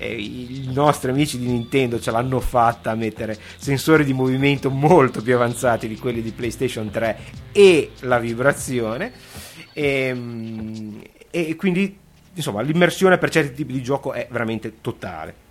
i 0.04 0.70
nostri 0.72 1.10
amici 1.10 1.38
di 1.38 1.46
Nintendo 1.46 2.00
ce 2.00 2.10
l'hanno 2.10 2.40
fatta 2.40 2.90
a 2.90 2.94
mettere 2.94 3.38
sensori 3.56 4.04
di 4.04 4.12
movimento 4.12 4.70
molto 4.70 5.22
più 5.22 5.34
avanzati 5.34 5.86
di 5.86 5.96
quelli 5.96 6.22
di 6.22 6.32
PlayStation 6.32 6.90
3 6.90 7.18
e 7.52 7.92
la 8.00 8.18
vibrazione. 8.18 9.12
E, 9.72 9.84
ehm, 9.84 11.02
e 11.30 11.56
quindi 11.56 11.98
insomma 12.34 12.62
l'immersione 12.62 13.18
per 13.18 13.30
certi 13.30 13.54
tipi 13.54 13.72
di 13.72 13.82
gioco 13.82 14.12
è 14.12 14.26
veramente 14.30 14.80
totale 14.80 15.50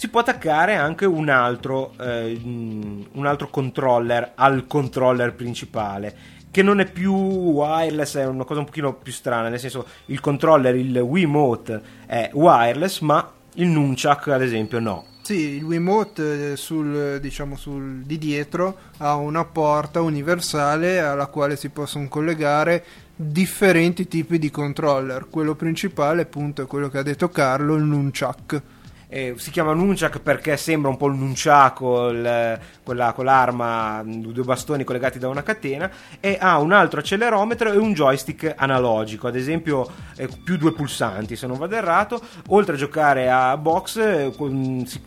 si 0.00 0.08
può 0.08 0.20
attaccare 0.20 0.76
anche 0.76 1.04
un 1.04 1.28
altro, 1.28 1.92
eh, 2.00 2.40
un 2.42 3.26
altro 3.26 3.50
controller 3.50 4.32
al 4.34 4.66
controller 4.66 5.34
principale 5.34 6.16
che 6.50 6.62
non 6.62 6.80
è 6.80 6.90
più 6.90 7.12
wireless, 7.12 8.16
è 8.16 8.24
una 8.24 8.44
cosa 8.44 8.60
un 8.60 8.64
pochino 8.64 8.94
più 8.94 9.12
strana, 9.12 9.50
nel 9.50 9.58
senso 9.58 9.86
il 10.06 10.18
controller, 10.20 10.74
il 10.74 10.96
Wiimote 10.96 11.82
è 12.06 12.30
wireless, 12.32 13.00
ma 13.00 13.30
il 13.56 13.66
Nunchak 13.66 14.28
ad 14.28 14.40
esempio 14.40 14.80
no. 14.80 15.04
Sì, 15.20 15.56
il 15.56 15.64
Wiimote 15.64 16.52
eh, 16.52 16.56
sul, 16.56 17.18
diciamo, 17.20 17.54
sul, 17.56 18.00
di 18.00 18.16
dietro 18.16 18.78
ha 18.96 19.16
una 19.16 19.44
porta 19.44 20.00
universale 20.00 21.00
alla 21.00 21.26
quale 21.26 21.56
si 21.56 21.68
possono 21.68 22.08
collegare 22.08 22.82
differenti 23.14 24.08
tipi 24.08 24.38
di 24.38 24.50
controller. 24.50 25.26
Quello 25.28 25.54
principale 25.54 26.22
appunto 26.22 26.62
è 26.62 26.66
quello 26.66 26.88
che 26.88 26.96
ha 26.96 27.02
detto 27.02 27.28
Carlo, 27.28 27.74
il 27.74 27.82
Nunchak 27.82 28.62
eh, 29.10 29.34
si 29.36 29.50
chiama 29.50 29.72
Nunchak 29.72 30.20
perché 30.20 30.56
sembra 30.56 30.88
un 30.88 30.96
po' 30.96 31.08
il 31.08 31.16
Nunchaku, 31.16 32.08
il, 32.10 32.58
quella, 32.84 33.12
quell'arma, 33.12 34.02
due 34.04 34.44
bastoni 34.44 34.84
collegati 34.84 35.18
da 35.18 35.28
una 35.28 35.42
catena, 35.42 35.90
e 36.20 36.38
ha 36.40 36.58
un 36.58 36.72
altro 36.72 37.00
accelerometro 37.00 37.72
e 37.72 37.76
un 37.76 37.92
joystick 37.92 38.54
analogico, 38.56 39.26
ad 39.26 39.34
esempio 39.34 39.88
eh, 40.16 40.28
più 40.44 40.56
due 40.56 40.72
pulsanti 40.72 41.34
se 41.34 41.48
non 41.48 41.58
vado 41.58 41.74
errato. 41.74 42.20
Oltre 42.48 42.74
a 42.74 42.78
giocare 42.78 43.28
a 43.28 43.56
box, 43.56 43.96
eh, 43.96 44.32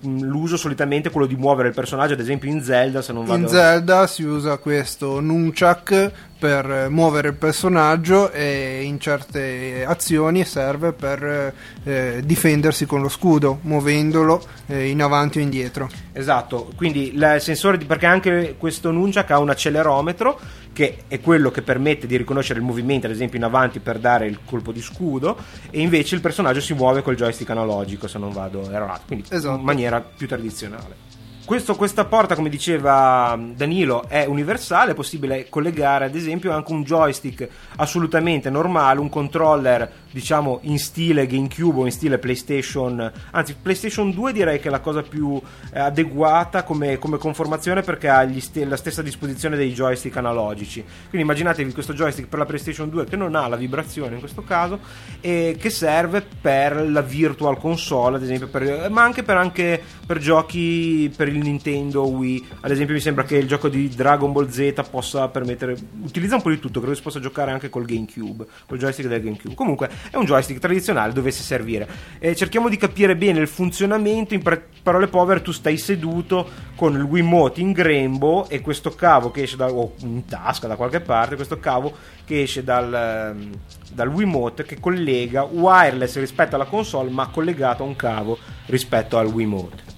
l'uso 0.01 0.57
solitamente 0.57 1.07
è 1.07 1.11
quello 1.11 1.27
di 1.27 1.37
muovere 1.37 1.69
il 1.69 1.73
personaggio, 1.73 2.13
ad 2.13 2.19
esempio 2.19 2.49
in 2.49 2.61
Zelda 2.61 3.01
se 3.01 3.13
non 3.13 3.25
vado 3.25 3.39
In 3.39 3.47
Zelda 3.47 4.05
si 4.07 4.23
usa 4.23 4.57
questo 4.57 5.21
Nunchak 5.21 6.11
per 6.43 6.89
muovere 6.89 7.29
il 7.29 7.35
personaggio 7.35 8.29
e 8.29 8.81
in 8.83 8.99
certe 8.99 9.85
azioni 9.87 10.43
serve 10.43 10.91
per 10.91 11.53
eh, 11.85 12.21
difendersi 12.21 12.85
con 12.85 13.01
lo 13.01 13.07
scudo, 13.07 13.59
muovendolo 13.61 14.43
eh, 14.65 14.89
in 14.89 15.01
avanti 15.01 15.37
o 15.37 15.41
indietro. 15.41 15.89
Esatto, 16.11 16.69
quindi 16.75 17.13
il 17.13 17.37
sensore 17.39 17.77
di, 17.77 17.85
perché 17.85 18.07
anche 18.07 18.55
questo 18.57 18.91
Nunchak 18.91 19.31
ha 19.31 19.39
un 19.39 19.51
accelerometro 19.51 20.37
che 20.73 21.03
è 21.07 21.21
quello 21.21 21.49
che 21.49 21.61
permette 21.61 22.07
di 22.07 22.17
riconoscere 22.17 22.59
il 22.59 22.65
movimento, 22.65 23.05
ad 23.05 23.13
esempio 23.13 23.37
in 23.37 23.45
avanti 23.45 23.79
per 23.79 23.99
dare 23.99 24.27
il 24.27 24.39
colpo 24.43 24.73
di 24.73 24.81
scudo, 24.81 25.37
e 25.69 25.79
invece 25.79 26.15
il 26.15 26.21
personaggio 26.21 26.59
si 26.59 26.73
muove 26.73 27.01
col 27.03 27.15
joystick 27.15 27.51
analogico, 27.51 28.09
se 28.09 28.19
non 28.19 28.33
vado 28.33 28.69
errato, 28.69 29.03
quindi 29.07 29.27
esatto. 29.29 29.57
in 29.57 29.63
maniera 29.63 30.01
più 30.01 30.27
tradizionale. 30.27 31.12
Questo, 31.45 31.75
questa 31.75 32.05
porta, 32.05 32.35
come 32.35 32.47
diceva 32.47 33.37
Danilo, 33.37 34.07
è 34.07 34.25
universale, 34.25 34.91
è 34.91 34.95
possibile 34.95 35.49
collegare 35.49 36.05
ad 36.05 36.15
esempio 36.15 36.53
anche 36.53 36.71
un 36.71 36.83
joystick 36.83 37.49
assolutamente 37.75 38.49
normale, 38.49 39.01
un 39.01 39.09
controller 39.09 39.91
diciamo 40.13 40.59
in 40.63 40.77
stile 40.77 41.25
GameCube 41.25 41.79
o 41.81 41.85
in 41.85 41.91
stile 41.91 42.19
PlayStation, 42.19 43.11
anzi 43.31 43.55
PlayStation 43.59 44.11
2 44.11 44.31
direi 44.31 44.59
che 44.59 44.67
è 44.67 44.71
la 44.71 44.79
cosa 44.79 45.01
più 45.01 45.41
eh, 45.73 45.79
adeguata 45.79 46.63
come, 46.63 46.99
come, 46.99 47.17
conformazione 47.17 47.81
perché 47.81 48.07
ha 48.07 48.27
st- 48.39 48.65
la 48.67 48.77
stessa 48.77 49.01
disposizione 49.01 49.57
dei 49.57 49.73
joystick 49.73 50.15
analogici. 50.17 50.81
Quindi 50.83 51.21
immaginatevi 51.21 51.73
questo 51.73 51.93
joystick 51.93 52.27
per 52.27 52.39
la 52.39 52.45
PlayStation 52.45 52.89
2 52.89 53.05
che 53.05 53.15
non 53.15 53.35
ha 53.35 53.47
la 53.47 53.55
vibrazione 53.55 54.13
in 54.13 54.19
questo 54.19 54.43
caso 54.43 54.79
e 55.19 55.57
che 55.59 55.69
serve 55.69 56.23
per 56.41 56.89
la 56.89 57.01
virtual 57.01 57.57
console 57.57 58.17
ad 58.17 58.23
esempio, 58.23 58.47
per, 58.47 58.89
ma 58.91 59.03
anche 59.03 59.23
per, 59.23 59.37
anche 59.37 59.81
per 60.05 60.19
giochi 60.19 61.11
per 61.15 61.27
il 61.27 61.39
Nintendo 61.39 62.07
Wii. 62.07 62.47
Ad 62.61 62.71
esempio, 62.71 62.93
mi 62.93 63.01
sembra 63.01 63.23
che 63.23 63.37
il 63.37 63.47
gioco 63.47 63.67
di 63.67 63.89
Dragon 63.89 64.31
Ball 64.31 64.49
Z 64.49 64.73
possa 64.89 65.27
permettere. 65.29 65.75
Utilizza 66.03 66.35
un 66.35 66.41
po' 66.41 66.49
di 66.49 66.59
tutto, 66.59 66.79
credo 66.79 66.95
si 66.95 67.01
possa 67.01 67.19
giocare 67.19 67.51
anche 67.51 67.69
col 67.69 67.85
GameCube, 67.85 68.45
col 68.67 68.77
joystick 68.77 69.07
del 69.07 69.21
GameCube. 69.21 69.55
Comunque, 69.55 69.89
è 70.09 70.15
un 70.17 70.25
joystick 70.25 70.59
tradizionale, 70.59 71.13
dovesse 71.13 71.43
servire. 71.43 71.87
Eh, 72.19 72.35
cerchiamo 72.35 72.69
di 72.69 72.77
capire 72.77 73.15
bene 73.15 73.39
il 73.39 73.47
funzionamento. 73.47 74.33
In 74.33 74.41
parole 74.81 75.07
povere, 75.07 75.41
tu 75.41 75.51
stai 75.51 75.77
seduto 75.77 76.49
con 76.75 76.95
il 76.95 77.01
Wiimote 77.01 77.61
in 77.61 77.71
grembo 77.71 78.47
e 78.49 78.61
questo 78.61 78.91
cavo 78.91 79.31
che 79.31 79.43
esce 79.43 79.55
da, 79.55 79.67
o 79.71 79.93
in 79.99 80.25
tasca 80.25 80.67
da 80.67 80.75
qualche 80.75 80.99
parte, 80.99 81.35
questo 81.35 81.59
cavo 81.59 81.93
che 82.25 82.43
esce 82.43 82.63
dal, 82.63 82.93
ehm, 82.93 83.51
dal 83.91 84.07
Wiimote 84.09 84.63
che 84.63 84.79
collega 84.79 85.43
wireless 85.43 86.17
rispetto 86.19 86.55
alla 86.55 86.65
console, 86.65 87.09
ma 87.09 87.27
collegato 87.27 87.83
a 87.83 87.85
un 87.87 87.95
cavo 87.95 88.37
rispetto 88.65 89.17
al 89.17 89.27
Wiimote 89.27 89.93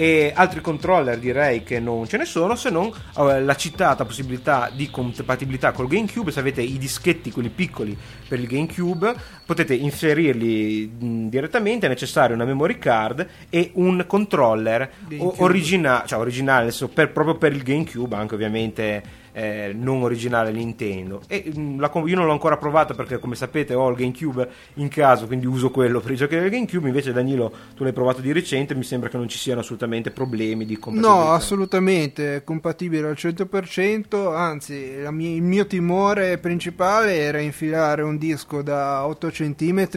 e 0.00 0.32
altri 0.34 0.62
controller 0.62 1.18
direi 1.18 1.62
che 1.62 1.78
non 1.78 2.08
ce 2.08 2.16
ne 2.16 2.24
sono 2.24 2.56
se 2.56 2.70
non 2.70 2.90
eh, 3.18 3.42
la 3.42 3.54
citata 3.54 4.06
possibilità 4.06 4.70
di 4.74 4.88
compatibilità 4.88 5.72
col 5.72 5.88
GameCube. 5.88 6.30
Se 6.30 6.40
avete 6.40 6.62
i 6.62 6.78
dischetti 6.78 7.30
quelli 7.30 7.50
piccoli 7.50 7.94
per 8.26 8.40
il 8.40 8.46
GameCube 8.46 9.14
potete 9.44 9.74
inserirli 9.74 10.90
mh, 10.98 11.28
direttamente. 11.28 11.84
È 11.84 11.90
necessario 11.90 12.34
una 12.34 12.46
memory 12.46 12.78
card 12.78 13.28
e 13.50 13.72
un 13.74 14.02
controller 14.06 14.90
o- 15.18 15.34
origina- 15.40 16.04
cioè 16.06 16.18
originale 16.18 16.62
adesso 16.62 16.88
per, 16.88 17.12
proprio 17.12 17.36
per 17.36 17.52
il 17.52 17.62
GameCube 17.62 18.16
anche 18.16 18.34
ovviamente 18.34 19.02
eh, 19.32 19.72
non 19.74 20.02
originale 20.02 20.50
Nintendo. 20.52 21.22
E, 21.26 21.50
mh, 21.54 21.78
la 21.78 21.88
com- 21.88 22.06
io 22.08 22.16
non 22.16 22.26
l'ho 22.26 22.32
ancora 22.32 22.56
provato 22.56 22.94
perché, 22.94 23.18
come 23.18 23.34
sapete, 23.34 23.74
ho 23.74 23.88
il 23.88 23.96
GameCube 23.96 24.48
in 24.74 24.88
casa, 24.88 25.26
quindi 25.26 25.46
uso 25.46 25.70
quello 25.70 26.00
per 26.00 26.12
i 26.12 26.16
giochi 26.16 26.36
del 26.36 26.50
GameCube. 26.50 26.88
Invece, 26.88 27.12
Danilo, 27.12 27.52
tu 27.74 27.84
l'hai 27.84 27.92
provato 27.92 28.20
di 28.20 28.32
recente, 28.32 28.74
mi 28.74 28.84
sembra 28.84 29.08
che 29.08 29.16
non 29.16 29.28
ci 29.28 29.38
siano 29.38 29.60
assolutamente 29.60 30.10
problemi 30.10 30.64
di 30.64 30.78
compatibilità. 30.78 31.24
No, 31.24 31.30
assolutamente, 31.32 32.36
è 32.36 32.44
compatibile 32.44 33.08
al 33.08 33.16
100%, 33.16 34.34
anzi 34.34 35.00
la 35.00 35.10
mia- 35.10 35.34
il 35.34 35.42
mio 35.42 35.66
timore 35.66 36.38
principale 36.38 37.16
era 37.16 37.38
infilare 37.40 38.02
un 38.02 38.16
disco 38.18 38.62
da 38.62 39.06
8 39.06 39.28
cm 39.28 39.88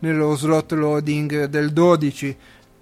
nello 0.00 0.34
slot 0.36 0.72
loading 0.72 1.44
del 1.44 1.72
12, 1.72 2.36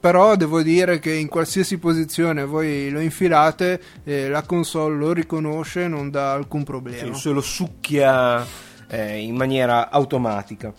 però 0.08 0.36
devo 0.36 0.62
dire 0.62 1.00
che 1.00 1.12
in 1.12 1.28
qualsiasi 1.28 1.76
posizione 1.76 2.46
voi 2.46 2.88
lo 2.88 2.98
infilate 2.98 3.78
eh, 4.04 4.30
la 4.30 4.40
console 4.40 4.96
lo 4.96 5.12
riconosce, 5.12 5.86
non 5.86 6.08
dà 6.10 6.32
alcun 6.32 6.64
problema. 6.64 7.12
Sì, 7.12 7.20
se 7.20 7.28
lo 7.28 7.42
succhia 7.42 8.42
eh, 8.88 9.18
in 9.18 9.36
maniera 9.36 9.90
automatica. 9.90 10.72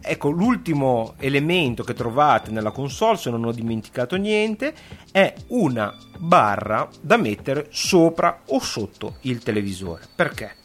Ecco, 0.00 0.30
l'ultimo 0.30 1.14
elemento 1.18 1.84
che 1.84 1.94
trovate 1.94 2.50
nella 2.50 2.72
console, 2.72 3.18
se 3.18 3.30
non 3.30 3.44
ho 3.44 3.52
dimenticato 3.52 4.16
niente, 4.16 4.74
è 5.12 5.32
una 5.50 5.94
barra 6.18 6.88
da 7.00 7.16
mettere 7.16 7.68
sopra 7.70 8.40
o 8.46 8.58
sotto 8.58 9.18
il 9.20 9.44
televisore. 9.44 10.08
Perché? 10.12 10.56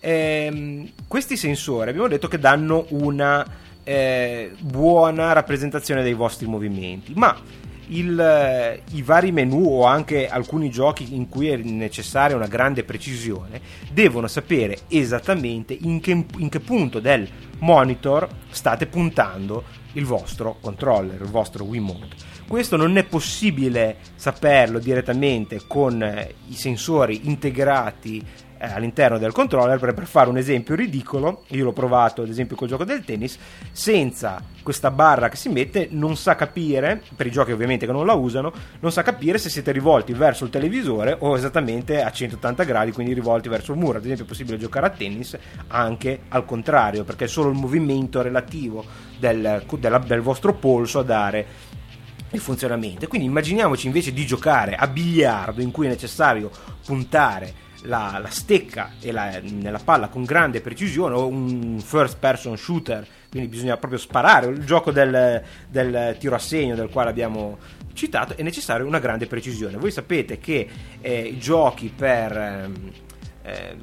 Ehm, 0.00 0.86
questi 1.08 1.38
sensori 1.38 1.88
abbiamo 1.88 2.08
detto 2.08 2.28
che 2.28 2.38
danno 2.38 2.84
una 2.90 3.61
eh, 3.84 4.52
buona 4.58 5.32
rappresentazione 5.32 6.02
dei 6.02 6.14
vostri 6.14 6.46
movimenti, 6.46 7.12
ma 7.14 7.36
il, 7.88 8.18
eh, 8.18 8.82
i 8.92 9.02
vari 9.02 9.32
menu 9.32 9.64
o 9.64 9.84
anche 9.84 10.28
alcuni 10.28 10.70
giochi 10.70 11.14
in 11.14 11.28
cui 11.28 11.48
è 11.48 11.56
necessaria 11.56 12.36
una 12.36 12.46
grande 12.46 12.84
precisione 12.84 13.60
devono 13.92 14.26
sapere 14.26 14.80
esattamente 14.88 15.76
in 15.78 16.00
che, 16.00 16.24
in 16.36 16.48
che 16.48 16.60
punto 16.60 17.00
del 17.00 17.28
monitor 17.58 18.28
state 18.50 18.86
puntando 18.86 19.64
il 19.94 20.04
vostro 20.04 20.56
controller, 20.60 21.20
il 21.20 21.28
vostro 21.28 21.64
Wiimote. 21.64 22.30
Questo 22.48 22.76
non 22.76 22.96
è 22.96 23.04
possibile 23.04 23.96
saperlo 24.14 24.78
direttamente 24.78 25.62
con 25.66 26.02
eh, 26.02 26.34
i 26.48 26.54
sensori 26.54 27.20
integrati 27.24 28.24
eh, 28.62 28.72
all'interno 28.72 29.18
del 29.18 29.32
controller 29.32 29.80
per, 29.80 29.92
per 29.92 30.06
fare 30.06 30.28
un 30.28 30.36
esempio 30.36 30.76
ridicolo 30.76 31.42
io 31.48 31.64
l'ho 31.64 31.72
provato 31.72 32.22
ad 32.22 32.28
esempio 32.28 32.54
col 32.54 32.68
gioco 32.68 32.84
del 32.84 33.04
tennis 33.04 33.36
senza 33.72 34.40
questa 34.62 34.92
barra 34.92 35.28
che 35.28 35.34
si 35.34 35.48
mette 35.48 35.88
non 35.90 36.16
sa 36.16 36.36
capire 36.36 37.02
per 37.16 37.26
i 37.26 37.32
giochi 37.32 37.50
ovviamente 37.50 37.86
che 37.86 37.92
non 37.92 38.06
la 38.06 38.12
usano 38.12 38.52
non 38.78 38.92
sa 38.92 39.02
capire 39.02 39.38
se 39.38 39.50
siete 39.50 39.72
rivolti 39.72 40.12
verso 40.12 40.44
il 40.44 40.50
televisore 40.50 41.16
o 41.18 41.36
esattamente 41.36 42.02
a 42.02 42.12
180 42.12 42.62
gradi 42.62 42.92
quindi 42.92 43.14
rivolti 43.14 43.48
verso 43.48 43.72
il 43.72 43.78
muro 43.78 43.98
ad 43.98 44.04
esempio 44.04 44.24
è 44.24 44.28
possibile 44.28 44.58
giocare 44.58 44.86
a 44.86 44.90
tennis 44.90 45.36
anche 45.66 46.20
al 46.28 46.44
contrario 46.44 47.02
perché 47.02 47.24
è 47.24 47.28
solo 47.28 47.50
il 47.50 47.56
movimento 47.56 48.22
relativo 48.22 48.84
del, 49.18 49.64
della, 49.76 49.98
del 49.98 50.20
vostro 50.20 50.54
polso 50.54 51.00
a 51.00 51.02
dare 51.02 51.46
il 52.30 52.40
funzionamento. 52.40 53.06
Quindi 53.08 53.26
immaginiamoci 53.26 53.86
invece 53.86 54.12
di 54.12 54.24
giocare 54.24 54.74
a 54.74 54.86
biliardo 54.86 55.60
in 55.60 55.70
cui 55.70 55.86
è 55.86 55.88
necessario 55.90 56.50
puntare 56.84 57.62
la, 57.82 58.18
la 58.20 58.30
stecca 58.30 58.92
e 59.00 59.12
la, 59.12 59.40
nella 59.42 59.80
palla 59.82 60.08
con 60.08 60.24
grande 60.24 60.60
precisione 60.60 61.14
o 61.14 61.26
un 61.26 61.80
first 61.80 62.18
person 62.18 62.56
shooter, 62.56 63.06
quindi 63.30 63.48
bisogna 63.48 63.76
proprio 63.76 63.98
sparare, 63.98 64.46
il 64.46 64.64
gioco 64.64 64.90
del, 64.90 65.42
del 65.68 66.16
tiro 66.18 66.34
a 66.34 66.38
segno 66.38 66.74
del 66.74 66.88
quale 66.88 67.10
abbiamo 67.10 67.58
citato, 67.92 68.36
è 68.36 68.42
necessario 68.42 68.86
una 68.86 68.98
grande 68.98 69.26
precisione. 69.26 69.76
Voi 69.76 69.90
sapete 69.90 70.38
che 70.38 70.68
eh, 71.00 71.20
i 71.20 71.38
giochi 71.38 71.92
per... 71.94 72.70
ehm, 73.42 73.80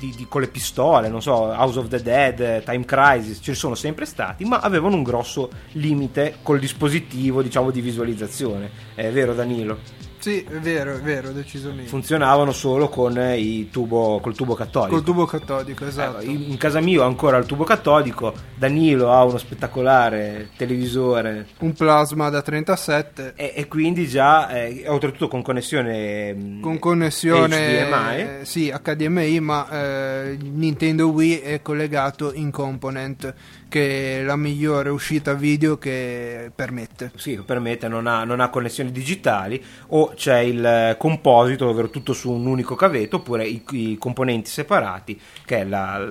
di, 0.00 0.14
di- 0.16 0.26
con 0.26 0.40
le 0.40 0.48
pistole, 0.48 1.08
non 1.08 1.20
so, 1.20 1.32
House 1.32 1.78
of 1.78 1.88
the 1.88 2.00
Dead, 2.00 2.64
Time 2.64 2.86
Crisis, 2.86 3.40
ci 3.42 3.52
sono 3.52 3.74
sempre 3.74 4.06
stati, 4.06 4.44
ma 4.44 4.60
avevano 4.60 4.96
un 4.96 5.02
grosso 5.02 5.50
limite 5.72 6.36
col 6.42 6.58
dispositivo, 6.58 7.42
diciamo, 7.42 7.70
di 7.70 7.82
visualizzazione. 7.82 8.70
È 8.94 9.10
vero, 9.10 9.34
Danilo? 9.34 9.78
Sì, 10.26 10.40
è 10.40 10.58
vero, 10.58 10.96
è 10.96 11.00
vero, 11.00 11.30
decisamente. 11.30 11.86
Funzionavano 11.88 12.50
solo 12.50 12.88
con 12.88 13.16
eh, 13.16 13.38
i 13.38 13.70
tubo, 13.70 14.18
col 14.18 14.34
tubo 14.34 14.54
cattolico. 14.54 14.96
Col 14.96 15.04
tubo 15.04 15.24
catodico, 15.24 15.86
esatto. 15.86 16.18
Ecco, 16.18 16.28
in 16.28 16.50
in 16.50 16.56
casa 16.56 16.80
mia 16.80 17.02
ho 17.02 17.06
ancora 17.06 17.36
il 17.36 17.46
tubo 17.46 17.62
cattolico, 17.62 18.34
Danilo 18.56 19.12
ha 19.12 19.22
uno 19.22 19.38
spettacolare 19.38 20.48
televisore 20.56 21.46
Un 21.58 21.74
plasma 21.74 22.28
da 22.28 22.42
37 22.42 23.34
e, 23.36 23.52
e 23.54 23.68
quindi 23.68 24.08
già, 24.08 24.48
eh, 24.48 24.82
oltretutto 24.88 25.28
con 25.28 25.42
connessione 25.42 26.34
mm, 26.34 26.60
con 26.60 26.78
connessione 26.80 27.86
HDMI. 27.86 28.20
eh, 28.40 28.44
sì, 28.44 28.74
HDMI, 28.82 29.38
ma 29.40 29.68
eh, 29.70 30.38
Nintendo 30.40 31.08
Wii 31.08 31.38
è 31.38 31.62
collegato 31.62 32.32
in 32.32 32.50
component, 32.50 33.32
che 33.68 34.20
è 34.20 34.22
la 34.22 34.36
migliore 34.36 34.90
uscita 34.90 35.34
video 35.34 35.78
che 35.78 36.50
permette. 36.54 37.10
Sì, 37.16 37.36
permette, 37.44 37.88
non 37.88 38.06
ha, 38.06 38.24
non 38.24 38.40
ha 38.40 38.48
connessioni 38.48 38.92
digitali 38.92 39.62
o 39.88 40.12
c'è 40.14 40.38
il 40.38 40.64
eh, 40.64 40.96
composito, 40.98 41.68
ovvero 41.68 41.90
tutto 41.90 42.12
su 42.12 42.30
un 42.30 42.46
unico 42.46 42.74
cavetto, 42.74 43.16
oppure 43.16 43.46
i, 43.46 43.62
i 43.70 43.96
componenti 43.98 44.50
separati, 44.50 45.20
che 45.44 45.58
è 45.58 45.64
la, 45.64 46.06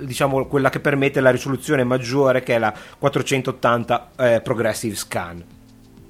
diciamo, 0.00 0.46
quella 0.46 0.70
che 0.70 0.80
permette 0.80 1.20
la 1.20 1.30
risoluzione 1.30 1.84
maggiore, 1.84 2.42
che 2.42 2.56
è 2.56 2.58
la 2.58 2.74
480 2.98 4.10
eh, 4.16 4.40
Progressive 4.40 4.94
Scan. 4.94 5.55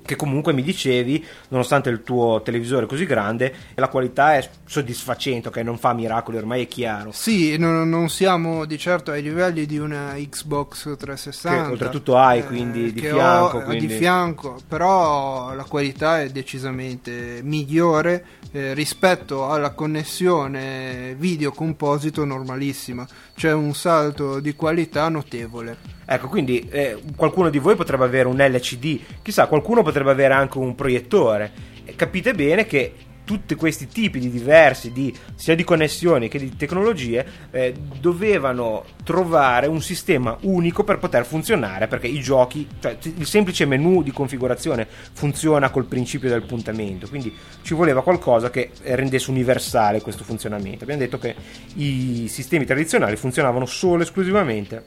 Che 0.06 0.16
comunque 0.16 0.52
mi 0.52 0.62
dicevi, 0.62 1.24
nonostante 1.48 1.90
il 1.90 2.02
tuo 2.02 2.40
televisore 2.42 2.86
così 2.86 3.04
grande, 3.04 3.52
la 3.74 3.88
qualità 3.88 4.36
è 4.36 4.48
soddisfacente, 4.64 5.50
che 5.50 5.62
non 5.62 5.78
fa 5.78 5.92
miracoli, 5.92 6.36
ormai 6.38 6.62
è 6.62 6.68
chiaro. 6.68 7.10
Sì, 7.12 7.56
non, 7.58 7.88
non 7.88 8.08
siamo 8.08 8.64
di 8.64 8.78
certo 8.78 9.10
ai 9.10 9.22
livelli 9.22 9.66
di 9.66 9.78
una 9.78 10.14
Xbox 10.16 10.96
360. 10.96 11.64
Che 11.64 11.70
oltretutto 11.72 12.16
hai, 12.16 12.46
quindi, 12.46 12.92
di 12.92 13.00
che 13.00 13.10
fianco, 13.10 13.58
ho, 13.58 13.62
quindi- 13.62 13.86
di 13.88 13.94
fianco, 13.94 14.58
però 14.66 15.52
la 15.54 15.64
qualità 15.64 16.20
è 16.20 16.28
decisamente 16.28 17.40
migliore 17.42 18.24
eh, 18.52 18.74
rispetto 18.74 19.50
alla 19.50 19.70
connessione 19.70 21.14
video 21.18 21.50
composito 21.50 22.24
normalissima. 22.24 23.06
C'è 23.34 23.52
un 23.52 23.74
salto 23.74 24.40
di 24.40 24.54
qualità 24.54 25.08
notevole. 25.08 25.95
Ecco, 26.06 26.28
quindi 26.28 26.68
eh, 26.70 27.02
qualcuno 27.16 27.50
di 27.50 27.58
voi 27.58 27.74
potrebbe 27.74 28.04
avere 28.04 28.28
un 28.28 28.36
LCD, 28.36 29.00
chissà, 29.22 29.46
qualcuno 29.46 29.82
potrebbe 29.82 30.12
avere 30.12 30.34
anche 30.34 30.58
un 30.58 30.74
proiettore. 30.74 31.74
Capite 31.96 32.32
bene 32.32 32.64
che 32.64 32.92
tutti 33.26 33.56
questi 33.56 33.88
tipi 33.88 34.20
di 34.20 34.30
diversi, 34.30 34.92
di, 34.92 35.12
sia 35.34 35.56
di 35.56 35.64
connessioni 35.64 36.28
che 36.28 36.38
di 36.38 36.56
tecnologie, 36.56 37.26
eh, 37.50 37.74
dovevano 38.00 38.84
trovare 39.02 39.66
un 39.66 39.82
sistema 39.82 40.38
unico 40.42 40.84
per 40.84 40.98
poter 40.98 41.26
funzionare, 41.26 41.88
perché 41.88 42.06
i 42.06 42.20
giochi, 42.20 42.68
cioè 42.78 42.96
il 43.02 43.26
semplice 43.26 43.66
menu 43.66 44.04
di 44.04 44.12
configurazione 44.12 44.86
funziona 45.12 45.70
col 45.70 45.86
principio 45.86 46.28
del 46.28 46.44
puntamento, 46.44 47.08
quindi 47.08 47.34
ci 47.62 47.74
voleva 47.74 48.02
qualcosa 48.02 48.48
che 48.48 48.70
rendesse 48.82 49.30
universale 49.30 50.00
questo 50.00 50.22
funzionamento. 50.22 50.84
Abbiamo 50.84 51.02
detto 51.02 51.18
che 51.18 51.34
i 51.74 52.28
sistemi 52.28 52.64
tradizionali 52.64 53.16
funzionavano 53.16 53.66
solo 53.66 54.02
e 54.02 54.04
esclusivamente 54.04 54.84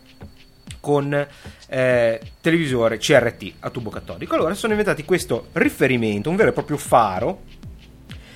con 0.79 1.27
eh, 1.67 2.21
televisore 2.41 2.97
CRT 2.97 3.53
a 3.59 3.69
tubo 3.69 3.89
cattolico. 3.89 4.35
Allora 4.35 4.53
sono 4.53 4.73
inventati 4.73 5.05
questo 5.05 5.47
riferimento, 5.53 6.29
un 6.29 6.35
vero 6.35 6.49
e 6.49 6.53
proprio 6.53 6.77
faro. 6.77 7.41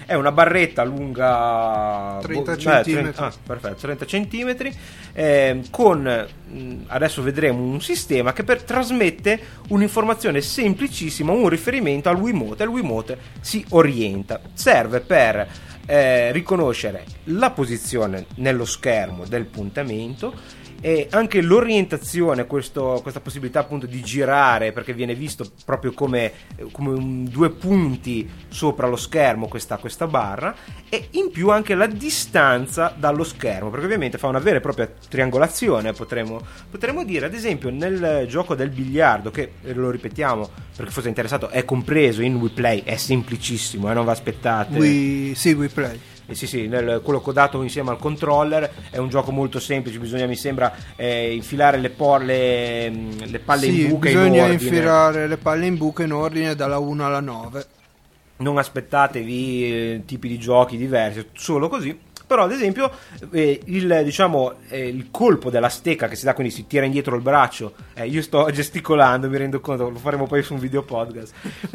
È 0.05 0.15
una 0.15 0.33
barretta 0.33 0.83
lunga 0.83 2.19
30 2.21 2.43
boh, 2.43 2.51
eh, 2.51 2.57
centimetri. 2.57 3.13
30 3.13 3.25
ah, 3.25 3.33
perfetto, 3.41 3.75
30 3.75 4.05
centimetri, 4.05 4.75
eh, 5.13 5.61
con 5.71 6.01
mh, 6.01 6.73
adesso 6.87 7.21
vedremo 7.21 7.63
un 7.63 7.79
sistema 7.79 8.33
che 8.33 8.43
per, 8.43 8.63
trasmette 8.63 9.39
un'informazione 9.69 10.41
semplicissima, 10.41 11.31
un 11.31 11.47
riferimento 11.47 12.09
al 12.09 12.17
Wiimote. 12.17 12.63
e 12.63 12.65
Il 12.65 12.71
Wiimote 12.71 13.17
si 13.39 13.65
orienta, 13.69 14.41
serve 14.53 14.99
per 14.99 15.47
eh, 15.85 16.31
riconoscere 16.31 17.05
la 17.25 17.51
posizione 17.51 18.25
nello 18.35 18.65
schermo 18.65 19.25
del 19.25 19.45
puntamento 19.45 20.61
e 20.85 21.07
anche 21.11 21.41
l'orientazione, 21.41 22.45
questo- 22.45 22.99
questa 23.01 23.21
possibilità 23.21 23.61
appunto 23.61 23.85
di 23.85 24.01
girare 24.01 24.73
perché 24.73 24.93
viene 24.93 25.15
visto 25.15 25.49
proprio 25.63 25.93
come, 25.93 26.33
come 26.73 26.89
un- 26.89 27.23
due 27.29 27.51
punti 27.51 28.29
sopra 28.49 28.85
lo 28.87 28.97
schermo 28.97 29.47
questa, 29.47 29.77
questa 29.77 30.07
barra 30.07 30.53
e 30.89 31.07
in 31.11 31.31
più 31.31 31.51
anche 31.51 31.73
la 31.73 31.87
distanza 31.87 32.93
dallo 32.97 33.23
schermo 33.23 33.69
perché 33.69 33.85
ovviamente 33.85 34.17
fa 34.17 34.27
una 34.27 34.39
vera 34.39 34.57
e 34.57 34.59
propria 34.59 34.91
triangolazione 35.07 35.93
potremmo, 35.93 36.41
potremmo 36.69 37.05
dire 37.05 37.27
ad 37.27 37.33
esempio 37.33 37.69
nel 37.69 38.25
gioco 38.27 38.53
del 38.53 38.69
biliardo 38.69 39.31
che 39.31 39.53
lo 39.71 39.89
ripetiamo 39.89 40.49
perché 40.75 40.91
fosse 40.91 41.07
interessato 41.07 41.47
è 41.47 41.63
compreso 41.63 42.21
in 42.21 42.35
WePlay 42.35 42.83
è 42.83 42.97
semplicissimo 42.97 43.89
eh, 43.89 43.93
non 43.93 44.03
vi 44.03 44.11
aspettate 44.11 44.77
Wii, 44.77 45.33
sì, 45.33 45.53
Wii 45.53 45.69
Play. 45.69 45.99
Eh 46.25 46.35
sì, 46.35 46.47
sì, 46.47 46.67
nel- 46.67 47.01
quello 47.03 47.19
codato 47.19 47.61
insieme 47.61 47.89
al 47.89 47.97
controller 47.97 48.69
è 48.89 48.97
un 48.97 49.09
gioco 49.09 49.31
molto 49.31 49.59
semplice, 49.59 49.99
bisogna 49.99 50.25
mi 50.25 50.35
sembra 50.35 50.73
eh, 50.95 51.33
infilare 51.33 51.77
le, 51.77 51.89
por- 51.89 52.23
le, 52.23 52.89
mh, 52.89 53.25
le 53.29 53.39
palle 53.39 53.65
Sì, 53.65 53.81
in 53.83 53.89
buca 53.89 54.09
in 54.09 54.15
bisogna 54.19 54.43
ordine. 54.43 54.53
infilare 54.63 55.27
le 55.27 55.37
palle 55.37 55.65
in 55.65 55.77
buca 55.77 56.03
in 56.03 56.13
ordine 56.13 56.55
dalla 56.55 56.77
1 56.77 57.05
alla 57.05 57.19
9. 57.19 57.65
Non 58.37 58.57
aspettatevi 58.57 59.63
eh, 59.65 60.01
tipi 60.05 60.27
di 60.27 60.39
giochi 60.39 60.75
diversi, 60.77 61.27
solo 61.33 61.69
così. 61.69 61.97
Però, 62.33 62.45
ad 62.45 62.51
esempio, 62.51 62.89
eh, 63.29 63.61
il, 63.65 64.01
diciamo, 64.03 64.53
eh, 64.69 64.87
il 64.87 65.09
colpo 65.11 65.51
della 65.51 65.69
stecca 65.69 66.07
che 66.07 66.15
si 66.15 66.25
dà, 66.25 66.33
quindi 66.33 66.51
si 66.51 66.65
tira 66.65 66.83
indietro 66.83 67.15
il 67.15 67.21
braccio. 67.21 67.73
eh, 67.93 68.07
io 68.07 68.23
sto 68.23 68.49
gesticolando, 68.51 69.29
mi 69.29 69.37
rendo 69.37 69.59
conto, 69.59 69.87
lo 69.87 69.99
faremo 69.99 70.25
poi 70.25 70.41
su 70.41 70.53
un 70.55 70.59
video 70.59 70.81
podcast. 70.81 71.31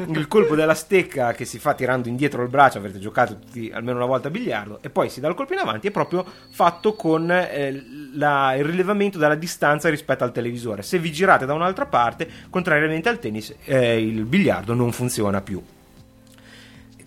Il 0.09 0.27
colpo 0.27 0.57
della 0.57 0.75
stecca 0.75 1.33
che 1.33 1.45
si 1.45 1.61
fa 1.61 1.75
tirando 1.75 2.09
indietro 2.09 2.43
il 2.43 2.49
braccio, 2.49 2.79
avrete 2.79 2.99
giocato 2.99 3.39
tutti 3.39 3.71
almeno 3.73 3.99
una 3.99 4.07
volta 4.07 4.27
a 4.27 4.31
biliardo, 4.33 4.81
e 4.83 4.91
poi 4.91 5.09
si 5.11 5.21
dà 5.21 5.29
il 5.29 5.35
colpo 5.37 5.53
in 5.53 5.61
avanti, 5.61 5.87
è 5.87 5.91
proprio 5.93 6.25
fatto 6.51 6.95
con 6.95 7.31
eh, 7.31 7.85
la- 8.15 8.55
il 8.57 8.65
rilevamento 8.65 9.17
della 9.19 9.37
distanza 9.37 9.89
rispetto 9.89 10.25
al 10.25 10.33
televisore. 10.33 10.83
Se 10.83 10.99
vi 10.99 11.13
girate 11.13 11.47
da 11.47 11.55
un'altra 11.55 11.87
parte, 11.87 12.29
contrariamente 12.51 13.09
al 13.09 13.21
tennis, 13.21 13.55
eh, 13.65 14.03
il 14.03 14.25
biliardo 14.25 14.75
non 14.75 14.91
funziona 14.91 15.41
più. 15.41 15.63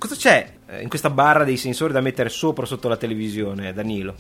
Cosa 0.02 0.16
c'è 0.16 0.52
eh, 0.66 0.82
in 0.82 0.90
questa 0.90 1.12
barra 1.12 1.44
dei 1.44 1.58
sensori 1.58 1.94
da 1.94 2.02
mettere 2.02 2.30
sopra 2.30 2.64
o 2.64 2.66
sotto 2.66 2.88
la 2.88 2.98
televisione, 2.98 3.72
Danilo? 3.72 4.16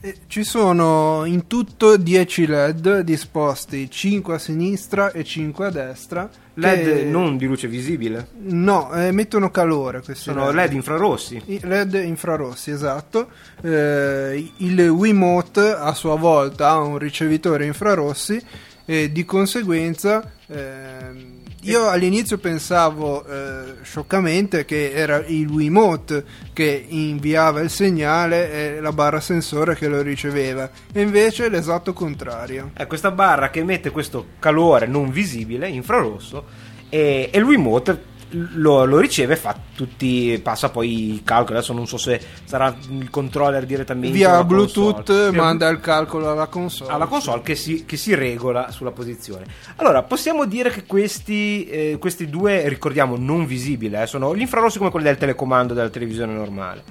Eh, 0.00 0.16
Ci 0.28 0.44
sono 0.44 1.26
in 1.26 1.46
tutto 1.46 1.98
10 1.98 2.46
LED 2.46 3.00
disposti 3.00 3.90
5 3.90 4.34
a 4.34 4.38
sinistra 4.38 5.10
e 5.10 5.24
5 5.24 5.66
a 5.66 5.70
destra. 5.70 6.30
LED 6.54 6.84
che- 6.84 7.04
non 7.04 7.36
di 7.36 7.44
luce 7.44 7.68
visibile, 7.68 8.28
No, 8.44 8.90
eh, 8.94 9.12
mettono 9.12 9.50
calore 9.50 10.00
questi 10.00 10.22
sono 10.30 10.50
LED 10.50 10.72
infrarossi. 10.72 11.42
I 11.44 11.60
LED 11.62 11.94
infrarossi, 11.96 12.70
esatto. 12.70 13.28
Eh, 13.62 14.52
il 14.56 14.80
Wiimote 14.88 15.68
a 15.70 15.92
sua 15.92 16.16
volta 16.16 16.70
ha 16.70 16.78
un 16.78 16.96
ricevitore 16.96 17.66
infrarossi 17.66 18.42
e 18.86 19.12
di 19.12 19.24
conseguenza 19.26 20.32
ehm, 20.46 21.35
io 21.66 21.88
all'inizio 21.88 22.38
pensavo 22.38 23.24
eh, 23.26 23.74
scioccamente 23.82 24.64
che 24.64 24.92
era 24.92 25.24
il 25.26 25.48
Wiimote 25.48 26.24
che 26.52 26.84
inviava 26.88 27.60
il 27.60 27.70
segnale 27.70 28.76
e 28.76 28.80
la 28.80 28.92
barra 28.92 29.20
sensore 29.20 29.74
che 29.74 29.88
lo 29.88 30.00
riceveva 30.00 30.70
e 30.92 31.00
invece 31.00 31.48
l'esatto 31.48 31.92
contrario. 31.92 32.70
È 32.72 32.86
questa 32.86 33.10
barra 33.10 33.50
che 33.50 33.60
emette 33.60 33.90
questo 33.90 34.26
calore 34.38 34.86
non 34.86 35.10
visibile, 35.10 35.68
infrarosso, 35.68 36.44
e, 36.88 37.30
e 37.32 37.38
il 37.38 37.44
Wiimote 37.44 38.14
lo, 38.30 38.84
lo 38.84 38.98
riceve 38.98 39.34
e 39.34 39.36
fa 39.36 39.56
tutti, 39.74 40.38
passa 40.42 40.70
poi 40.70 41.12
il 41.12 41.22
calcolo. 41.22 41.58
Adesso 41.58 41.72
non 41.72 41.86
so 41.86 41.96
se 41.96 42.20
sarà 42.44 42.74
il 42.90 43.10
controller 43.10 43.64
direttamente 43.64 44.16
Via 44.16 44.42
Bluetooth 44.44 45.04
console. 45.04 45.30
Manda 45.36 45.68
il 45.68 45.80
calcolo 45.80 46.30
alla 46.30 46.46
console. 46.46 46.92
alla 46.92 47.06
console 47.06 47.42
che 47.42 47.54
si, 47.54 47.84
che 47.84 47.96
si 47.96 48.14
regola 48.14 48.70
sulla 48.70 48.90
posizione. 48.92 49.44
Allora, 49.76 50.02
possiamo 50.02 50.44
dire 50.46 50.70
che 50.70 50.84
questi, 50.84 51.66
eh, 51.66 51.96
questi 51.98 52.28
due, 52.28 52.68
ricordiamo, 52.68 53.16
non 53.16 53.46
visibili, 53.46 53.94
eh, 53.94 54.06
sono 54.06 54.34
gli 54.34 54.40
infrarossi 54.40 54.78
come 54.78 54.90
quelli 54.90 55.06
del 55.06 55.16
telecomando 55.16 55.74
della 55.74 55.90
televisione 55.90 56.32
normale. 56.32 56.82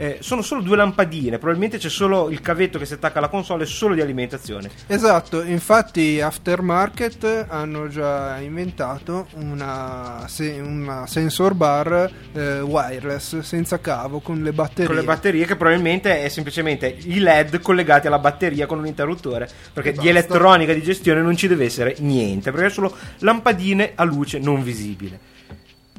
Eh, 0.00 0.18
sono 0.20 0.42
solo 0.42 0.62
due 0.62 0.76
lampadine, 0.76 1.38
probabilmente 1.38 1.76
c'è 1.76 1.88
solo 1.88 2.30
il 2.30 2.40
cavetto 2.40 2.78
che 2.78 2.86
si 2.86 2.92
attacca 2.92 3.18
alla 3.18 3.26
console, 3.26 3.66
solo 3.66 3.94
di 3.94 4.00
alimentazione. 4.00 4.70
Esatto, 4.86 5.42
infatti 5.42 6.20
Aftermarket 6.20 7.46
hanno 7.48 7.88
già 7.88 8.38
inventato 8.38 9.26
una, 9.34 10.24
se- 10.28 10.60
una 10.60 11.04
sensor 11.08 11.54
bar 11.54 12.08
eh, 12.32 12.60
wireless 12.60 13.40
senza 13.40 13.80
cavo 13.80 14.20
con 14.20 14.40
le 14.40 14.52
batterie. 14.52 14.86
Con 14.86 14.94
le 14.94 15.02
batterie, 15.02 15.44
che 15.44 15.56
probabilmente 15.56 16.22
è 16.22 16.28
semplicemente 16.28 16.86
i 16.86 17.18
LED 17.18 17.60
collegati 17.60 18.06
alla 18.06 18.20
batteria 18.20 18.66
con 18.66 18.78
un 18.78 18.86
interruttore. 18.86 19.48
Perché 19.72 19.90
di 19.90 20.06
elettronica 20.06 20.72
di 20.72 20.82
gestione 20.82 21.22
non 21.22 21.36
ci 21.36 21.48
deve 21.48 21.64
essere 21.64 21.96
niente, 21.98 22.52
perché 22.52 22.70
sono 22.70 22.94
lampadine 23.18 23.94
a 23.96 24.04
luce 24.04 24.38
non 24.38 24.62
visibile. 24.62 25.18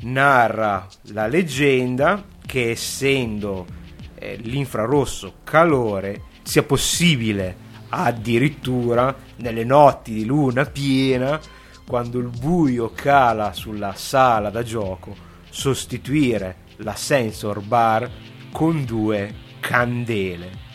Narra 0.04 0.88
la 1.12 1.28
leggenda 1.28 2.24
che 2.46 2.70
essendo 2.70 3.78
eh, 4.20 4.36
l'infrarosso 4.36 5.38
calore 5.44 6.24
sia 6.44 6.64
possibile 6.64 7.68
addirittura 7.90 9.16
nelle 9.38 9.64
notti 9.64 10.14
di 10.14 10.26
luna 10.26 10.66
piena 10.66 11.40
quando 11.88 12.20
il 12.20 12.30
buio 12.30 12.92
cala 12.94 13.54
sulla 13.54 13.94
sala 13.96 14.50
da 14.50 14.62
gioco 14.62 15.16
sostituire 15.50 16.68
la 16.78 16.94
sensor 16.94 17.62
bar 17.62 18.10
con 18.52 18.86
due 18.86 19.34
candele 19.60 20.68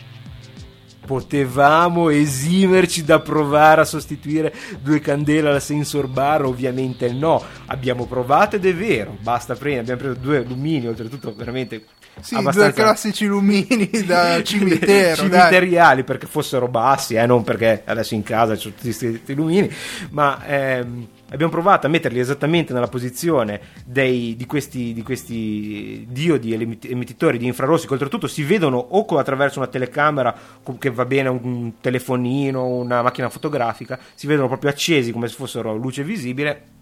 potevamo 1.05 2.09
esimerci 2.09 3.03
da 3.03 3.19
provare 3.19 3.81
a 3.81 3.85
sostituire 3.85 4.53
due 4.81 4.99
candele 4.99 5.49
alla 5.49 5.59
sensor 5.59 6.07
bar? 6.07 6.43
Ovviamente 6.45 7.11
no. 7.13 7.41
Abbiamo 7.67 8.05
provato 8.05 8.55
ed 8.57 8.65
è 8.65 8.73
vero. 8.75 9.15
Basta 9.21 9.53
prendere, 9.55 9.93
abbiamo 9.93 10.01
preso 10.13 10.27
due 10.27 10.43
lumini, 10.43 10.87
oltretutto 10.87 11.33
veramente 11.35 11.85
Sì, 12.21 12.35
abbastanza 12.35 12.71
due 12.71 12.83
classici 12.83 13.25
lumini 13.25 13.89
da 14.05 14.41
cimitero. 14.43 14.87
dai. 14.87 15.15
cimiteriali 15.15 16.03
perché 16.03 16.27
fossero 16.27 16.67
bassi, 16.67 17.15
eh, 17.15 17.25
non 17.25 17.43
perché 17.43 17.83
adesso 17.85 18.13
in 18.15 18.23
casa 18.23 18.55
c'è 18.55 18.61
tutti 18.63 18.93
questi 18.95 19.33
lumini, 19.35 19.69
ma 20.11 20.43
ehm, 20.45 21.07
abbiamo 21.29 21.51
provato 21.51 21.87
a 21.87 21.89
metterli 21.89 22.19
esattamente 22.19 22.73
nella 22.73 22.87
posizione 22.87 23.59
dei- 23.85 24.35
di, 24.35 24.45
questi, 24.45 24.93
di 24.93 25.01
questi 25.01 26.05
diodi 26.09 26.53
emet- 26.53 26.85
emettitori 26.85 27.37
di 27.37 27.45
infrarossi 27.45 27.87
che 27.87 27.93
oltretutto 27.93 28.27
si 28.27 28.43
vedono 28.43 28.77
o 28.77 29.05
attraverso 29.17 29.59
una 29.59 29.67
telecamera 29.67 30.35
che 30.77 30.89
va 30.91 31.05
bene 31.05 31.29
un 31.29 31.73
telefonino, 31.81 32.65
una 32.65 33.01
macchina 33.01 33.29
fotografica, 33.29 33.99
si 34.13 34.27
vedono 34.27 34.47
proprio 34.47 34.69
accesi 34.69 35.11
come 35.11 35.27
se 35.27 35.35
fossero 35.35 35.75
luce 35.75 36.03
visibile 36.03 36.73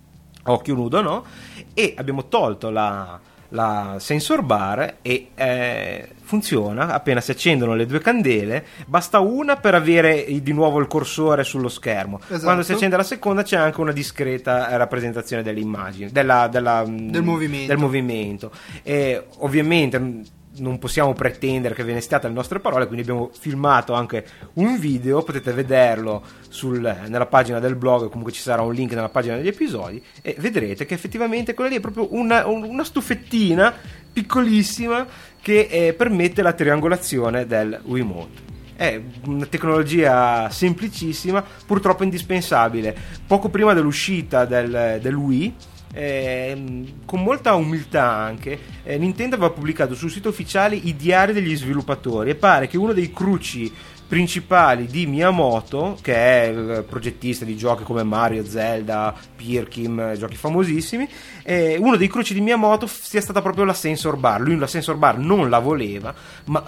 occhio 0.46 0.76
nudo 0.76 1.02
no? 1.02 1.24
E 1.74 1.94
abbiamo 1.98 2.28
tolto 2.28 2.70
la, 2.70 3.20
la 3.54 3.98
sensor 4.00 4.42
bar 4.42 4.96
e 5.02 5.28
eh, 5.36 6.10
funziona 6.24 6.88
appena 6.94 7.22
si 7.22 7.30
accendono 7.32 7.76
le 7.76 7.86
due 7.86 8.00
candele 8.00 8.66
basta 8.88 9.20
una 9.20 9.58
per 9.58 9.76
avere 9.76 10.26
di 10.42 10.54
nuovo 10.54 10.80
il 10.80 10.88
cursore 10.88 11.44
sullo 11.44 11.70
schermo 11.70 12.20
Esatto. 12.26 12.44
quando 12.44 12.64
si 12.64 12.72
accende 12.72 12.98
la 12.98 13.04
seconda 13.04 13.44
c'è 13.44 13.58
anche 13.58 13.80
una 13.80 13.92
discreta 13.92 14.70
eh, 14.70 14.78
rappresentazione 14.78 15.44
dell'immagine 15.44 16.10
della- 16.12 16.48
della, 16.48 16.84
mm, 16.86 17.10
Del 17.10 17.22
movimento. 17.24 17.68
del 17.68 17.78
movimento. 17.78 18.52
E 18.82 19.24
ovviamente 19.40 20.00
mm, 20.00 20.22
non 20.58 20.78
possiamo 20.80 21.14
pretendere 21.14 21.74
che 21.74 21.84
ve 21.84 21.94
ne 21.94 22.02
stiate 22.02 22.28
alle 22.28 22.36
nostre 22.36 22.60
parole, 22.60 22.86
quindi 22.86 23.02
abbiamo 23.10 23.32
filmato 23.38 23.94
anche 23.94 24.26
un 24.54 24.78
video, 24.80 25.24
potete 25.24 25.52
vederlo 25.52 26.24
sul- 26.50 26.96
nella 27.08 27.26
pagina 27.26 27.60
del 27.60 27.76
blog, 27.76 28.08
comunque 28.10 28.32
ci 28.32 28.42
sarà 28.42 28.62
un 28.62 28.74
link 28.74 28.94
nella 28.94 29.10
pagina 29.10 29.36
degli 29.36 29.48
episodi 29.48 30.04
e 30.22 30.36
vedrete 30.40 30.86
che 30.86 30.94
effettivamente 30.94 31.54
quella 31.54 31.70
lì 31.72 31.78
è 31.78 31.80
proprio 31.80 32.08
una, 32.14 32.46
un- 32.48 32.64
una 32.64 32.84
stufettina 32.84 33.74
piccolissima 34.14 35.06
che 35.42 35.68
eh, 35.70 35.94
permette 35.94 36.42
la 36.42 36.54
triangolazione 36.54 37.46
del 37.48 37.80
Wiimote. 37.84 38.52
È 38.76 39.00
una 39.26 39.46
tecnologia 39.46 40.50
semplicissima, 40.50 41.44
purtroppo 41.66 42.04
indispensabile. 42.04 42.96
Poco 43.28 43.50
prima 43.50 43.74
dell'uscita 43.74 44.46
del, 44.46 45.00
del 45.02 45.14
Wii, 45.16 45.56
ehm, 45.94 47.06
con 47.06 47.24
molta 47.24 47.54
umiltà 47.56 48.10
anche, 48.10 48.60
eh, 48.84 48.98
Nintendo 48.98 49.36
aveva 49.36 49.52
pubblicato 49.52 49.96
sul 49.96 50.12
sito 50.12 50.30
ufficiale 50.30 50.76
i 50.76 50.96
diari 50.96 51.34
degli 51.34 51.56
sviluppatori 51.56 52.32
e 52.32 52.36
pare 52.36 52.68
che 52.68 52.78
uno 52.78 52.94
dei 52.94 53.12
cruci 53.12 53.72
principali 54.08 54.86
di 54.86 55.08
Miyamoto, 55.08 55.98
che 56.02 56.14
è 56.14 56.46
il 56.48 56.86
progettista 56.88 57.46
di 57.46 57.58
giochi 57.58 57.84
come 57.84 58.04
Mario, 58.04 58.46
Zelda, 58.46 59.16
Pirkim, 59.36 60.00
eh, 60.00 60.18
giochi 60.18 60.36
famosissimi, 60.36 61.08
eh, 61.44 61.78
uno 61.80 61.96
dei 61.96 62.08
cruci 62.08 62.34
di 62.34 62.42
Miyamoto 62.42 62.86
sia 62.86 63.22
stata 63.22 63.42
proprio 63.42 63.64
la 63.64 63.74
sensor 63.74 64.18
bar. 64.18 64.42
Lui 64.42 64.58
la 64.58 64.68
sensor 64.68 64.98
bar 64.98 65.18
non 65.18 65.50
la 65.50 65.60
voleva, 65.60 66.14
ma 66.46 66.64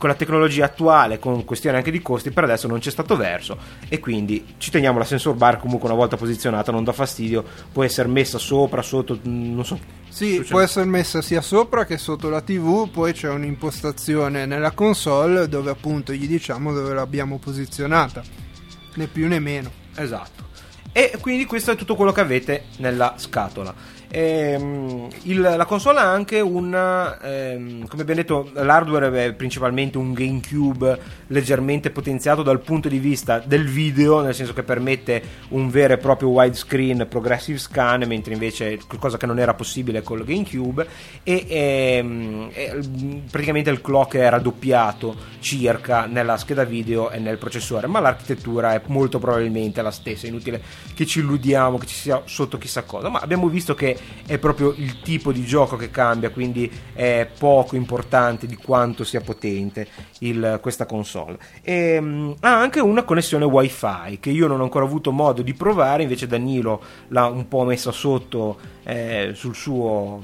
con 0.00 0.08
la 0.08 0.14
tecnologia 0.14 0.64
attuale, 0.64 1.18
con 1.18 1.44
questione 1.44 1.76
anche 1.76 1.90
di 1.90 2.00
costi, 2.00 2.30
per 2.30 2.44
adesso 2.44 2.66
non 2.66 2.78
c'è 2.78 2.90
stato 2.90 3.16
verso 3.16 3.58
e 3.86 4.00
quindi 4.00 4.54
ci 4.56 4.70
teniamo 4.70 4.96
la 4.96 5.04
sensor 5.04 5.34
bar 5.34 5.58
comunque 5.58 5.90
una 5.90 5.98
volta 5.98 6.16
posizionata, 6.16 6.72
non 6.72 6.84
dà 6.84 6.92
fastidio, 6.92 7.44
può 7.70 7.84
essere 7.84 8.08
messa 8.08 8.38
sopra, 8.38 8.80
sotto, 8.80 9.18
mm, 9.28 9.54
non 9.54 9.62
so. 9.66 9.78
Sì, 10.08 10.36
Succede. 10.36 10.48
può 10.48 10.60
essere 10.60 10.86
messa 10.86 11.20
sia 11.20 11.42
sopra 11.42 11.84
che 11.84 11.98
sotto 11.98 12.30
la 12.30 12.40
TV, 12.40 12.88
poi 12.88 13.12
c'è 13.12 13.28
un'impostazione 13.28 14.46
nella 14.46 14.70
console 14.70 15.50
dove 15.50 15.70
appunto 15.70 16.14
gli 16.14 16.26
diciamo 16.26 16.72
dove 16.72 16.94
l'abbiamo 16.94 17.36
posizionata, 17.36 18.22
né 18.94 19.06
più 19.06 19.28
né 19.28 19.38
meno. 19.38 19.70
Esatto. 19.96 20.48
E 20.92 21.12
quindi 21.20 21.44
questo 21.44 21.72
è 21.72 21.76
tutto 21.76 21.94
quello 21.94 22.10
che 22.10 22.22
avete 22.22 22.64
nella 22.78 23.16
scatola. 23.18 23.74
Ehm, 24.12 25.08
il- 25.22 25.40
la 25.40 25.64
console 25.64 26.00
ha 26.00 26.10
anche 26.10 26.40
un, 26.40 26.74
ehm, 26.74 27.86
come 27.86 28.02
abbiamo 28.02 28.20
detto, 28.20 28.50
l'hardware 28.54 29.26
è 29.26 29.32
principalmente 29.34 29.98
un 29.98 30.12
GameCube 30.12 30.98
leggermente 31.28 31.90
potenziato 31.90 32.42
dal 32.42 32.60
punto 32.60 32.88
di 32.88 32.98
vista 32.98 33.40
del 33.44 33.68
video, 33.68 34.20
nel 34.20 34.34
senso 34.34 34.52
che 34.52 34.64
permette 34.64 35.22
un 35.50 35.70
vero 35.70 35.92
e 35.94 35.98
proprio 35.98 36.30
widescreen 36.30 37.06
progressive 37.08 37.58
scan, 37.58 38.02
mentre 38.06 38.32
invece 38.32 38.78
qualcosa 38.86 39.16
che 39.16 39.26
non 39.26 39.38
era 39.38 39.54
possibile 39.54 40.02
con 40.02 40.18
il 40.18 40.24
GameCube. 40.24 40.86
E 41.22 41.46
ehm, 41.48 42.50
e, 42.52 42.78
praticamente 43.30 43.70
il 43.70 43.80
clock 43.80 44.16
è 44.16 44.28
raddoppiato 44.28 45.14
circa 45.38 46.06
nella 46.06 46.36
scheda 46.36 46.64
video 46.64 47.10
e 47.10 47.18
nel 47.18 47.38
processore, 47.38 47.86
ma 47.86 48.00
l'architettura 48.00 48.74
è 48.74 48.80
molto 48.86 49.18
probabilmente 49.18 49.82
la 49.82 49.90
stessa. 49.90 50.26
Inutile 50.26 50.60
che 50.94 51.06
ci 51.06 51.20
illudiamo 51.20 51.78
che 51.78 51.86
ci 51.86 51.94
sia 51.94 52.22
sotto 52.24 52.58
chissà 52.58 52.82
cosa, 52.82 53.08
ma 53.08 53.20
abbiamo 53.20 53.48
visto 53.48 53.74
che 53.74 53.98
è 54.26 54.38
proprio 54.38 54.72
il 54.76 55.00
tipo 55.00 55.32
di 55.32 55.44
gioco 55.44 55.76
che 55.76 55.90
cambia, 55.90 56.30
quindi 56.30 56.70
è 56.92 57.28
poco 57.38 57.76
importante 57.76 58.46
di 58.46 58.56
quanto 58.56 59.02
sia 59.04 59.20
potente 59.20 59.88
il- 60.20 60.58
questa 60.62 60.86
console. 60.86 61.38
E, 61.62 62.00
mh, 62.00 62.36
ha 62.40 62.60
anche 62.60 62.80
una 62.80 63.02
connessione 63.02 63.44
wifi 63.44 64.18
che 64.20 64.30
io 64.30 64.46
non 64.46 64.60
ho 64.60 64.64
ancora 64.64 64.84
avuto 64.84 65.10
modo 65.10 65.42
di 65.42 65.54
provare, 65.54 66.02
invece 66.02 66.26
Danilo 66.26 66.80
l'ha 67.08 67.26
un 67.26 67.48
po' 67.48 67.64
messa 67.64 67.90
sotto 67.90 68.58
eh, 68.84 69.32
sul 69.34 69.54
suo 69.54 70.22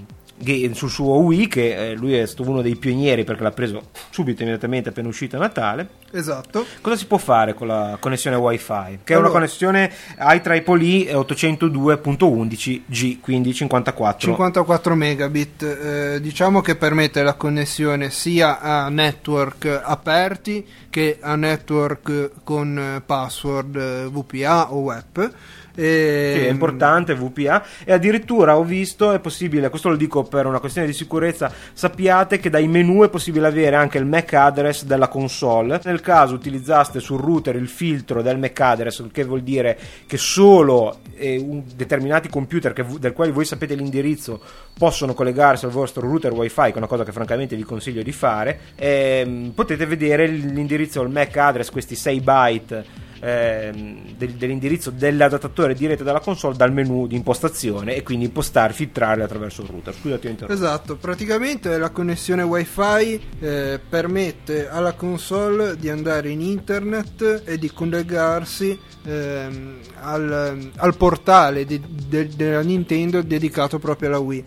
sul 0.75 0.91
suo 0.91 1.17
Wii 1.19 1.49
che 1.49 1.91
eh, 1.91 1.95
lui 1.95 2.15
è 2.15 2.27
stato 2.27 2.49
uno 2.49 2.61
dei 2.63 2.77
pionieri 2.77 3.25
perché 3.25 3.43
l'ha 3.43 3.51
preso 3.53 3.89
subito 4.11 4.43
immediatamente 4.43 4.91
appena 4.91 5.09
uscito 5.09 5.37
a 5.37 5.41
Natale 5.41 5.89
Esatto. 6.13 6.65
cosa 6.81 6.97
si 6.97 7.07
può 7.07 7.19
fare 7.19 7.55
con 7.55 7.67
la 7.67 7.97
connessione 8.01 8.37
wifi 8.37 9.01
che 9.03 9.15
è 9.15 9.17
una 9.17 9.27
Allora- 9.27 9.33
connessione 9.33 9.91
IEEE 10.19 11.15
802.11g 11.15 13.21
quindi 13.21 13.53
54 13.55 14.31
54 14.31 14.95
megabit, 14.95 15.63
eh, 15.63 16.21
diciamo 16.21 16.61
che 16.61 16.77
permette 16.77 17.23
la 17.23 17.35
connessione 17.35 18.11
sia 18.11 18.61
a 18.61 18.89
network 18.89 19.81
aperti 19.83 20.65
che 20.91 21.19
a 21.21 21.37
network 21.37 22.31
con 22.45 22.79
eh, 22.79 23.01
password 23.05 23.77
eh, 23.77 24.09
VPA 24.11 24.73
o 24.73 24.79
web. 24.81 25.33
E- 25.77 26.33
Sì, 26.37 26.45
è 26.47 26.49
importante 26.49 27.15
VPA 27.15 27.65
e 27.85 27.93
addirittura 27.93 28.57
ho 28.57 28.65
visto 28.65 29.13
è 29.13 29.21
possibile, 29.21 29.69
questo 29.69 29.89
lo 29.89 29.97
dico 29.97 30.25
per 30.25 30.47
una 30.47 30.59
questione 30.59 30.87
di 30.87 30.93
sicurezza, 30.93 31.53
sappiate 31.73 32.39
che 32.39 32.51
dai 32.51 32.67
menu 32.67 33.03
è 33.05 33.09
possibile 33.09 33.47
avere 33.47 33.77
anche 33.77 33.99
il 33.99 34.07
MAC 34.07 34.33
address 34.33 34.85
della 34.85 35.09
console. 35.09 35.81
Nel 35.85 36.01
caso 36.01 36.35
utilizzaste 36.35 37.01
sul 37.01 37.21
router 37.21 37.57
il 37.57 37.69
filtro 37.69 38.23
del 38.23 38.39
MAC 38.39 38.61
address, 38.61 39.05
che 39.13 39.25
vuol 39.25 39.43
dire 39.43 39.79
che 40.07 40.17
solo 40.17 40.99
eh, 41.17 41.63
determinati 41.75 42.29
computer 42.29 42.73
che 42.73 42.85
del 42.99 43.13
quale 43.13 43.33
voi 43.33 43.45
sapete 43.45 43.75
l'indirizzo 43.75 44.41
possono 44.79 45.15
collegarsi 45.15 45.65
al 45.65 45.71
vostro 45.71 46.07
router 46.07 46.33
wifi, 46.33 46.63
che 46.63 46.73
è 46.73 46.77
una 46.79 46.87
cosa 46.87 47.05
che 47.05 47.13
francamente 47.13 47.57
vi 47.57 47.63
consiglio 47.63 48.03
di 48.03 48.13
fare, 48.13 48.59
ehm, 48.75 49.53
potete 49.55 49.87
vedere 49.87 50.27
l'indirizzo, 50.27 51.03
il 51.03 51.11
MAC 51.11 51.37
address, 51.37 51.71
questi 51.71 51.95
6 51.95 52.21
byte 52.21 53.05
ehm, 53.27 54.15
del- 54.17 54.35
dell'indirizzo 54.35 54.91
dell'adattatore 54.91 55.75
diretto 55.75 56.05
dalla 56.05 56.21
console 56.21 56.57
dal 56.57 56.73
menu 56.73 57.07
di 57.07 57.17
impostazione 57.17 57.97
e 57.97 58.03
quindi 58.03 58.27
impostare, 58.27 58.73
filtrarli 58.73 59.23
attraverso 59.23 59.63
il 59.63 59.69
router. 59.69 59.95
Scusati, 59.95 60.37
ho. 60.41 60.53
Esatto, 60.53 60.97
praticamente 60.97 61.77
la 61.77 61.91
connessione 61.91 62.43
wifi 62.43 63.21
eh, 63.41 63.81
permette 63.89 64.69
alla 64.69 64.93
console 64.93 65.77
di 65.77 65.89
andare 65.89 66.29
in 66.31 66.41
internet 66.41 67.43
e 67.45 67.59
di 67.59 67.71
collegarsi 67.73 68.79
ehm, 69.05 69.79
al, 70.01 70.71
al 70.77 70.97
portale 70.97 71.65
di- 71.65 71.83
de- 72.09 72.29
della 72.37 72.61
Nintendo 72.61 73.23
dedicato 73.23 73.79
proprio 73.79 74.09
alla 74.09 74.19
Wii. 74.19 74.45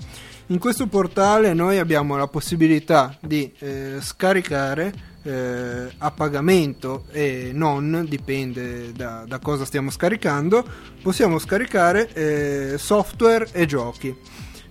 In 0.48 0.58
questo 0.58 0.88
portale 0.88 1.54
noi 1.54 1.78
abbiamo 1.78 2.18
la 2.18 2.28
possibilità 2.28 3.16
di 3.22 3.52
eh, 3.60 3.98
scaricare 4.00 4.92
eh, 5.24 5.91
a 5.97 6.11
pagamento 6.11 7.05
e 7.11 7.51
non, 7.53 8.05
dipende 8.07 8.91
da, 8.91 9.24
da 9.28 9.39
cosa 9.39 9.65
stiamo 9.65 9.89
scaricando, 9.89 10.63
possiamo 11.01 11.39
scaricare 11.39 12.11
eh, 12.13 12.78
software 12.78 13.47
e 13.51 13.65
giochi. 13.65 14.15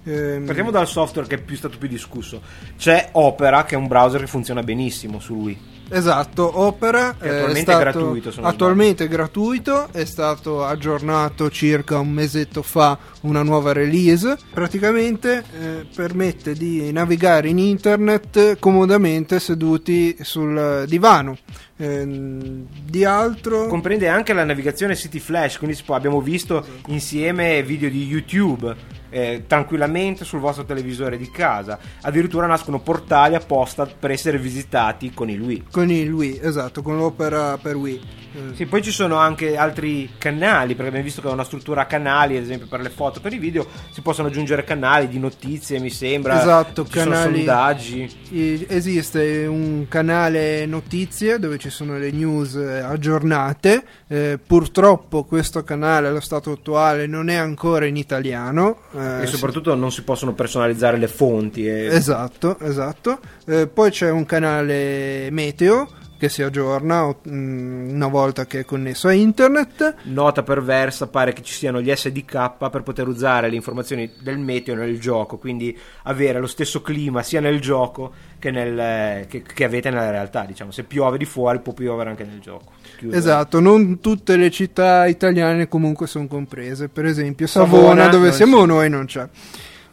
Ehm, 0.05 0.45
Partiamo 0.45 0.71
dal 0.71 0.89
software 0.89 1.29
che 1.29 1.37
è 1.37 1.41
più 1.41 1.57
stato 1.57 1.79
più 1.79 1.89
discusso. 1.89 2.41
C'è 2.77 3.11
Opera, 3.13 3.65
che 3.65 3.75
è 3.75 3.79
un 3.79 3.87
browser 3.89 4.21
che 4.21 4.27
funziona 4.27 4.63
benissimo 4.63 5.21
su 5.21 5.35
Wii. 5.35 5.59
Esatto, 5.91 6.61
Opera 6.61 7.17
eh, 7.21 7.29
attualmente 7.29 7.61
stato- 7.61 7.79
è 7.79 7.93
gratuito, 7.93 8.31
se 8.31 8.41
non 8.41 8.51
attualmente 8.51 9.05
è 9.05 9.09
gratuito, 9.09 9.89
è 9.93 10.05
stato 10.05 10.65
aggiornato 10.65 11.51
circa 11.51 11.99
un 11.99 12.11
mesetto 12.11 12.63
fa 12.63 12.99
una 13.23 13.43
nuova 13.43 13.73
release. 13.73 14.37
Praticamente 14.53 15.45
eh, 15.59 15.87
permette 15.95 16.53
di 16.55 16.93
navigare 16.93 17.49
in 17.49 17.59
internet 17.59 18.59
comodamente 18.59 19.41
seduti 19.41 20.17
sul 20.21 20.85
divano. 20.87 21.37
Ehm, 21.81 22.67
di 22.85 23.05
altro 23.05 23.67
Comprende 23.67 24.09
anche 24.09 24.33
la 24.33 24.45
navigazione 24.45 24.97
City 24.97 25.21
Flash, 25.21 25.59
quindi 25.59 25.79
abbiamo 25.87 26.21
visto 26.21 26.65
insieme 26.87 27.63
video 27.63 27.89
di 27.89 28.05
YouTube. 28.05 28.98
Eh, 29.11 29.45
tranquillamente 29.47 30.25
sul 30.25 30.41
vostro 30.41 30.65
televisore 30.65 31.17
di 31.17 31.31
casa 31.31 31.79
addirittura 32.03 32.47
nascono 32.47 32.81
portali 32.81 33.35
apposta 33.35 33.87
per 33.87 34.11
essere 34.11 34.39
visitati 34.39 35.13
con 35.13 35.31
il 35.31 35.41
Wii 35.41 35.65
con 35.71 35.91
il 35.91 36.13
Wii, 36.13 36.41
esatto, 36.43 36.83
con 36.83 36.97
l'Opera 36.97 37.57
per 37.59 37.77
Wii. 37.77 38.01
Eh, 38.35 38.55
Sì, 38.55 38.67
poi 38.67 38.83
ci 38.83 38.91
sono 38.91 39.17
anche 39.17 39.57
altri 39.57 40.11
canali, 40.19 40.75
perché 40.75 40.89
abbiamo 40.89 41.05
visto 41.05 41.21
che 41.23 41.29
è 41.29 41.33
una 41.33 41.45
struttura 41.45 41.83
a 41.83 41.87
canali, 41.87 42.37
ad 42.37 42.43
esempio 42.43 42.67
per 42.67 42.81
le 42.81 42.91
foto, 42.91 43.21
per 43.21 43.33
i 43.33 43.39
video, 43.39 43.67
si 43.91 44.01
possono 44.01 44.29
aggiungere 44.29 44.65
canali 44.65 45.09
di 45.09 45.19
notizie, 45.19 45.79
mi 45.79 45.91
sembra. 45.91 46.41
Esatto, 46.41 46.85
ci 46.85 46.93
canali- 46.93 47.37
sondaggi. 47.37 48.67
Esiste 48.69 49.47
un 49.47 49.87
canale 49.89 50.67
notizie 50.67 51.39
dove 51.39 51.59
ci 51.59 51.71
sono 51.71 51.97
le 51.99 52.11
news 52.11 52.55
eh, 52.55 52.81
aggiornate. 52.81 53.85
Eh, 54.09 54.39
purtroppo 54.45 55.25
questo 55.25 55.63
canale 55.63 56.09
allo 56.09 56.21
stato 56.21 56.53
attuale 56.53 57.07
non 57.07 57.29
è 57.29 57.37
ancora 57.37 57.87
in 57.87 57.97
italiano. 57.97 58.79
Eh, 58.99 59.23
E 59.23 59.27
soprattutto 59.27 59.75
non 59.75 59.91
si 59.93 60.03
possono 60.03 60.35
personalizzare 60.35 60.97
le 60.99 61.09
fonti. 61.09 61.67
e- 61.67 61.87
Esatto, 61.87 62.59
esatto. 62.61 63.19
Eh, 63.47 63.67
poi 63.67 63.91
c'è 63.91 64.11
un 64.11 64.25
canale 64.27 65.29
meteo 65.31 65.89
che 66.19 66.29
si 66.29 66.43
aggiorna 66.43 67.07
o- 67.07 67.21
mm, 67.29 67.95
una 67.95 68.09
volta 68.09 68.45
che 68.47 68.61
è 68.61 68.65
connesso 68.65 69.09
a 69.09 69.13
internet. 69.13 69.95
Nota 70.05 70.43
perversa, 70.43 71.07
pare 71.07 71.33
che 71.33 71.43
ci 71.43 71.55
siano 71.55 71.81
gli 71.81 71.91
SDK 71.95 72.69
per 72.71 72.83
poter 72.83 73.07
usare 73.09 73.49
le 73.49 73.57
informazioni 73.57 74.11
del 74.21 74.39
meteo 74.39 74.75
nel 74.75 74.99
gioco, 75.01 75.39
quindi 75.39 75.77
avere 76.03 76.41
lo 76.41 76.47
stesso 76.47 76.83
clima 76.83 77.23
sia 77.23 77.41
nel 77.41 77.61
gioco 77.61 78.13
che, 78.39 78.51
nel- 78.51 79.27
che- 79.29 79.43
che 79.43 79.65
avete 79.65 79.91
nella 79.91 80.11
realtà. 80.11 80.45
Diciamo, 80.45 80.71
se 80.73 80.83
piove 80.85 81.17
di 81.19 81.25
fuori 81.25 81.61
può 81.61 81.73
piovere 81.73 82.11
anche 82.11 82.25
nel 82.25 82.41
gioco. 82.41 82.73
Chiuso. 82.99 83.17
Esatto, 83.17 83.61
non 83.61 84.01
tutte 84.01 84.37
le 84.37 84.51
città 84.51 85.07
italiane 85.07 85.69
comunque 85.69 86.07
sono 86.09 86.27
comprese. 86.27 86.89
Per 86.89 87.05
esempio, 87.05 87.47
Savona, 87.47 87.81
Savona, 87.83 88.09
dove 88.09 88.33
siamo 88.33 88.61
c'è. 88.63 88.67
noi, 88.67 88.91
non 88.91 89.07
c'è. 89.07 89.29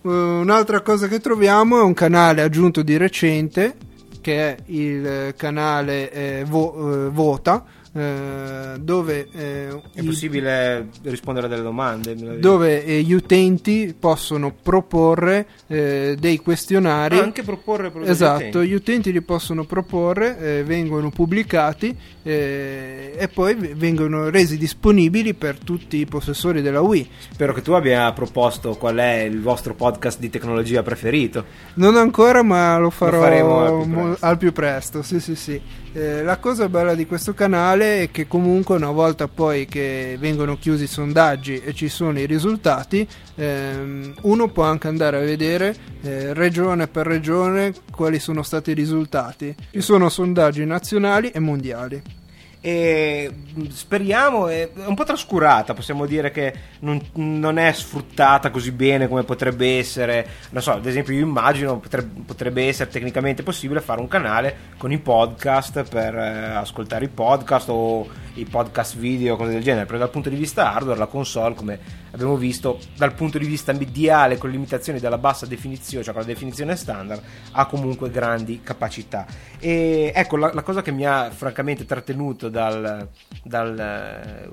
Uh, 0.01 0.09
un'altra 0.09 0.82
cosa 0.82 1.07
che 1.07 1.19
troviamo 1.19 1.80
è 1.80 1.84
un 1.84 1.93
canale 1.93 2.41
aggiunto 2.43 2.84
di 2.84 2.95
recente, 2.97 3.76
che 4.26 4.55
è 4.55 4.57
il 4.71 5.05
eh, 5.05 5.34
canale 5.38 6.11
eh, 6.11 6.43
Vo- 6.45 7.05
eh, 7.05 7.09
Vota, 7.11 7.63
eh, 7.97 8.75
dove, 8.77 9.27
eh, 9.31 9.67
È 9.93 10.01
i- 10.01 10.03
possibile 10.03 10.89
rispondere 11.03 11.45
a 11.45 11.49
delle 11.49 11.61
domande? 11.61 12.39
dove 12.39 12.83
eh, 12.83 13.01
gli 13.01 13.13
utenti 13.13 13.95
possono 13.97 14.53
proporre 14.61 15.45
eh, 15.67 16.17
dei 16.19 16.37
questionari. 16.39 17.17
anche 17.19 17.43
proporre 17.43 17.89
Esatto, 18.03 18.47
utenti. 18.59 18.67
gli 18.67 18.73
utenti 18.73 19.11
li 19.13 19.21
possono 19.21 19.63
proporre, 19.65 20.37
eh, 20.39 20.63
vengono 20.63 21.09
pubblicati 21.09 21.95
e 22.27 23.29
poi 23.33 23.53
vengono 23.75 24.29
resi 24.29 24.57
disponibili 24.57 25.33
per 25.35 25.57
tutti 25.59 25.97
i 25.97 26.05
possessori 26.05 26.61
della 26.61 26.81
Wii. 26.81 27.09
Spero 27.31 27.53
che 27.53 27.61
tu 27.61 27.71
abbia 27.73 28.11
proposto 28.13 28.75
qual 28.75 28.95
è 28.97 29.19
il 29.21 29.39
vostro 29.41 29.73
podcast 29.75 30.19
di 30.19 30.29
tecnologia 30.29 30.81
preferito. 30.83 31.45
Non 31.75 31.95
ancora, 31.95 32.41
ma 32.43 32.77
lo 32.77 32.89
farò 32.89 33.21
faremo 33.21 33.59
al 33.59 33.83
più 33.83 33.93
mo- 33.93 34.17
al 34.19 34.37
più 34.37 34.51
presto. 34.51 35.01
Sì, 35.01 35.19
sì, 35.19 35.35
sì. 35.35 35.61
Eh, 35.95 36.23
la 36.23 36.39
cosa 36.39 36.67
bella 36.67 36.93
di 36.93 37.05
questo 37.05 37.33
canale 37.33 38.01
è 38.01 38.11
che 38.11 38.27
comunque 38.27 38.75
una 38.75 38.91
volta 38.91 39.29
poi 39.29 39.65
che 39.65 40.17
vengono 40.19 40.57
chiusi 40.57 40.83
i 40.83 40.87
sondaggi 40.87 41.61
e 41.61 41.73
ci 41.73 41.87
sono 41.87 42.19
i 42.19 42.25
risultati, 42.25 43.07
ehm, 43.35 44.13
uno 44.23 44.49
può 44.49 44.63
anche 44.63 44.89
andare 44.89 45.15
a 45.15 45.21
vedere 45.21 45.73
eh, 46.01 46.33
regione 46.33 46.89
per 46.89 47.07
regione 47.07 47.73
quali 47.93 48.19
sono 48.19 48.43
stati 48.43 48.71
i 48.71 48.73
risultati. 48.73 49.55
Ci 49.71 49.79
sono 49.79 50.09
sondaggi 50.09 50.65
nazionali 50.65 51.29
e 51.29 51.39
mondiali. 51.39 52.24
E 52.66 53.32
mh, 53.53 53.68
speriamo, 53.68 54.47
è 54.47 54.72
è 54.72 54.88
un 54.88 54.95
po' 54.95 55.03
trascurata, 55.03 55.76
possiamo 55.76 56.07
dire 56.07 56.32
che 56.32 56.53
non, 56.80 56.99
non 57.13 57.59
è 57.59 57.72
sfruttata 57.72 58.49
così 58.49 58.72
bene 58.72 59.07
come 59.07 59.24
potrebbe 59.24 59.78
essere. 59.78 60.28
Non 60.49 60.63
so, 60.63 60.72
ad 60.72 60.86
esempio, 60.88 61.13
io 61.13 61.26
immagino 61.26 61.78
potrebbe, 61.78 62.24
potrebbe 62.26 62.68
essere 62.68 62.89
tecnicamente 62.89 63.43
possibile 63.43 63.82
fare 63.82 64.01
un 64.01 64.07
canale 64.07 64.55
con 64.78 64.91
i 64.91 64.97
podcast 64.97 65.88
per 65.88 66.16
eh, 66.16 66.55
ascoltare 66.55 67.05
i 67.05 67.09
podcast 67.09 67.70
o 67.70 68.07
i 68.34 68.45
podcast 68.45 68.97
video, 68.97 69.36
cose 69.36 69.51
del 69.51 69.61
genere. 69.61 69.86
Però 69.86 69.99
dal 69.99 70.09
punto 70.09 70.30
di 70.30 70.36
vista 70.36 70.74
hardware, 70.74 70.97
la 70.97 71.05
console, 71.05 71.53
come 71.53 71.80
abbiamo 72.16 72.38
visto, 72.38 72.80
dal 72.95 73.13
punto 73.13 73.38
di 73.38 73.45
vista 73.45 73.74
mediale, 73.74 74.38
con 74.38 74.49
limitazioni 74.49 74.99
della 74.99 75.18
bassa 75.18 75.45
definizione, 75.45 76.03
cioè 76.03 76.13
con 76.13 76.24
la 76.24 76.28
definizione 76.28 76.76
standard, 76.78 77.22
ha 77.51 77.66
comunque 77.66 78.09
grandi 78.09 78.61
capacità. 78.63 79.26
E 79.59 80.11
ecco, 80.16 80.38
la, 80.38 80.51
la 80.53 80.63
cosa 80.63 80.82
che 80.82 80.91
mi 80.91 81.05
ha 81.05 81.30
francamente 81.30 81.86
trattenuto 81.86 82.47
dal, 82.47 83.07
dal 83.43 83.80
eh, 83.80 84.49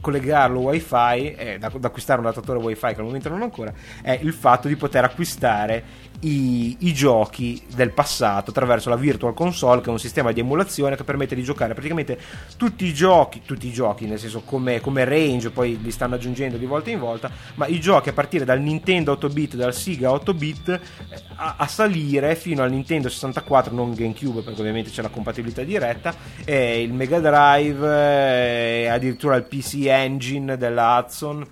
collegarlo 0.00 0.60
wifi, 0.60 1.34
eh, 1.34 1.58
da, 1.58 1.68
da 1.76 1.88
acquistare 1.88 2.20
un 2.20 2.26
adattatore 2.26 2.60
wifi 2.60 2.94
che 2.94 3.00
al 3.00 3.04
momento 3.04 3.28
non 3.28 3.40
ho 3.40 3.44
ancora, 3.44 3.72
è 4.02 4.18
il 4.22 4.32
fatto 4.32 4.68
di 4.68 4.76
poter 4.76 5.04
acquistare 5.04 6.08
i, 6.20 6.76
i, 6.80 6.92
giochi 6.92 7.62
del 7.74 7.92
passato 7.92 8.50
attraverso 8.50 8.90
la 8.90 8.96
Virtual 8.96 9.32
Console, 9.32 9.80
che 9.80 9.88
è 9.88 9.92
un 9.92 9.98
sistema 9.98 10.32
di 10.32 10.40
emulazione 10.40 10.96
che 10.96 11.04
permette 11.04 11.34
di 11.34 11.42
giocare 11.42 11.72
praticamente 11.72 12.18
tutti 12.56 12.84
i 12.84 12.92
giochi, 12.92 13.42
tutti 13.44 13.66
i 13.66 13.72
giochi, 13.72 14.06
nel 14.06 14.18
senso 14.18 14.42
come, 14.44 14.80
come 14.80 15.04
range, 15.04 15.50
poi 15.50 15.80
li 15.80 15.90
stanno 15.90 16.16
aggiungendo 16.16 16.56
di 16.56 16.66
volta 16.66 16.90
in 16.90 16.98
volta, 16.98 17.30
ma 17.54 17.66
i 17.66 17.80
giochi 17.80 18.10
a 18.10 18.12
partire 18.12 18.44
dal 18.44 18.60
Nintendo 18.60 19.12
8-bit, 19.14 19.56
dal 19.56 19.74
Sega 19.74 20.10
8-bit, 20.10 20.68
eh, 20.68 20.80
a, 21.36 21.54
a, 21.58 21.66
salire 21.66 22.34
fino 22.36 22.62
al 22.62 22.70
Nintendo 22.70 23.08
64, 23.08 23.74
non 23.74 23.94
GameCube, 23.94 24.42
perché 24.42 24.60
ovviamente 24.60 24.90
c'è 24.90 25.02
la 25.02 25.08
compatibilità 25.08 25.62
diretta, 25.62 26.14
e 26.44 26.82
il 26.82 26.92
Mega 26.92 27.18
Drive, 27.18 28.82
e 28.82 28.88
addirittura 28.88 29.36
il 29.36 29.44
PC 29.44 29.86
Engine 29.86 30.56
della 30.58 30.98
Hudson, 30.98 31.46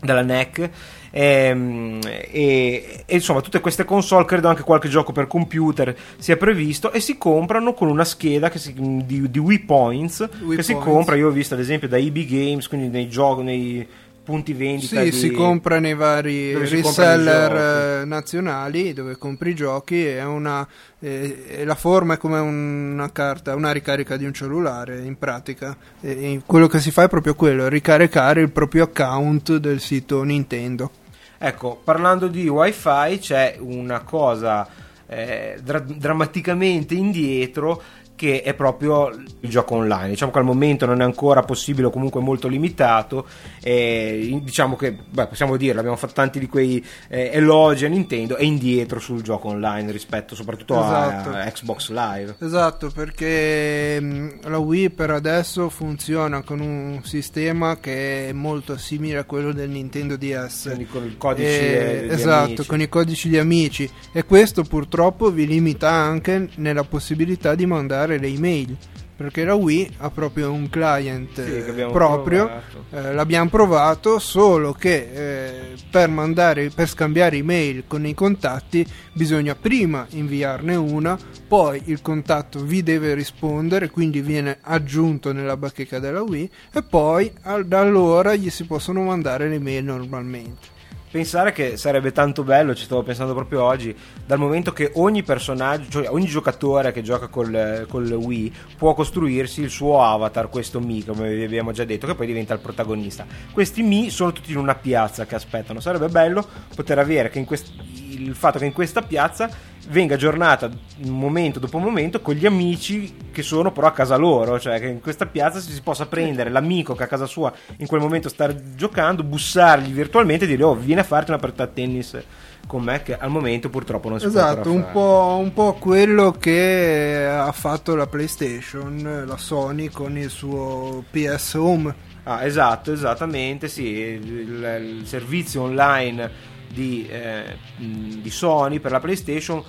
della 0.00 0.22
NEC 0.22 0.70
e, 1.10 1.24
ehm, 1.24 2.00
e, 2.04 3.04
e, 3.06 3.14
insomma 3.14 3.40
tutte 3.40 3.60
queste 3.60 3.84
console 3.84 4.24
credo 4.24 4.48
anche 4.48 4.62
qualche 4.62 4.88
gioco 4.88 5.12
per 5.12 5.26
computer 5.26 5.96
sia 6.18 6.36
previsto 6.36 6.92
e 6.92 7.00
si 7.00 7.16
comprano 7.18 7.72
con 7.74 7.88
una 7.88 8.04
scheda 8.04 8.50
si, 8.56 8.74
di, 9.04 9.30
di 9.30 9.38
Wii 9.38 9.60
Points 9.60 10.20
Wii 10.20 10.30
che 10.30 10.44
Points. 10.44 10.64
si 10.66 10.74
compra 10.74 11.16
io 11.16 11.28
ho 11.28 11.32
visto 11.32 11.54
ad 11.54 11.60
esempio 11.60 11.88
da 11.88 11.96
EB 11.96 12.18
Games 12.24 12.68
quindi 12.68 12.88
nei 12.88 13.08
giochi 13.08 13.42
nei 13.42 13.86
punti 14.28 14.52
vendita 14.52 15.00
sì, 15.00 15.08
di... 15.08 15.12
si 15.16 15.30
compra 15.30 15.78
nei 15.78 15.94
vari 15.94 16.54
reseller 16.54 18.04
nazionali 18.04 18.92
dove 18.92 19.16
compri 19.16 19.52
i 19.52 19.54
giochi 19.54 20.04
è 20.04 20.22
una, 20.22 20.68
eh, 20.98 21.62
la 21.64 21.74
forma 21.74 22.14
è 22.14 22.16
come 22.18 22.38
una 22.38 23.10
carta 23.10 23.54
una 23.54 23.72
ricarica 23.72 24.18
di 24.18 24.26
un 24.26 24.34
cellulare 24.34 24.98
in 24.98 25.16
pratica. 25.16 25.74
E 26.02 26.42
quello 26.44 26.66
che 26.66 26.78
si 26.78 26.90
fa 26.90 27.04
è 27.04 27.08
proprio 27.08 27.34
quello 27.34 27.68
ricaricare 27.68 28.42
il 28.42 28.50
proprio 28.50 28.84
account 28.84 29.56
del 29.56 29.80
sito 29.80 30.22
Nintendo. 30.24 30.90
Ecco 31.38 31.80
parlando 31.82 32.28
di 32.28 32.46
wifi 32.48 33.18
c'è 33.18 33.56
una 33.58 34.00
cosa 34.00 34.68
eh, 35.06 35.58
dra- 35.62 35.78
drammaticamente 35.80 36.94
indietro 36.94 37.82
che 38.18 38.42
è 38.42 38.52
proprio 38.52 39.10
il 39.10 39.48
gioco 39.48 39.76
online. 39.76 40.08
Diciamo 40.08 40.32
che 40.32 40.38
al 40.38 40.44
momento 40.44 40.86
non 40.86 41.00
è 41.00 41.04
ancora 41.04 41.42
possibile 41.42 41.86
o 41.86 41.90
comunque 41.90 42.20
molto 42.20 42.48
limitato. 42.48 43.26
E 43.62 44.40
diciamo 44.42 44.74
che, 44.74 44.92
beh, 44.92 45.28
possiamo 45.28 45.56
dirlo, 45.56 45.78
abbiamo 45.78 45.96
fatto 45.96 46.14
tanti 46.14 46.40
di 46.40 46.48
quei 46.48 46.84
eh, 47.06 47.30
elogi 47.32 47.84
a 47.84 47.88
Nintendo, 47.88 48.34
è 48.34 48.42
indietro 48.42 48.98
sul 48.98 49.22
gioco 49.22 49.48
online 49.48 49.92
rispetto 49.92 50.34
soprattutto 50.34 50.74
esatto. 50.74 51.30
a, 51.30 51.42
a, 51.42 51.50
Xbox 51.50 51.90
Live. 51.90 52.34
Esatto, 52.40 52.90
perché 52.92 53.98
mm, 54.00 54.28
la 54.46 54.58
Wii 54.58 54.90
per 54.90 55.10
adesso 55.10 55.68
funziona 55.68 56.42
con 56.42 56.58
un 56.58 57.00
sistema 57.04 57.78
che 57.78 58.30
è 58.30 58.32
molto 58.32 58.76
simile 58.78 59.18
a 59.18 59.24
quello 59.24 59.52
del 59.52 59.70
Nintendo 59.70 60.16
DS. 60.16 60.62
Quindi 60.64 60.86
con 60.86 61.04
il 61.04 61.16
codice 61.16 62.06
e, 62.08 62.12
Esatto, 62.12 62.44
amici. 62.46 62.66
con 62.66 62.80
i 62.80 62.88
codici 62.88 63.28
di 63.28 63.38
amici. 63.38 63.88
E 64.12 64.24
questo 64.24 64.64
purtroppo 64.64 65.30
vi 65.30 65.46
limita 65.46 65.88
anche 65.88 66.48
nella 66.56 66.82
possibilità 66.82 67.54
di 67.54 67.64
mandare 67.64 68.07
mandare 68.08 68.18
le 68.18 68.28
email 68.28 68.76
perché 69.18 69.42
la 69.42 69.54
Wii 69.54 69.96
ha 69.98 70.10
proprio 70.10 70.52
un 70.52 70.70
client 70.70 71.44
sì, 71.44 71.82
proprio, 71.90 72.48
eh, 72.90 73.12
l'abbiamo 73.12 73.50
provato, 73.50 74.20
solo 74.20 74.72
che 74.72 75.08
eh, 75.12 75.76
per, 75.90 76.08
mandare, 76.08 76.70
per 76.70 76.88
scambiare 76.88 77.38
email 77.38 77.82
con 77.88 78.06
i 78.06 78.14
contatti 78.14 78.86
bisogna 79.12 79.56
prima 79.56 80.06
inviarne 80.10 80.76
una, 80.76 81.18
poi 81.48 81.82
il 81.86 82.00
contatto 82.00 82.62
vi 82.62 82.84
deve 82.84 83.14
rispondere, 83.14 83.90
quindi 83.90 84.20
viene 84.20 84.58
aggiunto 84.60 85.32
nella 85.32 85.56
bacheca 85.56 85.98
della 85.98 86.22
Wii 86.22 86.50
e 86.74 86.82
poi 86.84 87.32
da 87.64 87.80
allora 87.80 88.36
gli 88.36 88.50
si 88.50 88.66
possono 88.66 89.02
mandare 89.02 89.48
le 89.48 89.58
mail 89.58 89.82
normalmente 89.82 90.77
pensare 91.10 91.52
che 91.52 91.76
sarebbe 91.76 92.12
tanto 92.12 92.44
bello, 92.44 92.74
ci 92.74 92.84
stavo 92.84 93.02
pensando 93.02 93.34
proprio 93.34 93.62
oggi, 93.62 93.94
dal 94.26 94.38
momento 94.38 94.72
che 94.72 94.90
ogni 94.94 95.22
personaggio, 95.22 95.88
cioè 95.90 96.10
ogni 96.10 96.26
giocatore 96.26 96.92
che 96.92 97.02
gioca 97.02 97.28
col, 97.28 97.86
col 97.88 98.10
Wii 98.10 98.54
può 98.76 98.94
costruirsi 98.94 99.62
il 99.62 99.70
suo 99.70 100.02
avatar, 100.02 100.48
questo 100.48 100.80
Mi, 100.80 101.04
come 101.04 101.34
vi 101.34 101.44
abbiamo 101.44 101.72
già 101.72 101.84
detto, 101.84 102.06
che 102.06 102.14
poi 102.14 102.26
diventa 102.26 102.54
il 102.54 102.60
protagonista. 102.60 103.26
Questi 103.52 103.82
Mi 103.82 104.10
sono 104.10 104.32
tutti 104.32 104.52
in 104.52 104.58
una 104.58 104.74
piazza 104.74 105.26
che 105.26 105.34
aspettano. 105.34 105.80
Sarebbe 105.80 106.08
bello 106.08 106.46
poter 106.74 106.98
avere 106.98 107.30
quest- 107.44 107.72
il 108.10 108.34
fatto 108.34 108.58
che 108.58 108.64
in 108.66 108.72
questa 108.72 109.02
piazza 109.02 109.48
venga 109.88 110.14
aggiornata 110.14 110.70
momento 111.06 111.58
dopo 111.58 111.78
momento 111.78 112.20
con 112.20 112.34
gli 112.34 112.46
amici 112.46 113.14
che 113.32 113.42
sono 113.42 113.72
però 113.72 113.86
a 113.86 113.92
casa 113.92 114.16
loro, 114.16 114.58
cioè 114.58 114.78
che 114.80 114.86
in 114.86 115.00
questa 115.00 115.26
piazza 115.26 115.60
si 115.60 115.80
possa 115.82 116.06
prendere 116.06 116.50
l'amico 116.50 116.94
che 116.94 117.04
a 117.04 117.06
casa 117.06 117.26
sua 117.26 117.52
in 117.78 117.86
quel 117.86 118.00
momento 118.00 118.28
sta 118.28 118.54
giocando, 118.74 119.22
bussargli 119.22 119.92
virtualmente 119.92 120.44
e 120.44 120.48
dire 120.48 120.62
oh 120.62 120.74
vieni 120.74 121.00
a 121.00 121.04
farti 121.04 121.30
una 121.30 121.40
partita 121.40 121.64
a 121.64 121.68
tennis 121.68 122.18
con 122.66 122.82
me 122.82 123.02
che 123.02 123.16
al 123.16 123.30
momento 123.30 123.70
purtroppo 123.70 124.08
non 124.08 124.20
si 124.20 124.26
esatto, 124.26 124.62
può 124.62 124.72
un 124.72 124.90
po', 124.92 125.38
un 125.40 125.52
po' 125.52 125.72
quello 125.74 126.32
che 126.32 127.26
ha 127.26 127.52
fatto 127.52 127.94
la 127.94 128.06
PlayStation, 128.06 129.24
la 129.26 129.36
Sony 129.36 129.88
con 129.88 130.18
il 130.18 130.28
suo 130.28 131.04
PS 131.10 131.54
Home. 131.54 132.06
Ah, 132.24 132.44
esatto, 132.44 132.92
esattamente, 132.92 133.68
sì, 133.68 133.84
il, 133.84 134.98
il 134.98 135.06
servizio 135.06 135.62
online 135.62 136.56
di, 136.78 137.08
eh, 137.08 137.56
di, 137.76 138.30
Sony 138.30 138.78
per 138.78 138.92
la 138.92 139.00
PlayStation 139.00 139.60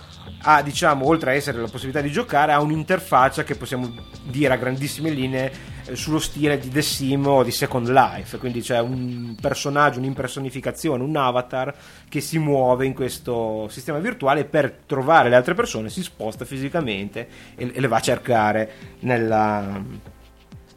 ha, 0.44 0.62
diciamo, 0.62 1.08
oltre 1.08 1.32
a 1.32 1.34
essere 1.34 1.60
la 1.60 1.68
possibilità 1.68 2.02
di 2.02 2.12
giocare, 2.12 2.52
ha 2.52 2.62
un'interfaccia 2.62 3.44
che 3.44 3.56
possiamo 3.56 3.92
dire 4.26 4.54
a 4.54 4.58
grandissime 4.58 5.10
linee 5.10 5.52
eh, 5.86 5.96
sullo 5.96 6.20
stile 6.20 6.60
di 6.60 6.70
The 6.70 6.84
Sim 6.84 7.26
o 7.26 7.42
di 7.42 7.50
Second 7.50 7.90
Life. 7.90 8.38
Quindi 8.38 8.62
c'è 8.62 8.80
un 8.80 9.36
personaggio, 9.42 9.98
un'impersonificazione, 9.98 11.02
un 11.02 11.16
avatar 11.16 11.76
che 12.08 12.22
si 12.22 12.38
muove 12.38 12.86
in 12.86 12.94
questo 12.94 13.68
sistema 13.70 13.98
virtuale 13.98 14.46
per 14.46 14.84
trovare 14.86 15.30
le 15.30 15.36
altre 15.36 15.56
persone 15.56 15.90
si 15.90 16.04
sposta 16.04 16.46
fisicamente 16.46 17.28
e, 17.56 17.72
e 17.74 17.80
le 17.80 17.88
va 17.88 17.98
a 17.98 18.02
cercare 18.02 18.72
nella, 19.00 19.82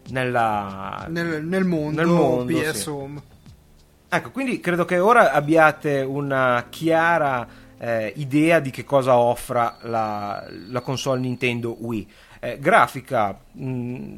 nella, 0.09 1.07
nel, 1.11 1.45
nel, 1.45 1.65
mondo, 1.65 2.01
nel 2.01 2.11
mondo 2.11 2.45
PS 2.47 2.73
sì. 2.73 2.89
Home. 2.89 3.32
Ecco, 4.15 4.31
quindi 4.31 4.61
credo 4.61 4.85
che 4.85 4.99
ora 4.99 5.33
abbiate 5.33 6.03
una 6.03 6.67
chiara 6.69 7.49
eh, 7.79 8.13
idea 8.17 8.61
di 8.61 8.69
che 8.69 8.85
cosa 8.85 9.17
offra 9.17 9.79
la, 9.85 10.47
la 10.69 10.81
console 10.83 11.19
Nintendo 11.19 11.75
Wii. 11.79 12.11
Eh, 12.41 12.59
grafica 12.59 13.35
mh, 13.53 14.15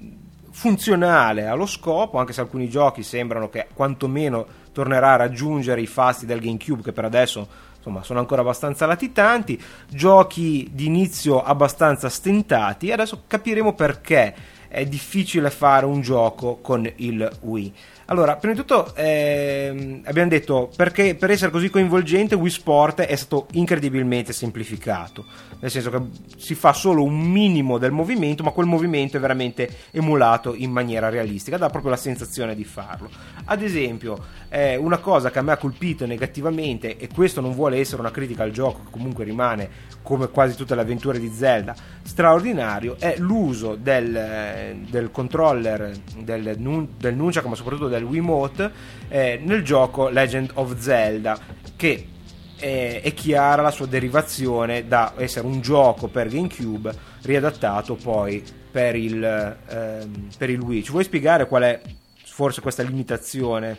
funzionale 0.50 1.46
allo 1.46 1.66
scopo, 1.66 2.18
anche 2.18 2.32
se 2.32 2.40
alcuni 2.40 2.68
giochi 2.68 3.04
sembrano 3.04 3.48
che 3.48 3.68
quantomeno 3.72 4.44
tornerà 4.72 5.12
a 5.12 5.16
raggiungere 5.16 5.80
i 5.80 5.86
fasti 5.86 6.26
del 6.26 6.40
GameCube 6.40 6.82
che 6.82 6.92
per 6.92 7.04
adesso 7.04 7.46
insomma, 7.76 8.02
sono 8.02 8.18
ancora 8.18 8.40
abbastanza 8.40 8.86
latitanti, 8.86 9.62
giochi 9.88 10.70
di 10.72 10.86
inizio 10.86 11.40
abbastanza 11.40 12.08
stentati 12.08 12.90
adesso 12.90 13.22
capiremo 13.28 13.74
perché 13.74 14.34
è 14.66 14.84
difficile 14.86 15.50
fare 15.50 15.86
un 15.86 16.00
gioco 16.00 16.56
con 16.56 16.90
il 16.96 17.30
Wii. 17.42 17.72
Allora, 18.06 18.36
prima 18.36 18.52
di 18.52 18.60
tutto 18.60 18.94
ehm, 18.94 20.02
abbiamo 20.04 20.28
detto 20.28 20.70
perché 20.76 21.14
per 21.14 21.30
essere 21.30 21.50
così 21.50 21.70
coinvolgente 21.70 22.34
Wii 22.34 22.50
Sport 22.50 23.00
è 23.00 23.16
stato 23.16 23.46
incredibilmente 23.52 24.34
semplificato, 24.34 25.24
nel 25.60 25.70
senso 25.70 25.88
che 25.88 26.00
si 26.36 26.54
fa 26.54 26.74
solo 26.74 27.02
un 27.02 27.18
minimo 27.18 27.78
del 27.78 27.92
movimento, 27.92 28.42
ma 28.42 28.50
quel 28.50 28.66
movimento 28.66 29.16
è 29.16 29.20
veramente 29.20 29.70
emulato 29.90 30.54
in 30.54 30.70
maniera 30.70 31.08
realistica, 31.08 31.56
dà 31.56 31.70
proprio 31.70 31.92
la 31.92 31.96
sensazione 31.96 32.54
di 32.54 32.64
farlo. 32.64 33.08
Ad 33.46 33.62
esempio, 33.62 34.22
eh, 34.50 34.76
una 34.76 34.98
cosa 34.98 35.30
che 35.30 35.38
a 35.38 35.42
me 35.42 35.52
ha 35.52 35.56
colpito 35.56 36.04
negativamente, 36.04 36.98
e 36.98 37.08
questo 37.08 37.40
non 37.40 37.54
vuole 37.54 37.78
essere 37.78 38.02
una 38.02 38.10
critica 38.10 38.42
al 38.42 38.50
gioco, 38.50 38.80
che 38.84 38.90
comunque 38.90 39.24
rimane 39.24 39.92
come 40.02 40.28
quasi 40.28 40.56
tutte 40.56 40.74
le 40.74 40.82
avventure 40.82 41.18
di 41.18 41.32
Zelda, 41.34 41.74
straordinario, 42.02 42.96
è 42.98 43.14
l'uso 43.16 43.76
del, 43.76 44.76
del 44.90 45.10
controller 45.10 45.90
del, 46.18 46.54
del 46.98 47.14
Nunchak, 47.14 47.46
ma 47.46 47.54
soprattutto 47.54 47.88
del 47.88 47.93
Wiimote 48.02 48.70
eh, 49.08 49.40
nel 49.42 49.62
gioco 49.62 50.08
Legend 50.08 50.50
of 50.54 50.76
Zelda 50.78 51.38
che 51.76 52.08
è, 52.56 53.00
è, 53.02 53.14
chiara 53.14 53.62
la 53.62 53.70
sua 53.70 53.86
derivazione 53.86 54.86
da 54.86 55.14
essere 55.16 55.46
un 55.46 55.60
gioco 55.60 56.08
per 56.08 56.28
GameCube 56.28 56.94
riadattato 57.22 57.94
poi 57.94 58.42
per 58.70 58.96
il, 58.96 59.22
ehm, 59.22 60.28
per 60.36 60.50
il 60.50 60.60
Wii. 60.60 60.82
Ci 60.82 60.90
vuoi 60.90 61.04
spiegare 61.04 61.46
qual 61.46 61.62
è 61.62 61.80
forse 62.24 62.60
questa 62.60 62.82
limitazione? 62.82 63.78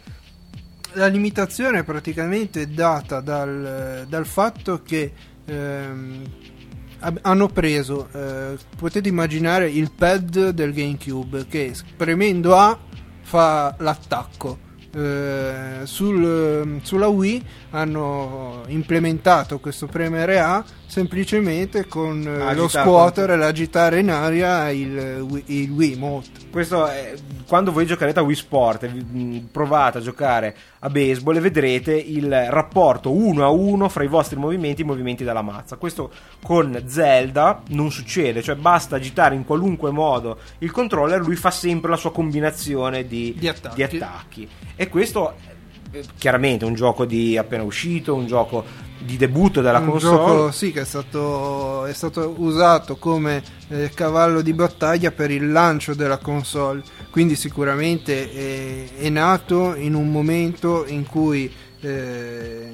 La 0.94 1.08
limitazione 1.08 1.80
è 1.80 1.84
praticamente 1.84 2.70
data 2.70 3.20
dal, 3.20 4.06
dal 4.08 4.26
fatto 4.26 4.82
che 4.82 5.12
ehm, 5.46 6.24
hanno 7.22 7.48
preso, 7.48 8.08
eh, 8.14 8.58
potete 8.78 9.10
immaginare 9.10 9.70
il 9.70 9.92
pad 9.92 10.50
del 10.50 10.74
GameCube 10.74 11.46
che 11.48 11.74
premendo 11.98 12.56
A 12.56 12.80
fa 13.26 13.76
l'attacco. 13.80 14.60
Eh, 14.94 15.82
sul, 15.84 16.80
sulla 16.84 17.08
Wii 17.08 17.44
hanno 17.72 18.64
implementato 18.68 19.60
questo 19.60 19.88
premere 19.88 20.40
A 20.40 20.64
semplicemente 20.96 21.88
con 21.88 22.22
eh, 22.26 22.42
Agita 22.42 22.54
lo 22.54 22.68
scuotere 22.70 23.34
e 23.34 23.36
l'agitare 23.36 24.00
in 24.00 24.10
aria 24.10 24.70
il, 24.70 25.20
Wii- 25.30 25.44
il 25.48 25.70
Wiimote. 25.72 26.30
Questo 26.50 26.86
è- 26.88 27.14
quando 27.46 27.74
voi 27.74 27.86
giocherete 27.86 28.20
a 28.20 28.22
Wii 28.24 28.36
Sport 28.36 28.84
e 28.84 28.88
mh, 28.88 29.50
provate 29.52 29.98
a 29.98 30.02
giocare 30.02 30.56
a 30.80 30.90
baseball 30.90 31.36
e 31.36 31.40
vedrete 31.42 31.94
il 31.94 32.32
rapporto 32.50 33.12
uno 33.12 33.44
a 33.44 33.50
uno 33.50 33.90
fra 33.90 34.06
i 34.06 34.08
vostri 34.08 34.38
movimenti 34.38 34.82
e 34.82 34.86
i 34.86 34.88
movimenti 34.88 35.26
della 35.26 35.42
mazza. 35.42 35.76
Questo 35.76 36.10
con 36.42 36.82
Zelda 36.86 37.62
non 37.72 37.92
succede, 37.92 38.42
cioè 38.42 38.56
basta 38.56 38.96
agitare 38.96 39.36
in 39.36 39.44
qualunque 39.44 39.92
modo 39.92 40.38
il 40.60 40.72
controller, 40.72 41.20
lui 41.20 41.36
fa 41.36 41.52
sempre 41.52 41.90
la 41.90 41.98
sua 41.98 42.14
combinazione 42.14 43.06
di, 43.06 43.36
Di 43.38 43.50
attacchi. 43.50 43.84
attacchi. 43.84 44.48
E 44.78 44.88
questo 44.88 45.32
eh, 45.32 45.55
chiaramente 46.18 46.66
è 46.66 46.68
un 46.68 46.76
gioco 46.76 47.06
di 47.06 47.38
appena 47.38 47.64
uscito, 47.64 48.14
un 48.16 48.28
gioco 48.28 48.64
di 48.98 49.18
debutto 49.18 49.62
della 49.62 49.80
un 49.80 49.92
console. 49.92 50.16
gioco 50.16 50.52
sì, 50.52 50.72
che 50.72 50.82
è 50.82 50.86
stato, 50.86 51.86
è 51.86 51.94
stato 51.94 52.34
usato 52.38 52.96
come 52.96 53.44
eh, 53.68 53.92
cavallo 53.94 54.42
di 54.42 54.54
battaglia 54.54 55.12
per 55.12 55.32
il 55.32 55.52
lancio 55.52 55.94
della 55.94 56.18
console 56.18 56.82
quindi 57.12 57.36
sicuramente 57.36 58.32
è, 58.32 59.04
è 59.04 59.10
nato 59.10 59.76
in 59.76 59.94
un 59.94 60.12
momento 60.12 60.86
in 60.88 61.06
cui 61.06 61.54
eh, 61.82 62.72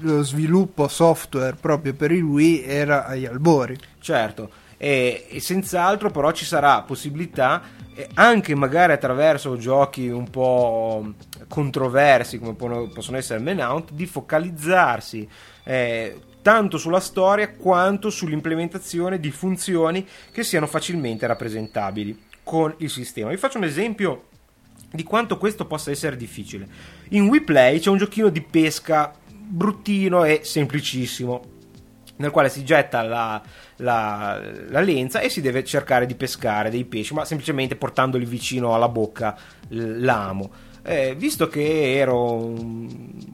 lo 0.00 0.22
sviluppo 0.22 0.88
software 0.88 1.56
proprio 1.60 1.94
per 1.94 2.10
il 2.10 2.22
Wii 2.22 2.64
era 2.64 3.06
agli 3.06 3.26
albori 3.26 3.76
Certo, 4.00 4.50
e, 4.78 5.26
e 5.28 5.40
senz'altro 5.40 6.10
però 6.10 6.32
ci 6.32 6.44
sarà 6.44 6.80
possibilità, 6.82 7.60
eh, 7.60 7.77
anche 8.14 8.54
magari 8.54 8.92
attraverso 8.92 9.56
giochi 9.56 10.08
un 10.08 10.30
po' 10.30 11.14
controversi 11.48 12.38
come 12.38 12.54
possono 12.54 13.16
essere 13.16 13.40
Menount, 13.40 13.92
di 13.92 14.06
focalizzarsi 14.06 15.28
eh, 15.64 16.20
tanto 16.42 16.78
sulla 16.78 17.00
storia 17.00 17.50
quanto 17.50 18.10
sull'implementazione 18.10 19.18
di 19.18 19.30
funzioni 19.30 20.06
che 20.32 20.44
siano 20.44 20.66
facilmente 20.66 21.26
rappresentabili 21.26 22.26
con 22.42 22.74
il 22.78 22.90
sistema. 22.90 23.30
Vi 23.30 23.36
faccio 23.36 23.58
un 23.58 23.64
esempio 23.64 24.24
di 24.90 25.02
quanto 25.02 25.36
questo 25.36 25.66
possa 25.66 25.90
essere 25.90 26.16
difficile. 26.16 26.66
In 27.10 27.28
WePlay 27.28 27.78
c'è 27.78 27.90
un 27.90 27.98
giochino 27.98 28.28
di 28.28 28.40
pesca 28.40 29.12
bruttino 29.26 30.24
e 30.24 30.40
semplicissimo 30.44 31.56
nel 32.18 32.30
quale 32.30 32.48
si 32.48 32.62
getta 32.64 33.02
la, 33.02 33.40
la- 33.76 34.40
la 34.68 34.80
lenza 34.80 35.20
e 35.20 35.28
si 35.28 35.40
deve 35.40 35.64
cercare 35.64 36.06
di 36.06 36.14
pescare 36.14 36.70
dei 36.70 36.84
pesci, 36.84 37.14
ma 37.14 37.24
semplicemente 37.24 37.74
portandoli 37.76 38.24
vicino 38.24 38.74
alla 38.74 38.88
bocca 38.88 39.36
l'amo. 39.68 40.50
Eh, 40.84 41.14
visto 41.16 41.48
che 41.48 41.96
ero 41.96 42.32
un, 42.32 42.88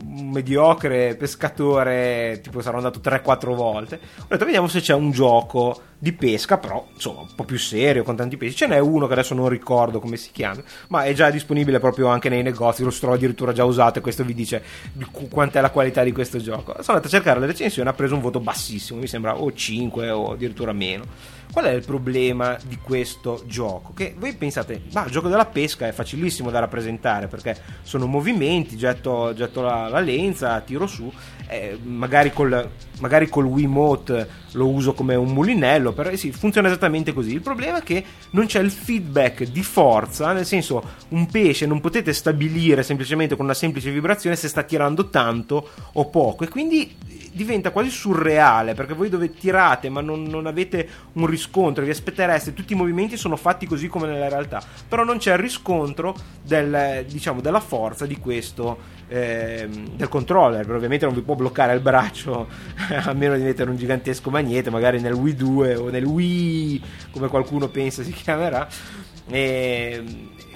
un 0.06 0.30
mediocre 0.30 1.14
pescatore, 1.14 2.40
tipo 2.42 2.60
sarò 2.60 2.78
andato 2.78 2.98
3-4 3.00 3.54
volte, 3.54 4.00
ho 4.20 4.26
detto 4.28 4.44
vediamo 4.44 4.66
se 4.66 4.80
c'è 4.80 4.94
un 4.94 5.12
gioco 5.12 5.80
di 6.04 6.12
pesca, 6.12 6.58
però 6.58 6.86
insomma 6.92 7.20
un 7.22 7.34
po' 7.34 7.44
più 7.44 7.58
serio, 7.58 8.02
con 8.02 8.14
tanti 8.14 8.36
pesci. 8.36 8.54
Ce 8.54 8.66
n'è 8.66 8.78
uno 8.78 9.06
che 9.06 9.14
adesso 9.14 9.32
non 9.32 9.48
ricordo 9.48 10.00
come 10.00 10.18
si 10.18 10.28
chiama, 10.32 10.62
ma 10.88 11.04
è 11.04 11.14
già 11.14 11.30
disponibile 11.30 11.78
proprio 11.78 12.08
anche 12.08 12.28
nei 12.28 12.42
negozi, 12.42 12.82
lo 12.82 12.90
trovo 12.90 13.14
addirittura 13.14 13.54
già 13.54 13.64
usato 13.64 13.98
e 13.98 14.02
questo 14.02 14.22
vi 14.22 14.34
dice 14.34 14.62
di 14.92 15.06
qu- 15.10 15.30
quant'è 15.30 15.62
la 15.62 15.70
qualità 15.70 16.04
di 16.04 16.12
questo 16.12 16.36
gioco. 16.36 16.74
Sono 16.82 16.98
andato 16.98 17.06
a 17.06 17.10
cercare 17.10 17.40
la 17.40 17.46
recensione, 17.46 17.88
ha 17.88 17.94
preso 17.94 18.14
un 18.14 18.20
voto 18.20 18.38
bassissimo, 18.38 19.00
mi 19.00 19.06
sembra 19.06 19.38
o 19.38 19.50
5 19.50 20.10
o 20.10 20.32
addirittura 20.32 20.74
meno. 20.74 21.04
Qual 21.50 21.64
è 21.64 21.70
il 21.70 21.84
problema 21.86 22.58
di 22.66 22.76
questo 22.82 23.42
gioco? 23.46 23.94
Che 23.94 24.14
voi 24.18 24.34
pensate, 24.34 24.82
ma 24.92 25.06
il 25.06 25.10
gioco 25.10 25.28
della 25.28 25.46
pesca 25.46 25.86
è 25.86 25.92
facilissimo 25.92 26.50
da 26.50 26.58
rappresentare 26.58 27.28
perché 27.28 27.56
sono 27.82 28.04
movimenti, 28.04 28.76
getto, 28.76 29.32
getto 29.34 29.62
la, 29.62 29.88
la 29.88 30.00
lenza, 30.00 30.60
tiro 30.60 30.86
su, 30.86 31.10
eh, 31.46 31.78
magari, 31.82 32.30
col, 32.30 32.68
magari 32.98 33.28
col 33.30 33.46
Wiimote 33.46 34.42
lo 34.54 34.68
uso 34.68 34.92
come 34.92 35.14
un 35.14 35.32
mulinello, 35.32 35.92
però 35.92 36.14
sì, 36.16 36.32
funziona 36.32 36.68
esattamente 36.68 37.12
così. 37.12 37.32
Il 37.32 37.40
problema 37.40 37.78
è 37.78 37.82
che 37.82 38.04
non 38.30 38.46
c'è 38.46 38.60
il 38.60 38.70
feedback 38.70 39.44
di 39.44 39.62
forza, 39.62 40.32
nel 40.32 40.46
senso 40.46 40.82
un 41.08 41.26
pesce 41.26 41.66
non 41.66 41.80
potete 41.80 42.12
stabilire 42.12 42.82
semplicemente 42.82 43.36
con 43.36 43.44
una 43.44 43.54
semplice 43.54 43.90
vibrazione 43.90 44.36
se 44.36 44.48
sta 44.48 44.62
tirando 44.62 45.08
tanto 45.10 45.68
o 45.92 46.08
poco 46.08 46.44
e 46.44 46.48
quindi 46.48 46.96
diventa 47.32 47.70
quasi 47.70 47.90
surreale 47.90 48.74
perché 48.74 48.94
voi 48.94 49.08
dove 49.08 49.34
tirate 49.34 49.88
ma 49.88 50.00
non, 50.00 50.22
non 50.22 50.46
avete 50.46 50.88
un 51.14 51.26
riscontro, 51.26 51.84
vi 51.84 51.90
aspettereste, 51.90 52.54
tutti 52.54 52.74
i 52.74 52.76
movimenti 52.76 53.16
sono 53.16 53.36
fatti 53.36 53.66
così 53.66 53.88
come 53.88 54.06
nella 54.06 54.28
realtà, 54.28 54.62
però 54.88 55.02
non 55.04 55.18
c'è 55.18 55.32
il 55.32 55.38
riscontro 55.38 56.14
del, 56.42 57.04
diciamo, 57.08 57.40
della 57.40 57.60
forza 57.60 58.06
di 58.06 58.18
questo 58.18 59.02
ehm, 59.14 59.96
del 59.96 60.08
controller, 60.08 60.68
ovviamente 60.70 61.04
non 61.04 61.14
vi 61.14 61.22
può 61.22 61.34
bloccare 61.34 61.72
il 61.74 61.80
braccio 61.80 62.48
a 62.90 63.12
meno 63.12 63.36
di 63.36 63.42
mettere 63.42 63.70
un 63.70 63.76
gigantesco 63.76 64.30
magnete, 64.30 64.70
magari 64.70 65.00
nel 65.00 65.12
Wii 65.12 65.34
2 65.34 65.74
o 65.76 65.90
nel 65.90 66.04
Wii 66.04 66.82
come 67.12 67.28
qualcuno 67.28 67.68
pensa 67.68 68.02
si 68.02 68.12
chiamerà. 68.12 68.66
E, 69.26 70.04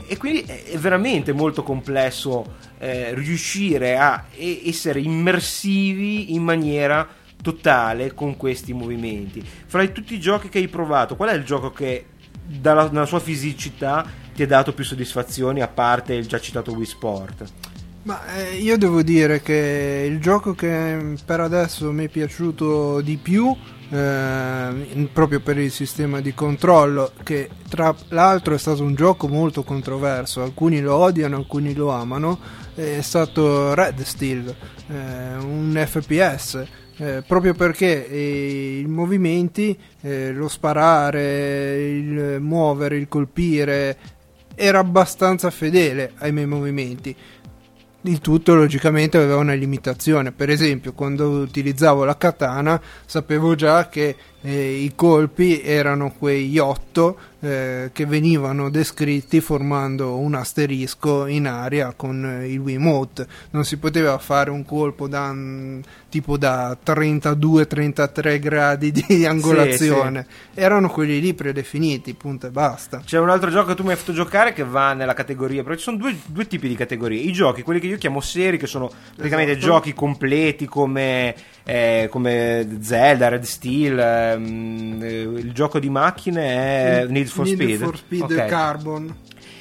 e 0.06 0.16
quindi 0.16 0.40
è 0.40 0.76
veramente 0.76 1.32
molto 1.32 1.62
complesso 1.62 2.56
eh, 2.78 3.14
riuscire 3.14 3.96
a 3.96 4.24
essere 4.36 5.00
immersivi 5.00 6.34
in 6.34 6.42
maniera 6.42 7.06
totale 7.40 8.12
con 8.14 8.36
questi 8.36 8.72
movimenti. 8.72 9.42
Fra 9.66 9.86
tutti 9.86 10.14
i 10.14 10.20
giochi 10.20 10.48
che 10.48 10.59
hai 10.59 10.68
provato, 10.68 11.14
qual 11.14 11.30
è 11.30 11.34
il 11.34 11.44
gioco 11.44 11.70
che 11.70 12.06
dalla, 12.42 12.88
dalla 12.88 13.06
sua 13.06 13.20
fisicità 13.20 14.06
ti 14.34 14.42
ha 14.42 14.46
dato 14.46 14.72
più 14.72 14.84
soddisfazioni 14.84 15.61
a 15.61 15.68
parte 15.68 16.14
il 16.14 16.26
già 16.26 16.40
citato 16.40 16.72
Wii 16.72 16.86
Sport? 16.86 17.67
Ma 18.09 18.24
eh, 18.36 18.54
io 18.54 18.78
devo 18.78 19.02
dire 19.02 19.42
che 19.42 20.06
il 20.11 20.18
gioco 20.18 20.54
che 20.54 21.14
per 21.26 21.40
adesso 21.40 21.92
mi 21.92 22.06
è 22.06 22.09
piaciuto 22.09 23.02
di 23.02 23.18
più, 23.18 23.54
eh, 23.90 25.09
proprio 25.12 25.40
per 25.40 25.59
il 25.59 25.70
sistema 25.70 26.22
di 26.22 26.32
controllo, 26.32 27.12
che 27.22 27.50
tra 27.68 27.94
l'altro 28.09 28.54
è 28.54 28.59
stato 28.59 28.82
un 28.82 28.94
gioco 28.94 29.28
molto 29.28 29.62
controverso, 29.62 30.42
alcuni 30.42 30.80
lo 30.80 30.94
odiano, 30.94 31.36
alcuni 31.36 31.74
lo 31.74 31.90
amano, 31.90 32.38
è 32.74 33.02
stato 33.02 33.74
Red 33.74 34.00
Steel, 34.00 34.56
eh, 34.88 35.36
un 35.44 35.78
FPS. 35.86 36.64
eh, 37.00 37.22
proprio 37.26 37.52
perché 37.52 38.09
eh, 38.09 38.78
i 38.78 38.86
movimenti, 38.86 39.78
eh, 40.00 40.32
lo 40.32 40.48
sparare, 40.48 41.86
il 41.90 42.38
muovere, 42.40 42.96
il 42.96 43.06
colpire, 43.06 43.98
era 44.61 44.80
abbastanza 44.80 45.50
fedele 45.50 46.12
ai 46.16 46.32
miei 46.32 46.46
movimenti. 46.46 47.14
Il 48.03 48.20
tutto 48.20 48.55
logicamente 48.55 49.16
aveva 49.16 49.36
una 49.36 49.55
limitazione, 49.55 50.30
per 50.30 50.51
esempio 50.51 50.92
quando 50.92 51.28
utilizzavo 51.30 52.05
la 52.05 52.16
katana 52.16 52.80
sapevo 53.05 53.57
già 53.57 53.88
che 53.88 54.14
eh, 54.41 54.72
i 54.72 54.93
colpi 54.95 55.61
erano 55.62 56.12
quegli 56.16 56.59
otto 56.59 57.18
eh, 57.41 57.91
che 57.93 58.07
venivano 58.07 58.68
descritti 58.70 59.41
formando 59.41 60.16
un 60.16 60.34
asterisco 60.34 61.26
in 61.26 61.47
aria 61.47 61.93
con 61.97 62.24
eh, 62.24 62.49
il 62.49 62.59
Wiimote. 62.59 63.26
Non 63.51 63.64
si 63.64 63.78
poteva 63.78 64.18
fare 64.18 64.51
un 64.51 64.64
colpo 64.64 65.09
da 65.09 65.32
mm, 65.32 65.80
tipo 66.09 66.36
da 66.36 66.76
32-33 66.84 68.39
gradi 68.41 68.91
di 68.91 69.26
angolazione, 69.26 70.26
erano 70.55 70.89
quelli 70.89 71.20
lì 71.20 71.34
predefiniti, 71.34 72.14
punto 72.14 72.47
e 72.47 72.51
basta. 72.51 73.03
C'è 73.05 73.18
un 73.18 73.30
altro 73.30 73.51
gioco 73.51 73.68
che 73.68 73.74
tu 73.74 73.82
mi 73.82 73.91
hai 73.91 73.97
fatto 73.97 74.12
giocare 74.12 74.53
che 74.53 74.64
va 74.64 74.95
nella 74.95 75.14
categoria, 75.14 75.62
però 75.62 75.74
ci 75.74 75.82
sono 75.82 75.97
due, 75.97 76.16
due 76.26 76.47
tipi 76.47 76.68
di 76.68 76.74
categorie. 76.74 77.20
I 77.20 77.32
giochi, 77.32 77.62
quelli 77.62 77.80
che 77.80 77.86
io 77.86 77.99
chiamo 77.99 78.20
seri, 78.20 78.57
che 78.57 78.66
sono 78.66 78.91
praticamente 79.14 79.53
Esatto. 79.53 79.66
giochi 79.66 79.93
completi 79.93 80.66
come, 80.66 81.34
eh, 81.70 82.08
come 82.10 82.78
Zelda, 82.80 83.28
Red 83.28 83.42
Steel. 83.42 83.98
ehm, 83.98 85.02
eh, 85.02 85.20
il 85.20 85.52
gioco 85.52 85.78
di 85.78 85.90
macchine 85.90 87.02
è 87.02 87.06
Need 87.06 87.26
for 87.26 87.44
Need 87.44 87.56
Speed. 87.60 87.78
for 87.80 87.96
Speed 87.98 88.22
Ok. 88.22 88.46
Carbon. 88.46 89.14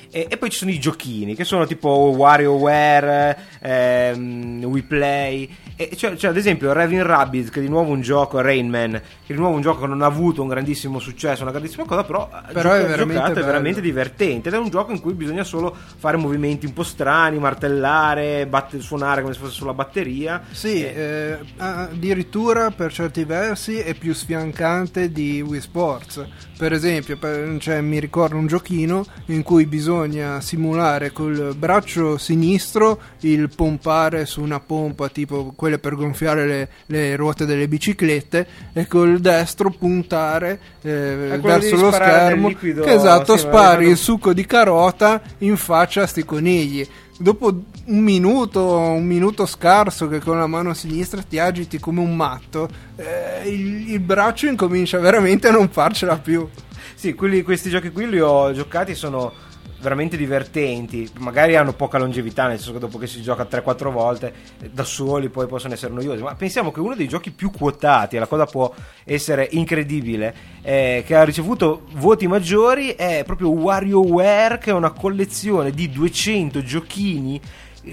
E, 0.09 0.25
e 0.29 0.37
poi 0.37 0.49
ci 0.49 0.57
sono 0.59 0.71
i 0.71 0.79
giochini 0.79 1.35
che 1.35 1.43
sono 1.43 1.65
tipo 1.65 1.89
WarioWare, 2.15 3.37
ehm, 3.61 4.63
WePlay. 4.63 5.49
E 5.79 5.89
c'è, 5.95 6.15
c'è 6.15 6.29
ad 6.29 6.37
esempio 6.37 6.73
Raving 6.73 7.03
Rabbids, 7.03 7.51
che 7.51 7.59
è 7.59 7.61
di 7.61 7.69
nuovo 7.69 7.91
un 7.91 8.01
gioco, 8.01 8.41
Rain 8.41 8.67
Man, 8.67 8.91
che 8.93 8.99
è 9.27 9.33
di 9.33 9.39
nuovo 9.39 9.53
un 9.55 9.61
gioco 9.61 9.81
che 9.81 9.85
non 9.87 10.01
ha 10.01 10.07
avuto 10.07 10.41
un 10.41 10.47
grandissimo 10.47 10.97
successo, 10.97 11.43
una 11.43 11.51
grandissima 11.51 11.85
cosa, 11.85 12.03
però, 12.03 12.27
Però 12.51 12.71
è 12.71 12.79
gioca- 12.81 12.87
veramente 12.87 13.39
è 13.39 13.43
veramente 13.43 13.81
divertente. 13.81 14.49
Ed 14.49 14.55
è 14.55 14.57
un 14.57 14.69
gioco 14.69 14.91
in 14.91 14.99
cui 14.99 15.13
bisogna 15.13 15.43
solo 15.43 15.75
fare 15.97 16.17
movimenti 16.17 16.65
un 16.65 16.73
po' 16.73 16.81
strani, 16.81 17.37
martellare, 17.37 18.47
batte- 18.47 18.79
suonare 18.79 19.21
come 19.21 19.33
se 19.35 19.39
fosse 19.39 19.53
sulla 19.53 19.73
batteria. 19.73 20.41
Sì, 20.49 20.83
Eh, 20.83 21.37
eh, 21.37 21.37
addirittura 21.57 22.71
per 22.71 22.91
certi 22.91 23.23
versi 23.23 23.77
è 23.77 23.93
più 23.93 24.13
sfiancante 24.13 25.11
di 25.11 25.41
Wii 25.41 25.61
Sports. 25.61 26.25
Per 26.57 26.73
esempio, 26.73 27.17
per- 27.17 27.57
cioè, 27.59 27.81
mi 27.81 27.99
ricordo 27.99 28.35
un 28.35 28.47
giochino 28.47 29.05
in 29.27 29.43
cui 29.43 29.67
bisogna 29.67 30.41
simulare 30.41 31.11
col 31.11 31.53
braccio 31.55 32.17
sinistro 32.17 32.99
il 33.21 33.49
pompare 33.55 34.25
su 34.25 34.41
una 34.41 34.59
pompa 34.59 35.07
tipo 35.09 35.53
quelle 35.67 35.79
per 35.79 35.95
gonfiare 35.95 36.45
le, 36.45 36.69
le 36.87 37.15
ruote 37.15 37.45
delle 37.45 37.67
biciclette 37.67 38.47
e 38.73 38.87
col 38.87 39.19
destro 39.19 39.69
puntare 39.69 40.59
eh, 40.81 41.37
verso 41.41 41.75
lo 41.75 41.91
schermo 41.91 42.47
liquido, 42.47 42.83
che 42.83 42.93
esatto 42.93 43.35
sì, 43.35 43.39
spari 43.39 43.69
ricordo- 43.79 43.89
il 43.89 43.97
succo 43.97 44.33
di 44.33 44.45
carota 44.45 45.21
in 45.39 45.57
faccia 45.57 46.03
a 46.03 46.07
sti 46.07 46.23
conigli 46.23 46.87
dopo 47.19 47.51
un 47.85 47.99
minuto, 47.99 48.77
un 48.77 49.05
minuto 49.05 49.45
scarso 49.45 50.07
che 50.07 50.19
con 50.19 50.37
la 50.37 50.47
mano 50.47 50.73
sinistra 50.73 51.21
ti 51.21 51.39
agiti 51.39 51.79
come 51.79 51.99
un 51.99 52.15
matto, 52.15 52.69
eh, 52.95 53.49
il, 53.49 53.91
il 53.91 53.99
braccio 53.99 54.47
incomincia 54.47 54.99
veramente 54.99 55.47
a 55.47 55.51
non 55.51 55.67
farcela 55.69 56.17
più. 56.17 56.47
Sì, 56.93 57.13
quelli, 57.13 57.41
questi 57.41 57.69
giochi 57.69 57.91
qui 57.91 58.07
li 58.07 58.19
ho 58.19 58.51
giocati 58.53 58.95
sono 58.95 59.33
veramente 59.79 60.17
divertenti. 60.17 61.09
Magari 61.19 61.55
hanno 61.55 61.73
poca 61.73 61.97
longevità, 61.97 62.47
nel 62.47 62.57
senso 62.57 62.73
che 62.73 62.79
dopo 62.79 62.97
che 62.97 63.07
si 63.07 63.21
gioca 63.21 63.47
3-4 63.49 63.91
volte 63.91 64.33
da 64.71 64.83
soli 64.83 65.29
poi 65.29 65.47
possono 65.47 65.73
essere 65.73 65.93
noiosi. 65.93 66.21
Ma 66.21 66.35
pensiamo 66.35 66.71
che 66.71 66.79
uno 66.79 66.95
dei 66.95 67.07
giochi 67.07 67.31
più 67.31 67.51
quotati, 67.51 68.15
e 68.15 68.19
la 68.19 68.27
cosa 68.27 68.45
può 68.45 68.73
essere 69.03 69.47
incredibile, 69.51 70.35
eh, 70.61 71.03
che 71.05 71.15
ha 71.15 71.23
ricevuto 71.23 71.83
voti 71.93 72.27
maggiori, 72.27 72.89
è 72.89 73.23
proprio 73.25 73.49
WarioWare, 73.49 74.57
che 74.57 74.71
è 74.71 74.73
una 74.73 74.91
collezione 74.91 75.71
di 75.71 75.89
200 75.89 76.63
giochini 76.63 77.39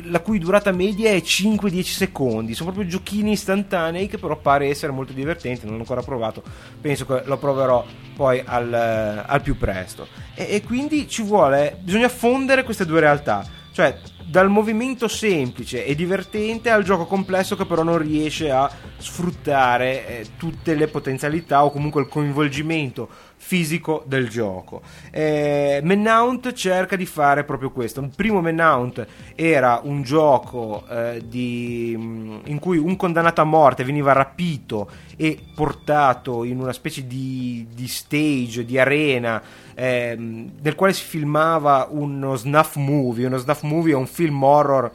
la 0.04 0.20
cui 0.20 0.38
durata 0.38 0.72
media 0.72 1.10
è 1.10 1.16
5-10 1.16 1.82
secondi. 1.82 2.54
Sono 2.54 2.72
proprio 2.72 2.90
giochini 2.90 3.32
istantanei 3.32 4.06
che 4.06 4.18
però 4.18 4.36
pare 4.36 4.68
essere 4.68 4.92
molto 4.92 5.12
divertenti. 5.12 5.66
Non 5.66 5.74
l'ho 5.74 5.80
ancora 5.80 6.02
provato, 6.02 6.42
penso 6.80 7.06
che 7.06 7.22
lo 7.24 7.38
proverò 7.38 7.84
poi 8.16 8.42
al, 8.44 8.72
al 9.26 9.42
più 9.42 9.56
presto. 9.56 10.06
E, 10.34 10.46
e 10.50 10.62
quindi 10.62 11.08
ci 11.08 11.22
vuole, 11.22 11.78
bisogna 11.80 12.08
fondere 12.08 12.64
queste 12.64 12.86
due 12.86 13.00
realtà, 13.00 13.46
cioè 13.72 13.98
dal 14.26 14.48
movimento 14.48 15.06
semplice 15.06 15.84
e 15.84 15.94
divertente 15.94 16.70
al 16.70 16.82
gioco 16.82 17.04
complesso 17.04 17.56
che 17.56 17.66
però 17.66 17.82
non 17.82 17.98
riesce 17.98 18.50
a 18.50 18.70
sfruttare 18.96 20.06
eh, 20.06 20.26
tutte 20.38 20.74
le 20.74 20.88
potenzialità 20.88 21.64
o 21.64 21.70
comunque 21.70 22.00
il 22.00 22.08
coinvolgimento 22.08 23.08
fisico 23.44 24.02
del 24.06 24.30
gioco. 24.30 24.80
Eh, 25.10 25.78
Menount 25.82 26.54
cerca 26.54 26.96
di 26.96 27.04
fare 27.04 27.44
proprio 27.44 27.70
questo. 27.70 28.00
Il 28.00 28.10
primo 28.16 28.40
Menount 28.40 29.06
era 29.34 29.80
un 29.84 30.02
gioco 30.02 30.82
eh, 30.88 31.22
di, 31.28 31.94
mm, 31.94 32.36
in 32.46 32.58
cui 32.58 32.78
un 32.78 32.96
condannato 32.96 33.42
a 33.42 33.44
morte 33.44 33.84
veniva 33.84 34.12
rapito 34.12 34.88
e 35.16 35.38
portato 35.54 36.44
in 36.44 36.58
una 36.58 36.72
specie 36.72 37.06
di, 37.06 37.66
di 37.74 37.86
stage, 37.86 38.64
di 38.64 38.78
arena, 38.78 39.42
eh, 39.74 40.16
nel 40.16 40.74
quale 40.74 40.94
si 40.94 41.04
filmava 41.04 41.86
uno 41.90 42.36
snuff 42.36 42.76
movie. 42.76 43.26
Uno 43.26 43.36
snuff 43.36 43.60
movie 43.60 43.92
è 43.92 43.96
un 43.96 44.06
film 44.06 44.42
horror 44.42 44.90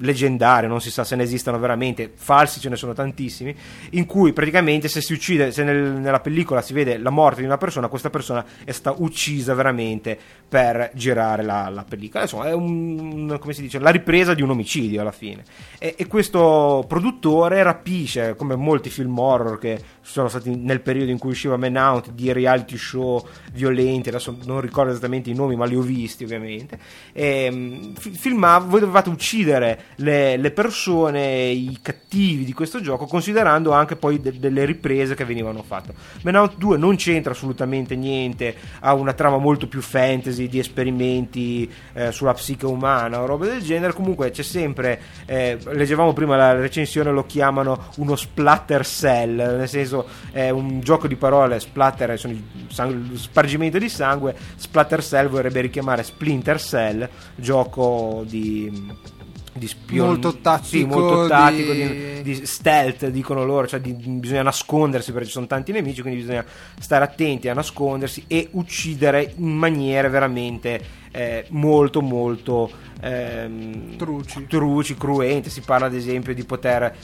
leggendario, 0.00 0.68
non 0.68 0.80
si 0.80 0.90
sa 0.90 1.04
se 1.04 1.16
ne 1.16 1.22
esistano 1.22 1.58
veramente, 1.58 2.10
falsi 2.14 2.60
ce 2.60 2.68
ne 2.68 2.76
sono 2.76 2.92
tantissimi, 2.92 3.54
in 3.90 4.06
cui 4.06 4.32
praticamente 4.32 4.88
se 4.88 5.00
si 5.00 5.12
uccide, 5.12 5.52
se 5.52 5.62
nel, 5.64 5.92
nella 5.92 6.20
pellicola 6.20 6.62
si 6.62 6.72
vede 6.72 6.98
la 6.98 7.10
morte 7.10 7.40
di 7.40 7.46
una 7.46 7.58
persona, 7.58 7.88
questa 7.88 8.10
persona 8.10 8.44
è 8.64 8.72
stata 8.72 9.00
uccisa 9.00 9.54
veramente 9.54 10.18
per 10.48 10.90
girare 10.94 11.42
la, 11.42 11.68
la 11.68 11.84
pellicola. 11.84 12.24
Insomma, 12.24 12.48
è 12.48 12.52
un, 12.52 13.36
come 13.40 13.52
si 13.52 13.62
dice, 13.62 13.78
la 13.78 13.90
ripresa 13.90 14.34
di 14.34 14.42
un 14.42 14.50
omicidio 14.50 15.00
alla 15.00 15.12
fine. 15.12 15.44
E, 15.78 15.94
e 15.96 16.06
questo 16.06 16.84
produttore 16.88 17.62
rapisce, 17.62 18.34
come 18.36 18.56
molti 18.56 18.90
film 18.90 19.18
horror 19.18 19.58
che 19.58 19.80
sono 20.00 20.28
stati 20.28 20.54
nel 20.56 20.80
periodo 20.80 21.10
in 21.10 21.18
cui 21.18 21.30
usciva 21.30 21.56
Man 21.56 21.76
Out, 21.76 22.10
di 22.10 22.32
reality 22.32 22.76
show 22.76 23.24
violenti, 23.52 24.08
adesso 24.08 24.36
non 24.44 24.60
ricordo 24.60 24.90
esattamente 24.90 25.30
i 25.30 25.34
nomi, 25.34 25.56
ma 25.56 25.66
li 25.66 25.76
ho 25.76 25.82
visti 25.82 26.24
ovviamente. 26.24 26.78
E, 27.12 27.44
ehm, 27.44 27.94
filmava, 27.94 28.64
voi 28.64 28.80
dovevate 28.80 29.08
uccidere 29.08 29.84
le, 29.96 30.36
le, 30.36 30.50
persone, 30.50 31.46
i 31.48 31.78
cattivi 31.80 32.44
di 32.44 32.52
questo 32.52 32.80
gioco, 32.80 33.06
considerando 33.06 33.72
anche 33.72 33.96
poi 33.96 34.20
de- 34.20 34.38
delle 34.38 34.64
riprese 34.64 35.14
che 35.14 35.24
venivano 35.24 35.62
fatte. 35.62 35.94
Man 36.22 36.36
Out 36.36 36.56
2 36.56 36.76
non 36.76 36.96
c'entra 36.96 37.32
assolutamente 37.32 37.96
niente, 37.96 38.54
ha 38.80 38.94
una 38.94 39.12
trama 39.12 39.38
molto 39.38 39.68
più 39.68 39.80
fantasy 39.80 40.48
di 40.48 40.58
esperimenti 40.58 41.70
eh, 41.92 42.12
sulla 42.12 42.34
psiche 42.34 42.66
umana 42.66 43.20
o 43.20 43.26
roba 43.26 43.46
del 43.46 43.62
genere. 43.62 43.92
Comunque 43.92 44.30
c'è 44.30 44.42
sempre, 44.42 45.00
eh, 45.26 45.58
leggevamo 45.72 46.12
prima 46.12 46.36
la 46.36 46.52
recensione, 46.52 47.10
lo 47.10 47.26
chiamano 47.26 47.88
uno 47.96 48.16
splatter 48.16 48.84
cell, 48.84 49.36
nel 49.36 49.68
senso 49.68 50.06
è 50.32 50.50
un 50.50 50.80
gioco 50.80 51.06
di 51.06 51.16
parole, 51.16 51.60
splatter 51.60 52.18
sono 52.18 52.34
il 52.34 53.18
spargimento 53.18 53.78
di 53.78 53.88
sangue, 53.88 54.34
splatter 54.56 55.02
cell 55.02 55.28
vorrebbe 55.28 55.60
richiamare 55.60 56.02
Splinter 56.02 56.60
Cell, 56.60 57.08
gioco 57.36 58.24
di 58.26 59.18
di 59.60 59.68
spion- 59.68 60.06
molto 60.06 60.38
tattico, 60.38 60.66
sì, 60.66 60.84
molto 60.84 61.26
tattico 61.28 61.72
di... 61.72 62.22
Di, 62.22 62.22
di... 62.22 62.46
stealth 62.46 63.08
dicono 63.08 63.44
loro 63.44 63.66
cioè 63.66 63.78
di, 63.78 63.92
bisogna 63.92 64.42
nascondersi 64.42 65.12
perché 65.12 65.26
ci 65.26 65.32
sono 65.32 65.46
tanti 65.46 65.70
nemici 65.70 66.00
quindi 66.00 66.20
bisogna 66.20 66.44
stare 66.78 67.04
attenti 67.04 67.48
a 67.48 67.54
nascondersi 67.54 68.24
e 68.26 68.48
uccidere 68.52 69.34
in 69.36 69.54
maniere 69.54 70.08
veramente 70.08 70.82
eh, 71.12 71.44
molto 71.50 72.00
molto 72.00 72.70
ehm, 73.02 73.96
truci. 73.98 74.46
truci, 74.46 74.96
cruente 74.96 75.50
si 75.50 75.60
parla 75.60 75.86
ad 75.86 75.94
esempio 75.94 76.32
di 76.32 76.44
poter 76.44 76.96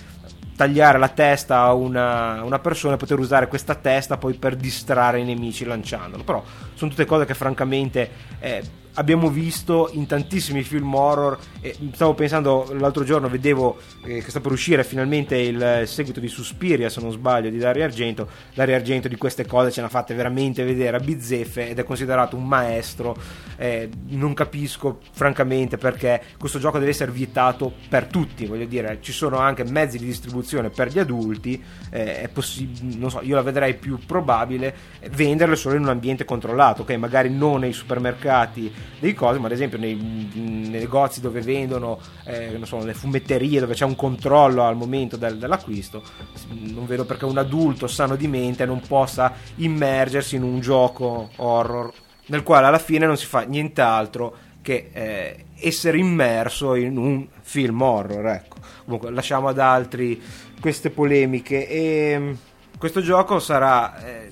tagliare 0.56 0.96
la 0.98 1.08
testa 1.08 1.60
a 1.60 1.74
una, 1.74 2.42
una, 2.42 2.58
persona 2.58 2.94
e 2.94 2.96
poter 2.96 3.18
usare 3.18 3.48
questa 3.48 3.74
testa 3.74 4.16
poi 4.16 4.32
per 4.32 4.56
distrarre 4.56 5.20
i 5.20 5.24
nemici 5.24 5.66
lanciandolo 5.66 6.24
però 6.24 6.42
sono 6.72 6.90
tutte 6.90 7.04
cose 7.04 7.26
che 7.26 7.34
francamente 7.34 8.10
eh, 8.38 8.62
abbiamo 8.96 9.30
visto 9.30 9.90
in 9.92 10.06
tantissimi 10.06 10.62
film 10.62 10.94
horror. 10.94 11.38
E 11.60 11.76
stavo 11.92 12.14
pensando 12.14 12.72
l'altro 12.78 13.04
giorno, 13.04 13.28
vedevo 13.28 13.78
eh, 14.04 14.22
che 14.22 14.30
sta 14.30 14.40
per 14.40 14.52
uscire 14.52 14.84
finalmente 14.84 15.36
il 15.36 15.82
seguito 15.86 16.20
di 16.20 16.28
Suspiria, 16.28 16.88
se 16.88 17.00
non 17.00 17.10
sbaglio, 17.10 17.50
di 17.50 17.58
Dario 17.58 17.84
Argento. 17.84 18.28
Dario 18.54 18.74
Argento 18.74 19.08
di 19.08 19.16
queste 19.16 19.46
cose 19.46 19.70
ce 19.70 19.80
ne 19.80 19.86
ha 19.86 19.90
fatte 19.90 20.14
veramente 20.14 20.64
vedere 20.64 20.96
a 20.96 21.00
bizzeffe 21.00 21.70
ed 21.70 21.78
è 21.78 21.84
considerato 21.84 22.36
un 22.36 22.46
maestro. 22.46 23.16
Eh, 23.56 23.88
non 24.08 24.34
capisco 24.34 25.00
francamente 25.12 25.78
perché 25.78 26.22
questo 26.38 26.58
gioco 26.58 26.78
deve 26.78 26.90
essere 26.90 27.10
vietato 27.10 27.72
per 27.88 28.06
tutti. 28.06 28.46
Voglio 28.46 28.66
dire, 28.66 28.98
ci 29.00 29.12
sono 29.12 29.38
anche 29.38 29.64
mezzi 29.64 29.98
di 29.98 30.04
distribuzione 30.04 30.70
per 30.70 30.88
gli 30.88 30.98
adulti. 30.98 31.62
Eh, 31.90 32.22
è 32.22 32.28
possibile, 32.28 32.96
non 32.96 33.10
so, 33.10 33.20
io 33.22 33.34
la 33.34 33.42
vedrei 33.42 33.74
più 33.74 33.98
probabile 34.06 34.74
venderle 35.10 35.56
solo 35.56 35.76
in 35.76 35.82
un 35.82 35.88
ambiente 35.88 36.24
controllato, 36.24 36.82
ok? 36.82 36.92
Magari 36.92 37.30
non 37.30 37.60
nei 37.60 37.72
supermercati 37.72 38.72
dei 38.98 39.14
cose, 39.14 39.38
ma 39.38 39.46
ad 39.46 39.52
esempio 39.52 39.78
nei, 39.78 39.94
nei 39.94 40.68
negozi 40.68 41.20
dove 41.20 41.40
vendono, 41.40 41.98
eh, 42.24 42.58
so, 42.62 42.84
le 42.84 42.94
fumetterie 42.94 43.60
dove 43.60 43.74
c'è 43.74 43.84
un 43.84 43.96
controllo 43.96 44.62
al 44.62 44.76
momento 44.76 45.16
del, 45.16 45.38
dell'acquisto, 45.38 46.02
non 46.48 46.86
vedo 46.86 47.04
perché 47.04 47.24
un 47.24 47.38
adulto 47.38 47.86
sano 47.86 48.16
di 48.16 48.28
mente 48.28 48.64
non 48.64 48.80
possa 48.80 49.32
immergersi 49.56 50.36
in 50.36 50.42
un 50.42 50.60
gioco 50.60 51.30
horror 51.36 51.92
nel 52.26 52.42
quale 52.42 52.66
alla 52.66 52.78
fine 52.78 53.06
non 53.06 53.16
si 53.16 53.26
fa 53.26 53.42
nient'altro 53.42 54.36
che 54.62 54.90
eh, 54.92 55.44
essere 55.60 55.98
immerso 55.98 56.74
in 56.74 56.96
un 56.96 57.26
film 57.40 57.80
horror. 57.82 58.26
Ecco. 58.26 58.56
Comunque 58.84 59.10
lasciamo 59.10 59.48
ad 59.48 59.58
altri 59.58 60.20
queste 60.60 60.90
polemiche 60.90 61.68
e 61.68 62.18
mm, 62.18 62.32
questo 62.78 63.00
gioco 63.00 63.38
sarà 63.38 64.04
eh, 64.04 64.28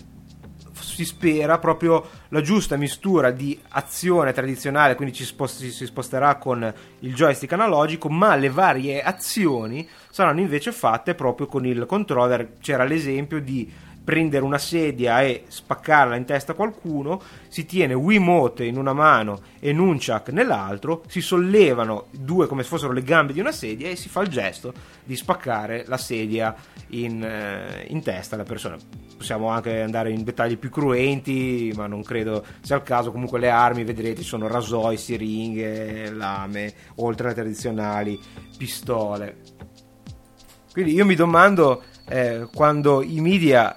si 0.92 1.04
spera 1.04 1.58
proprio 1.58 2.08
la 2.28 2.40
giusta 2.40 2.76
mistura 2.76 3.30
di 3.30 3.58
azione 3.70 4.32
tradizionale, 4.32 4.94
quindi 4.94 5.14
ci 5.14 5.24
spost- 5.24 5.64
si 5.64 5.86
sposterà 5.86 6.36
con 6.36 6.72
il 7.00 7.14
joystick 7.14 7.52
analogico, 7.52 8.08
ma 8.08 8.34
le 8.36 8.50
varie 8.50 9.02
azioni 9.02 9.88
saranno 10.10 10.40
invece 10.40 10.72
fatte 10.72 11.14
proprio 11.14 11.46
con 11.46 11.66
il 11.66 11.86
controller. 11.86 12.58
C'era 12.60 12.84
l'esempio 12.84 13.40
di 13.40 13.70
prendere 14.04 14.44
una 14.44 14.58
sedia 14.58 15.22
e 15.22 15.44
spaccarla 15.48 16.14
in 16.14 16.26
testa 16.26 16.52
a 16.52 16.54
qualcuno, 16.54 17.20
si 17.48 17.64
tiene 17.64 17.94
Wiimote 17.94 18.64
in 18.64 18.76
una 18.76 18.92
mano 18.92 19.40
e 19.58 19.72
Nunchak 19.72 20.28
nell'altro, 20.28 21.02
si 21.08 21.22
sollevano 21.22 22.06
due 22.10 22.46
come 22.46 22.62
se 22.62 22.68
fossero 22.68 22.92
le 22.92 23.02
gambe 23.02 23.32
di 23.32 23.40
una 23.40 23.52
sedia 23.52 23.88
e 23.88 23.96
si 23.96 24.08
fa 24.08 24.20
il 24.20 24.28
gesto 24.28 24.72
di 25.02 25.16
spaccare 25.16 25.84
la 25.86 25.96
sedia 25.96 26.54
in, 26.88 27.22
eh, 27.22 27.86
in 27.88 28.02
testa 28.02 28.34
alla 28.34 28.44
persona. 28.44 28.76
Possiamo 29.16 29.48
anche 29.48 29.80
andare 29.80 30.10
in 30.10 30.22
dettagli 30.22 30.58
più 30.58 30.70
cruenti, 30.70 31.72
ma 31.74 31.86
non 31.86 32.02
credo 32.02 32.44
sia 32.60 32.76
il 32.76 32.82
caso. 32.82 33.10
Comunque 33.10 33.38
le 33.38 33.48
armi, 33.48 33.84
vedrete, 33.84 34.22
sono 34.22 34.48
rasoi, 34.48 34.98
siringhe, 34.98 36.10
lame, 36.10 36.74
oltre 36.96 37.26
alle 37.26 37.34
tradizionali 37.34 38.20
pistole. 38.58 39.36
Quindi 40.72 40.92
io 40.92 41.06
mi 41.06 41.14
domando 41.14 41.84
eh, 42.08 42.48
quando 42.52 43.02
i 43.02 43.20
media 43.20 43.74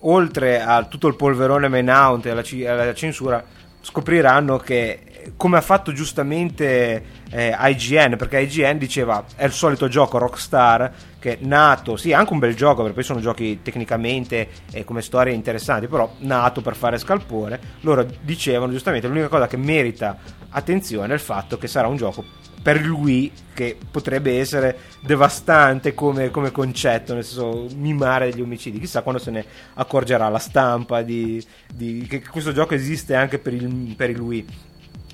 oltre 0.00 0.60
a 0.60 0.84
tutto 0.84 1.08
il 1.08 1.16
polverone 1.16 1.68
Menout 1.68 2.26
e 2.26 2.30
alla, 2.30 2.42
alla 2.72 2.94
censura, 2.94 3.44
scopriranno 3.80 4.58
che 4.58 5.10
come 5.36 5.58
ha 5.58 5.60
fatto 5.60 5.92
giustamente 5.92 7.04
eh, 7.30 7.54
IGN, 7.58 8.16
perché 8.16 8.40
IGN 8.40 8.78
diceva 8.78 9.24
è 9.36 9.44
il 9.44 9.52
solito 9.52 9.88
gioco 9.88 10.18
Rockstar 10.18 10.92
che 11.18 11.38
è 11.38 11.38
nato, 11.42 11.96
sì, 11.96 12.10
è 12.10 12.14
anche 12.14 12.32
un 12.32 12.38
bel 12.38 12.54
gioco, 12.54 12.76
perché 12.76 12.94
poi 12.94 13.04
sono 13.04 13.20
giochi 13.20 13.60
tecnicamente 13.62 14.48
e 14.72 14.84
come 14.84 15.02
storie 15.02 15.34
interessanti, 15.34 15.86
però 15.86 16.10
nato 16.20 16.62
per 16.62 16.74
fare 16.74 16.98
scalpore. 16.98 17.60
Loro 17.80 18.06
dicevano 18.22 18.72
giustamente 18.72 19.06
l'unica 19.06 19.28
cosa 19.28 19.46
che 19.46 19.58
merita 19.58 20.16
attenzione 20.48 21.10
è 21.10 21.14
il 21.14 21.20
fatto 21.20 21.58
che 21.58 21.68
sarà 21.68 21.88
un 21.88 21.96
gioco 21.96 22.24
per 22.62 22.84
lui 22.84 23.30
che 23.54 23.76
potrebbe 23.90 24.38
essere 24.38 24.78
devastante 25.00 25.94
come, 25.94 26.30
come, 26.30 26.50
concetto, 26.50 27.14
nel 27.14 27.24
senso 27.24 27.66
mimare 27.74 28.30
degli 28.30 28.42
omicidi. 28.42 28.78
Chissà 28.78 29.02
quando 29.02 29.20
se 29.20 29.30
ne 29.30 29.44
accorgerà 29.74 30.28
la 30.28 30.38
stampa 30.38 31.02
di, 31.02 31.44
di, 31.72 32.06
che 32.08 32.22
questo 32.22 32.52
gioco 32.52 32.74
esiste 32.74 33.14
anche 33.14 33.38
per 33.38 33.54
il, 33.54 33.94
per 33.96 34.18
Wii. 34.18 34.46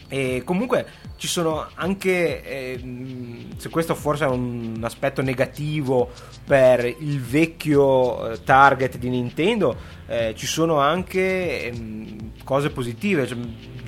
E 0.08 0.42
comunque 0.44 0.86
ci 1.16 1.26
sono 1.26 1.66
anche, 1.74 2.44
eh, 2.44 3.46
se 3.56 3.68
questo 3.68 3.96
forse 3.96 4.24
è 4.24 4.28
un 4.28 4.78
aspetto 4.82 5.20
negativo 5.22 6.10
per 6.44 6.84
il 6.84 7.20
vecchio 7.20 8.30
eh, 8.30 8.44
target 8.44 8.98
di 8.98 9.08
Nintendo, 9.08 9.76
eh, 10.06 10.34
ci 10.36 10.46
sono 10.46 10.78
anche 10.78 11.64
ehm, 11.64 12.44
cose 12.44 12.70
positive. 12.70 13.26
Cioè, 13.26 13.38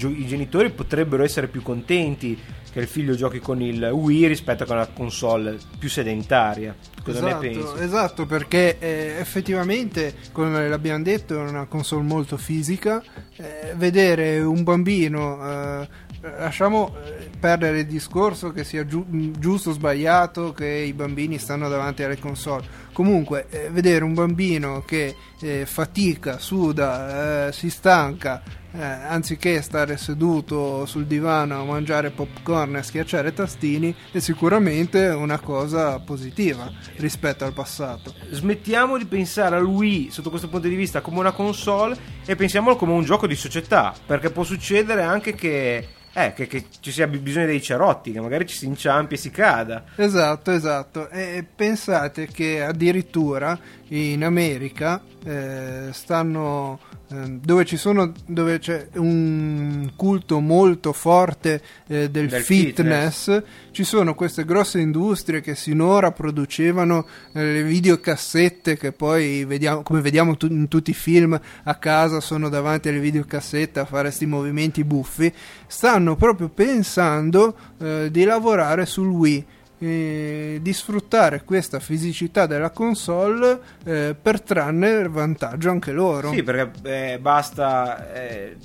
I 0.07 0.27
genitori 0.27 0.71
potrebbero 0.71 1.25
essere 1.25 1.49
più 1.49 1.63
contenti 1.63 2.39
che 2.71 2.81
il 2.81 2.87
figlio 2.87 3.15
giochi 3.15 3.41
con 3.41 3.61
il 3.61 3.83
Wii 3.83 4.27
rispetto 4.27 4.63
a 4.63 4.67
con 4.67 4.77
una 4.77 4.87
console 4.87 5.59
più 5.79 5.89
sedentaria. 5.89 6.75
Cosa 7.03 7.19
esatto, 7.19 7.43
ne 7.43 7.51
pensi? 7.51 7.83
esatto, 7.83 8.27
perché 8.27 8.79
eh, 8.79 9.17
effettivamente, 9.19 10.15
come 10.33 10.69
l'abbiamo 10.69 11.03
detto, 11.03 11.35
è 11.35 11.39
una 11.39 11.67
console 11.67 12.03
molto 12.03 12.37
fisica. 12.37 13.03
eh, 13.37 13.73
vedere 13.77 14.41
un 14.41 14.63
bambino, 14.63 15.81
eh, 15.81 15.89
lasciamo 16.21 16.95
eh, 17.05 17.31
perdere 17.39 17.81
il 17.81 17.87
discorso 17.87 18.51
che 18.53 18.65
sia 18.65 18.85
giu- 18.85 19.07
giusto 19.39 19.71
o 19.71 19.73
sbagliato 19.73 20.53
che 20.53 20.67
i 20.67 20.93
bambini 20.93 21.39
stanno 21.39 21.69
davanti 21.69 22.03
alle 22.03 22.19
console. 22.19 22.87
Comunque, 22.99 23.47
eh, 23.51 23.71
vedere 23.71 24.03
un 24.03 24.13
bambino 24.13 24.83
che 24.85 25.15
eh, 25.41 25.67
fatica, 25.67 26.41
suda, 26.41 27.47
eh, 27.47 27.53
si 27.53 27.71
stanca, 27.71 28.43
eh, 28.73 28.83
anziché 28.83 29.63
stare 29.63 29.97
seduto 29.97 30.85
sul 30.85 31.07
divano 31.07 31.61
a 31.61 31.65
mangiare 31.65 32.11
popcorn 32.11 32.75
e 32.75 32.79
a 32.81 32.83
schiacciare 32.83 33.33
tastini, 33.33 33.95
è 34.11 34.19
sicuramente 34.19 35.07
una 35.11 35.39
cosa 35.39 36.01
positiva 36.01 36.69
rispetto 36.97 37.45
al 37.45 37.53
passato. 37.53 38.13
Smettiamo 38.33 38.99
di 38.99 39.05
pensare 39.05 39.55
al 39.55 39.65
Wii 39.65 40.11
sotto 40.11 40.31
questo 40.31 40.49
punto 40.49 40.67
di 40.67 40.75
vista 40.75 41.01
come 41.01 41.21
una 41.21 41.31
console 41.31 41.97
e 42.27 42.35
pensiamolo 42.35 42.75
come 42.75 42.95
un 42.95 43.05
gioco 43.05 43.29
di 43.29 43.37
società, 43.37 43.95
perché 44.07 44.31
può 44.31 44.43
succedere 44.43 45.03
anche 45.03 45.37
che, 45.37 45.89
eh, 46.15 46.33
che- 46.33 46.49
che 46.49 46.65
ci 46.81 46.91
sia 46.91 47.07
bisogno 47.07 47.47
dei 47.47 47.63
cerotti, 47.63 48.11
che 48.11 48.21
magari 48.21 48.45
ci 48.45 48.57
si 48.57 48.67
inciampi 48.67 49.15
e 49.15 49.19
si 49.19 49.31
cada. 49.31 49.85
Esatto, 49.95 50.51
esatto. 50.51 51.09
E 51.11 51.47
pensate 51.55 52.27
che 52.27 52.61
addirittura 52.89 53.59
in 53.89 54.25
America 54.25 55.03
eh, 55.25 55.89
stanno 55.93 56.79
ehm, 57.11 57.41
dove 57.41 57.65
ci 57.65 57.77
sono 57.77 58.13
dove 58.27 58.59
c'è 58.59 58.89
un 58.95 59.93
culto 59.97 60.41
molto 60.41 60.93
forte 60.93 61.63
eh, 61.87 62.11
del, 62.11 62.29
Del 62.29 62.43
fitness, 62.43 63.43
ci 63.71 63.85
sono 63.85 64.15
queste 64.15 64.45
grosse 64.45 64.81
industrie 64.81 65.41
che 65.41 65.55
sinora 65.55 66.13
producevano 66.13 67.07
eh, 67.33 67.53
le 67.53 67.63
videocassette 67.63 68.77
che 68.77 68.93
poi 68.93 69.45
vediamo 69.45 69.83
come 69.83 70.01
vediamo 70.01 70.37
tu- 70.37 70.51
in 70.51 70.69
tutti 70.69 70.91
i 70.91 70.95
film 70.95 71.39
a 71.65 71.75
casa 71.77 72.21
sono 72.21 72.49
davanti 72.49 72.89
alle 72.89 73.01
videocassette 73.01 73.81
a 73.81 73.85
fare 73.87 74.09
questi 74.09 74.27
movimenti 74.27 74.85
buffi 74.85 75.33
stanno 75.67 76.17
proprio 76.17 76.49
pensando 76.49 77.57
eh, 77.79 78.09
di 78.11 78.25
lavorare 78.25 78.85
sul 78.85 79.09
Wii 79.09 79.47
di 79.79 80.73
sfruttare 80.73 81.45
questa 81.45 81.79
fisicità 81.79 82.47
della 82.47 82.71
console 82.71 83.61
eh, 83.85 84.17
per 84.21 84.43
trarne 84.43 85.09
vantaggio 85.09 85.71
anche 85.71 85.93
loro. 85.93 86.31
Sì, 86.31 86.43
perché 86.43 86.71
eh, 86.83 87.19
basta 87.21 88.13
eh, 88.13 88.57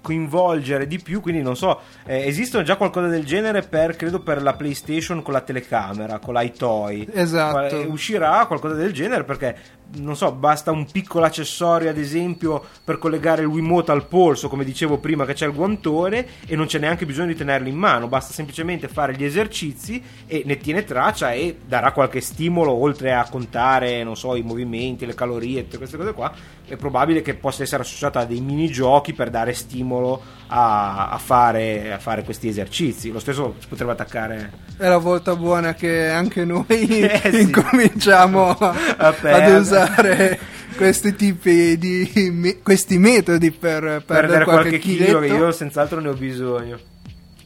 coinvolgere 0.00 0.86
di 0.86 0.98
più, 0.98 1.20
quindi 1.20 1.42
non 1.42 1.56
so, 1.56 1.80
eh, 2.06 2.26
esistono 2.26 2.64
già 2.64 2.76
qualcosa 2.76 3.08
del 3.08 3.24
genere 3.24 3.62
per, 3.62 3.96
credo, 3.96 4.20
per 4.20 4.42
la 4.42 4.54
PlayStation 4.54 5.22
con 5.22 5.32
la 5.32 5.40
telecamera, 5.40 6.18
con 6.18 6.34
l'iToy. 6.34 7.08
Esatto. 7.12 7.80
Eh, 7.80 7.84
uscirà 7.86 8.46
qualcosa 8.46 8.74
del 8.74 8.92
genere 8.92 9.24
perché 9.24 9.78
non 9.92 10.16
so, 10.16 10.30
basta 10.32 10.70
un 10.70 10.86
piccolo 10.86 11.24
accessorio 11.24 11.90
ad 11.90 11.98
esempio 11.98 12.64
per 12.84 12.98
collegare 12.98 13.42
il 13.42 13.48
Wiimote 13.48 13.90
al 13.90 14.06
polso, 14.06 14.48
come 14.48 14.64
dicevo 14.64 14.98
prima 14.98 15.26
che 15.26 15.32
c'è 15.32 15.46
il 15.46 15.52
guantone 15.52 16.26
e 16.46 16.54
non 16.54 16.66
c'è 16.66 16.78
neanche 16.78 17.06
bisogno 17.06 17.28
di 17.28 17.34
tenerlo 17.34 17.68
in 17.68 17.76
mano, 17.76 18.06
basta 18.06 18.32
semplicemente 18.32 18.86
fare 18.86 19.16
gli 19.16 19.24
esercizi 19.24 20.00
e 20.26 20.42
ne 20.46 20.58
tiene 20.58 20.84
traccia 20.84 21.32
e 21.32 21.58
darà 21.66 21.90
qualche 21.90 22.20
stimolo 22.20 22.72
oltre 22.72 23.12
a 23.12 23.28
contare, 23.28 24.04
non 24.04 24.16
so, 24.16 24.36
i 24.36 24.42
movimenti, 24.42 25.06
le 25.06 25.14
calorie, 25.14 25.64
tutte 25.64 25.78
queste 25.78 25.96
cose 25.96 26.12
qua. 26.12 26.32
È 26.64 26.76
probabile 26.76 27.20
che 27.20 27.34
possa 27.34 27.64
essere 27.64 27.82
associata 27.82 28.20
a 28.20 28.24
dei 28.24 28.40
minigiochi 28.40 29.12
per 29.12 29.28
dare 29.28 29.52
stimolo 29.54 29.89
a, 29.98 31.08
a 31.10 31.18
fare, 31.18 31.92
a 31.92 31.98
fare 31.98 32.22
questi 32.24 32.48
esercizi. 32.48 33.10
Lo 33.10 33.18
stesso 33.20 33.54
si 33.58 33.66
potrebbe 33.68 33.92
attaccare 33.92 34.50
È 34.76 34.86
la 34.88 34.98
volta 34.98 35.36
buona 35.36 35.74
che 35.74 36.08
anche 36.08 36.44
noi 36.44 36.64
Eh, 36.68 37.30
sì. 37.30 37.40
incominciamo 37.42 38.50
a- 38.58 38.74
ad 39.22 39.60
usare 39.60 40.38
questi 40.76 41.14
tipi 41.14 41.76
di 41.78 42.30
me- 42.32 42.60
questi 42.62 42.98
metodi 42.98 43.50
per 43.50 43.80
perdere, 43.80 44.02
perdere 44.04 44.44
qualche 44.44 44.78
chilo 44.78 45.20
che 45.20 45.26
io 45.26 45.52
senz'altro 45.52 46.00
ne 46.00 46.08
ho 46.08 46.14
bisogno. 46.14 46.78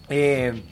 E, 0.06 0.62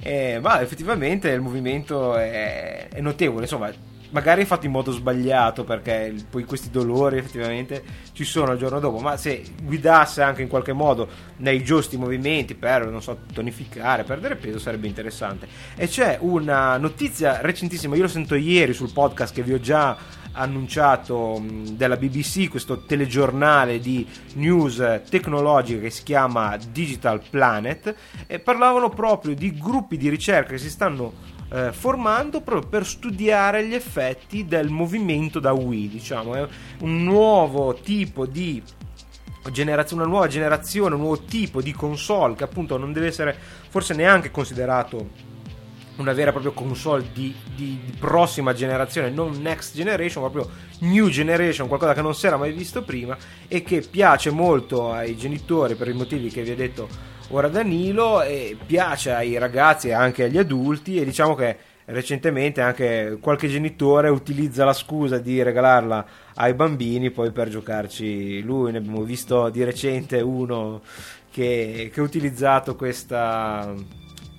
e, 0.00 0.38
ma 0.40 0.60
effettivamente 0.60 1.28
il 1.30 1.40
movimento 1.40 2.16
è, 2.16 2.88
è 2.90 3.00
notevole, 3.00 3.42
insomma, 3.42 3.70
magari 4.10 4.42
è 4.42 4.44
fatto 4.46 4.66
in 4.66 4.72
modo 4.72 4.92
sbagliato 4.92 5.64
perché 5.64 6.14
poi 6.28 6.44
questi 6.44 6.70
dolori 6.70 7.18
effettivamente 7.18 7.82
ci 8.12 8.24
sono 8.24 8.52
il 8.52 8.58
giorno 8.58 8.80
dopo, 8.80 8.98
ma 8.98 9.16
se 9.16 9.42
guidasse 9.62 10.22
anche 10.22 10.42
in 10.42 10.48
qualche 10.48 10.72
modo 10.72 11.08
nei 11.38 11.62
giusti 11.62 11.96
movimenti 11.96 12.54
per, 12.54 12.88
non 12.88 13.02
so, 13.02 13.18
tonificare, 13.32 14.04
perdere 14.04 14.36
peso 14.36 14.58
sarebbe 14.58 14.86
interessante. 14.86 15.46
E 15.76 15.86
c'è 15.86 16.18
una 16.20 16.76
notizia 16.76 17.40
recentissima, 17.40 17.96
io 17.96 18.02
lo 18.02 18.08
sento 18.08 18.34
ieri 18.34 18.72
sul 18.72 18.92
podcast 18.92 19.34
che 19.34 19.42
vi 19.42 19.52
ho 19.52 19.60
già 19.60 19.96
annunciato 20.32 21.38
mh, 21.38 21.70
della 21.70 21.96
BBC, 21.96 22.48
questo 22.48 22.84
telegiornale 22.84 23.80
di 23.80 24.06
news 24.34 25.02
tecnologica 25.08 25.80
che 25.80 25.90
si 25.90 26.02
chiama 26.02 26.56
Digital 26.70 27.20
Planet, 27.28 27.94
e 28.26 28.38
parlavano 28.38 28.88
proprio 28.88 29.34
di 29.34 29.56
gruppi 29.58 29.96
di 29.96 30.08
ricerca 30.08 30.50
che 30.50 30.58
si 30.58 30.70
stanno 30.70 31.36
eh, 31.50 31.72
formando 31.72 32.40
proprio 32.40 32.68
per 32.68 32.86
studiare 32.86 33.66
gli 33.66 33.74
effetti 33.74 34.44
del 34.44 34.68
movimento 34.68 35.40
da 35.40 35.52
Wii, 35.52 35.88
diciamo, 35.88 36.34
è 36.34 36.46
un 36.80 37.02
nuovo 37.02 37.74
tipo 37.74 38.26
di 38.26 38.62
generazione, 39.50 40.02
una 40.02 40.10
nuova 40.10 40.26
generazione, 40.26 40.94
un 40.94 41.00
nuovo 41.00 41.20
tipo 41.20 41.62
di 41.62 41.72
console 41.72 42.34
che 42.34 42.44
appunto 42.44 42.76
non 42.76 42.92
deve 42.92 43.06
essere 43.06 43.36
forse 43.68 43.94
neanche 43.94 44.30
considerato 44.30 45.36
una 45.96 46.12
vera 46.12 46.28
e 46.28 46.32
propria 46.32 46.52
console 46.52 47.06
di, 47.12 47.34
di- 47.56 47.80
di 47.84 47.92
prossima 47.98 48.52
generazione, 48.52 49.10
non 49.10 49.40
next 49.40 49.74
generation, 49.74 50.30
proprio 50.30 50.54
new 50.80 51.08
generation, 51.08 51.66
qualcosa 51.66 51.92
che 51.92 52.02
non 52.02 52.14
si 52.14 52.26
era 52.26 52.36
mai 52.36 52.52
visto 52.52 52.82
prima 52.82 53.16
e 53.48 53.62
che 53.62 53.80
piace 53.80 54.30
molto 54.30 54.92
ai 54.92 55.16
genitori 55.16 55.74
per 55.74 55.88
i 55.88 55.92
motivi 55.92 56.28
che 56.28 56.42
vi 56.42 56.50
ho 56.50 56.56
detto 56.56 57.16
ora 57.28 57.48
Danilo 57.48 58.22
e 58.22 58.56
piace 58.64 59.12
ai 59.12 59.36
ragazzi 59.38 59.88
e 59.88 59.92
anche 59.92 60.24
agli 60.24 60.38
adulti 60.38 60.98
e 60.98 61.04
diciamo 61.04 61.34
che 61.34 61.56
recentemente 61.86 62.60
anche 62.60 63.18
qualche 63.20 63.48
genitore 63.48 64.08
utilizza 64.08 64.64
la 64.64 64.72
scusa 64.72 65.18
di 65.18 65.42
regalarla 65.42 66.06
ai 66.34 66.54
bambini 66.54 67.10
poi 67.10 67.30
per 67.32 67.48
giocarci 67.48 68.42
lui, 68.42 68.72
ne 68.72 68.78
abbiamo 68.78 69.02
visto 69.02 69.48
di 69.48 69.64
recente 69.64 70.20
uno 70.20 70.82
che 71.30 71.92
ha 71.94 72.00
utilizzato 72.00 72.76
questa, 72.76 73.74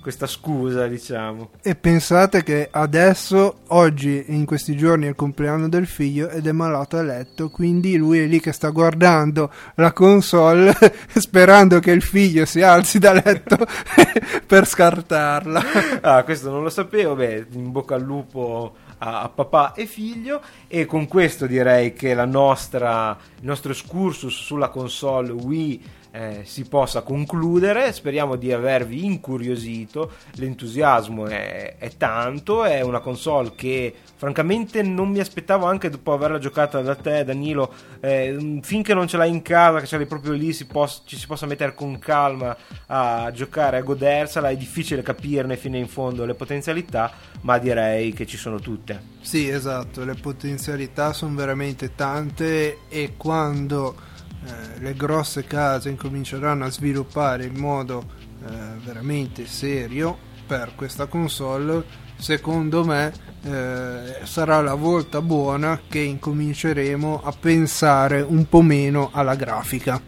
questa 0.01 0.27
scusa 0.27 0.87
diciamo. 0.87 1.51
E 1.61 1.75
pensate 1.75 2.43
che 2.43 2.67
adesso, 2.71 3.59
oggi, 3.67 4.25
in 4.27 4.45
questi 4.45 4.75
giorni, 4.75 5.05
è 5.05 5.09
il 5.09 5.15
compleanno 5.15 5.67
del 5.67 5.87
figlio 5.87 6.29
ed 6.29 6.47
è 6.47 6.51
malato 6.51 6.97
a 6.97 7.03
letto, 7.03 7.49
quindi 7.49 7.97
lui 7.97 8.19
è 8.19 8.25
lì 8.25 8.39
che 8.39 8.51
sta 8.51 8.69
guardando 8.69 9.51
la 9.75 9.91
console 9.91 10.75
sperando 11.15 11.79
che 11.79 11.91
il 11.91 12.01
figlio 12.01 12.45
si 12.45 12.61
alzi 12.61 12.99
da 12.99 13.13
letto 13.13 13.57
per 14.45 14.67
scartarla. 14.67 15.63
Ah, 16.01 16.23
questo 16.23 16.49
non 16.49 16.63
lo 16.63 16.69
sapevo, 16.69 17.15
beh, 17.15 17.47
in 17.51 17.71
bocca 17.71 17.95
al 17.95 18.01
lupo 18.01 18.75
a, 18.99 19.21
a 19.21 19.29
papà 19.29 19.73
e 19.73 19.85
figlio 19.85 20.41
e 20.67 20.85
con 20.85 21.07
questo 21.07 21.45
direi 21.45 21.93
che 21.93 22.13
la 22.13 22.25
nostra, 22.25 23.17
il 23.39 23.45
nostro 23.45 23.71
excursus 23.71 24.33
sulla 24.33 24.69
console 24.69 25.31
Wii 25.31 25.97
eh, 26.11 26.41
si 26.43 26.67
possa 26.67 27.01
concludere, 27.01 27.91
speriamo 27.91 28.35
di 28.35 28.51
avervi 28.51 29.05
incuriosito, 29.05 30.11
l'entusiasmo 30.35 31.27
è, 31.27 31.75
è 31.77 31.95
tanto, 31.97 32.63
è 32.63 32.81
una 32.81 32.99
console 32.99 33.51
che 33.55 33.93
francamente 34.15 34.81
non 34.81 35.09
mi 35.09 35.19
aspettavo 35.19 35.65
anche 35.65 35.89
dopo 35.89 36.11
averla 36.13 36.39
giocata 36.39 36.81
da 36.81 36.95
te 36.95 37.23
Danilo, 37.23 37.71
eh, 37.99 38.59
finché 38.61 38.93
non 38.93 39.07
ce 39.07 39.17
l'hai 39.17 39.29
in 39.29 39.41
casa, 39.41 39.79
che 39.79 39.85
ce 39.85 39.97
l'hai 39.97 40.05
proprio 40.07 40.33
lì, 40.33 40.51
si 40.51 40.65
pos- 40.65 41.03
ci 41.05 41.15
si 41.15 41.27
possa 41.27 41.45
mettere 41.45 41.73
con 41.73 41.99
calma 41.99 42.57
a 42.87 43.31
giocare, 43.31 43.77
a 43.77 43.81
godersela, 43.81 44.49
è 44.49 44.57
difficile 44.57 45.01
capirne 45.01 45.57
fino 45.57 45.77
in 45.77 45.87
fondo 45.87 46.25
le 46.25 46.33
potenzialità, 46.33 47.11
ma 47.41 47.57
direi 47.57 48.13
che 48.13 48.25
ci 48.25 48.37
sono 48.37 48.59
tutte. 48.59 49.17
Sì, 49.21 49.47
esatto, 49.47 50.03
le 50.03 50.15
potenzialità 50.15 51.13
sono 51.13 51.35
veramente 51.35 51.93
tante 51.93 52.79
e 52.89 53.13
quando 53.15 54.07
eh, 54.45 54.79
le 54.79 54.93
grosse 54.93 55.45
case 55.45 55.89
incominceranno 55.89 56.65
a 56.65 56.71
sviluppare 56.71 57.45
in 57.45 57.57
modo 57.57 58.03
eh, 58.45 58.51
veramente 58.83 59.45
serio 59.45 60.17
per 60.47 60.71
questa 60.75 61.07
console, 61.07 61.83
secondo 62.17 62.83
me 62.83 63.11
eh, 63.43 64.19
sarà 64.23 64.61
la 64.61 64.73
volta 64.73 65.21
buona 65.21 65.81
che 65.87 65.99
incominceremo 65.99 67.21
a 67.23 67.33
pensare 67.39 68.21
un 68.21 68.47
po' 68.47 68.61
meno 68.61 69.09
alla 69.13 69.35
grafica. 69.35 70.01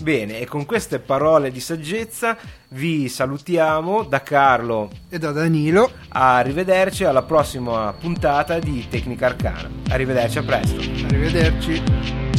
Bene, 0.00 0.38
e 0.40 0.46
con 0.46 0.64
queste 0.64 0.98
parole 0.98 1.50
di 1.50 1.60
saggezza 1.60 2.36
vi 2.70 3.06
salutiamo 3.08 4.04
da 4.04 4.22
Carlo 4.22 4.90
e 5.10 5.18
da 5.18 5.30
Danilo. 5.30 5.90
Arrivederci 6.08 7.04
alla 7.04 7.22
prossima 7.22 7.92
puntata 7.92 8.58
di 8.58 8.86
Tecnica 8.88 9.26
Arcana. 9.26 9.68
Arrivederci, 9.90 10.38
a 10.38 10.42
presto. 10.42 10.80
Arrivederci. 11.04 12.29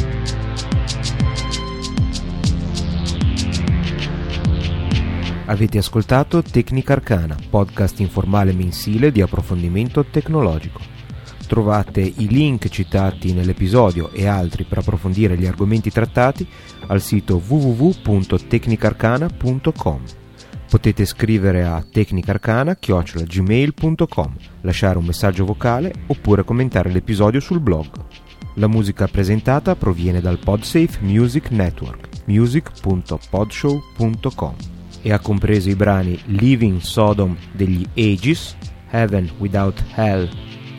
Avete 5.51 5.77
ascoltato 5.79 6.41
Tecnica 6.41 6.93
Arcana, 6.93 7.35
podcast 7.49 7.99
informale 7.99 8.53
mensile 8.53 9.11
di 9.11 9.21
approfondimento 9.21 10.05
tecnologico. 10.05 10.79
Trovate 11.45 11.99
i 11.99 12.29
link 12.29 12.69
citati 12.69 13.33
nell'episodio 13.33 14.13
e 14.13 14.27
altri 14.27 14.63
per 14.63 14.77
approfondire 14.77 15.37
gli 15.37 15.45
argomenti 15.45 15.91
trattati 15.91 16.47
al 16.87 17.01
sito 17.01 17.41
www.tecnicarcana.com. 17.45 20.01
Potete 20.69 21.03
scrivere 21.03 21.65
a 21.65 21.83
tecnicarcana.gmail.com, 21.83 24.35
lasciare 24.61 24.97
un 24.97 25.03
messaggio 25.03 25.43
vocale 25.43 25.93
oppure 26.07 26.45
commentare 26.45 26.89
l'episodio 26.89 27.41
sul 27.41 27.59
blog. 27.59 27.89
La 28.55 28.67
musica 28.67 29.05
presentata 29.09 29.75
proviene 29.75 30.21
dal 30.21 30.39
PodSafe 30.39 31.01
Music 31.01 31.49
Network, 31.49 32.07
music.podshow.com 32.27 34.79
e 35.01 35.11
ha 35.11 35.19
compreso 35.19 35.69
i 35.69 35.75
brani 35.75 36.19
Living 36.25 36.79
Sodom 36.79 37.35
degli 37.53 37.85
Aegis, 37.95 38.55
Heaven 38.89 39.31
Without 39.37 39.83
Hell 39.95 40.29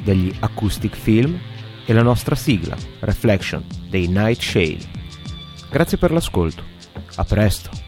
degli 0.04 0.32
Acoustic 0.40 0.94
Film 0.94 1.38
e 1.84 1.92
la 1.92 2.02
nostra 2.02 2.34
sigla, 2.34 2.76
Reflection 3.00 3.64
dei 3.88 4.08
Night 4.08 4.40
Shade. 4.40 4.90
Grazie 5.70 5.98
per 5.98 6.12
l'ascolto. 6.12 6.62
A 7.16 7.24
presto. 7.24 7.81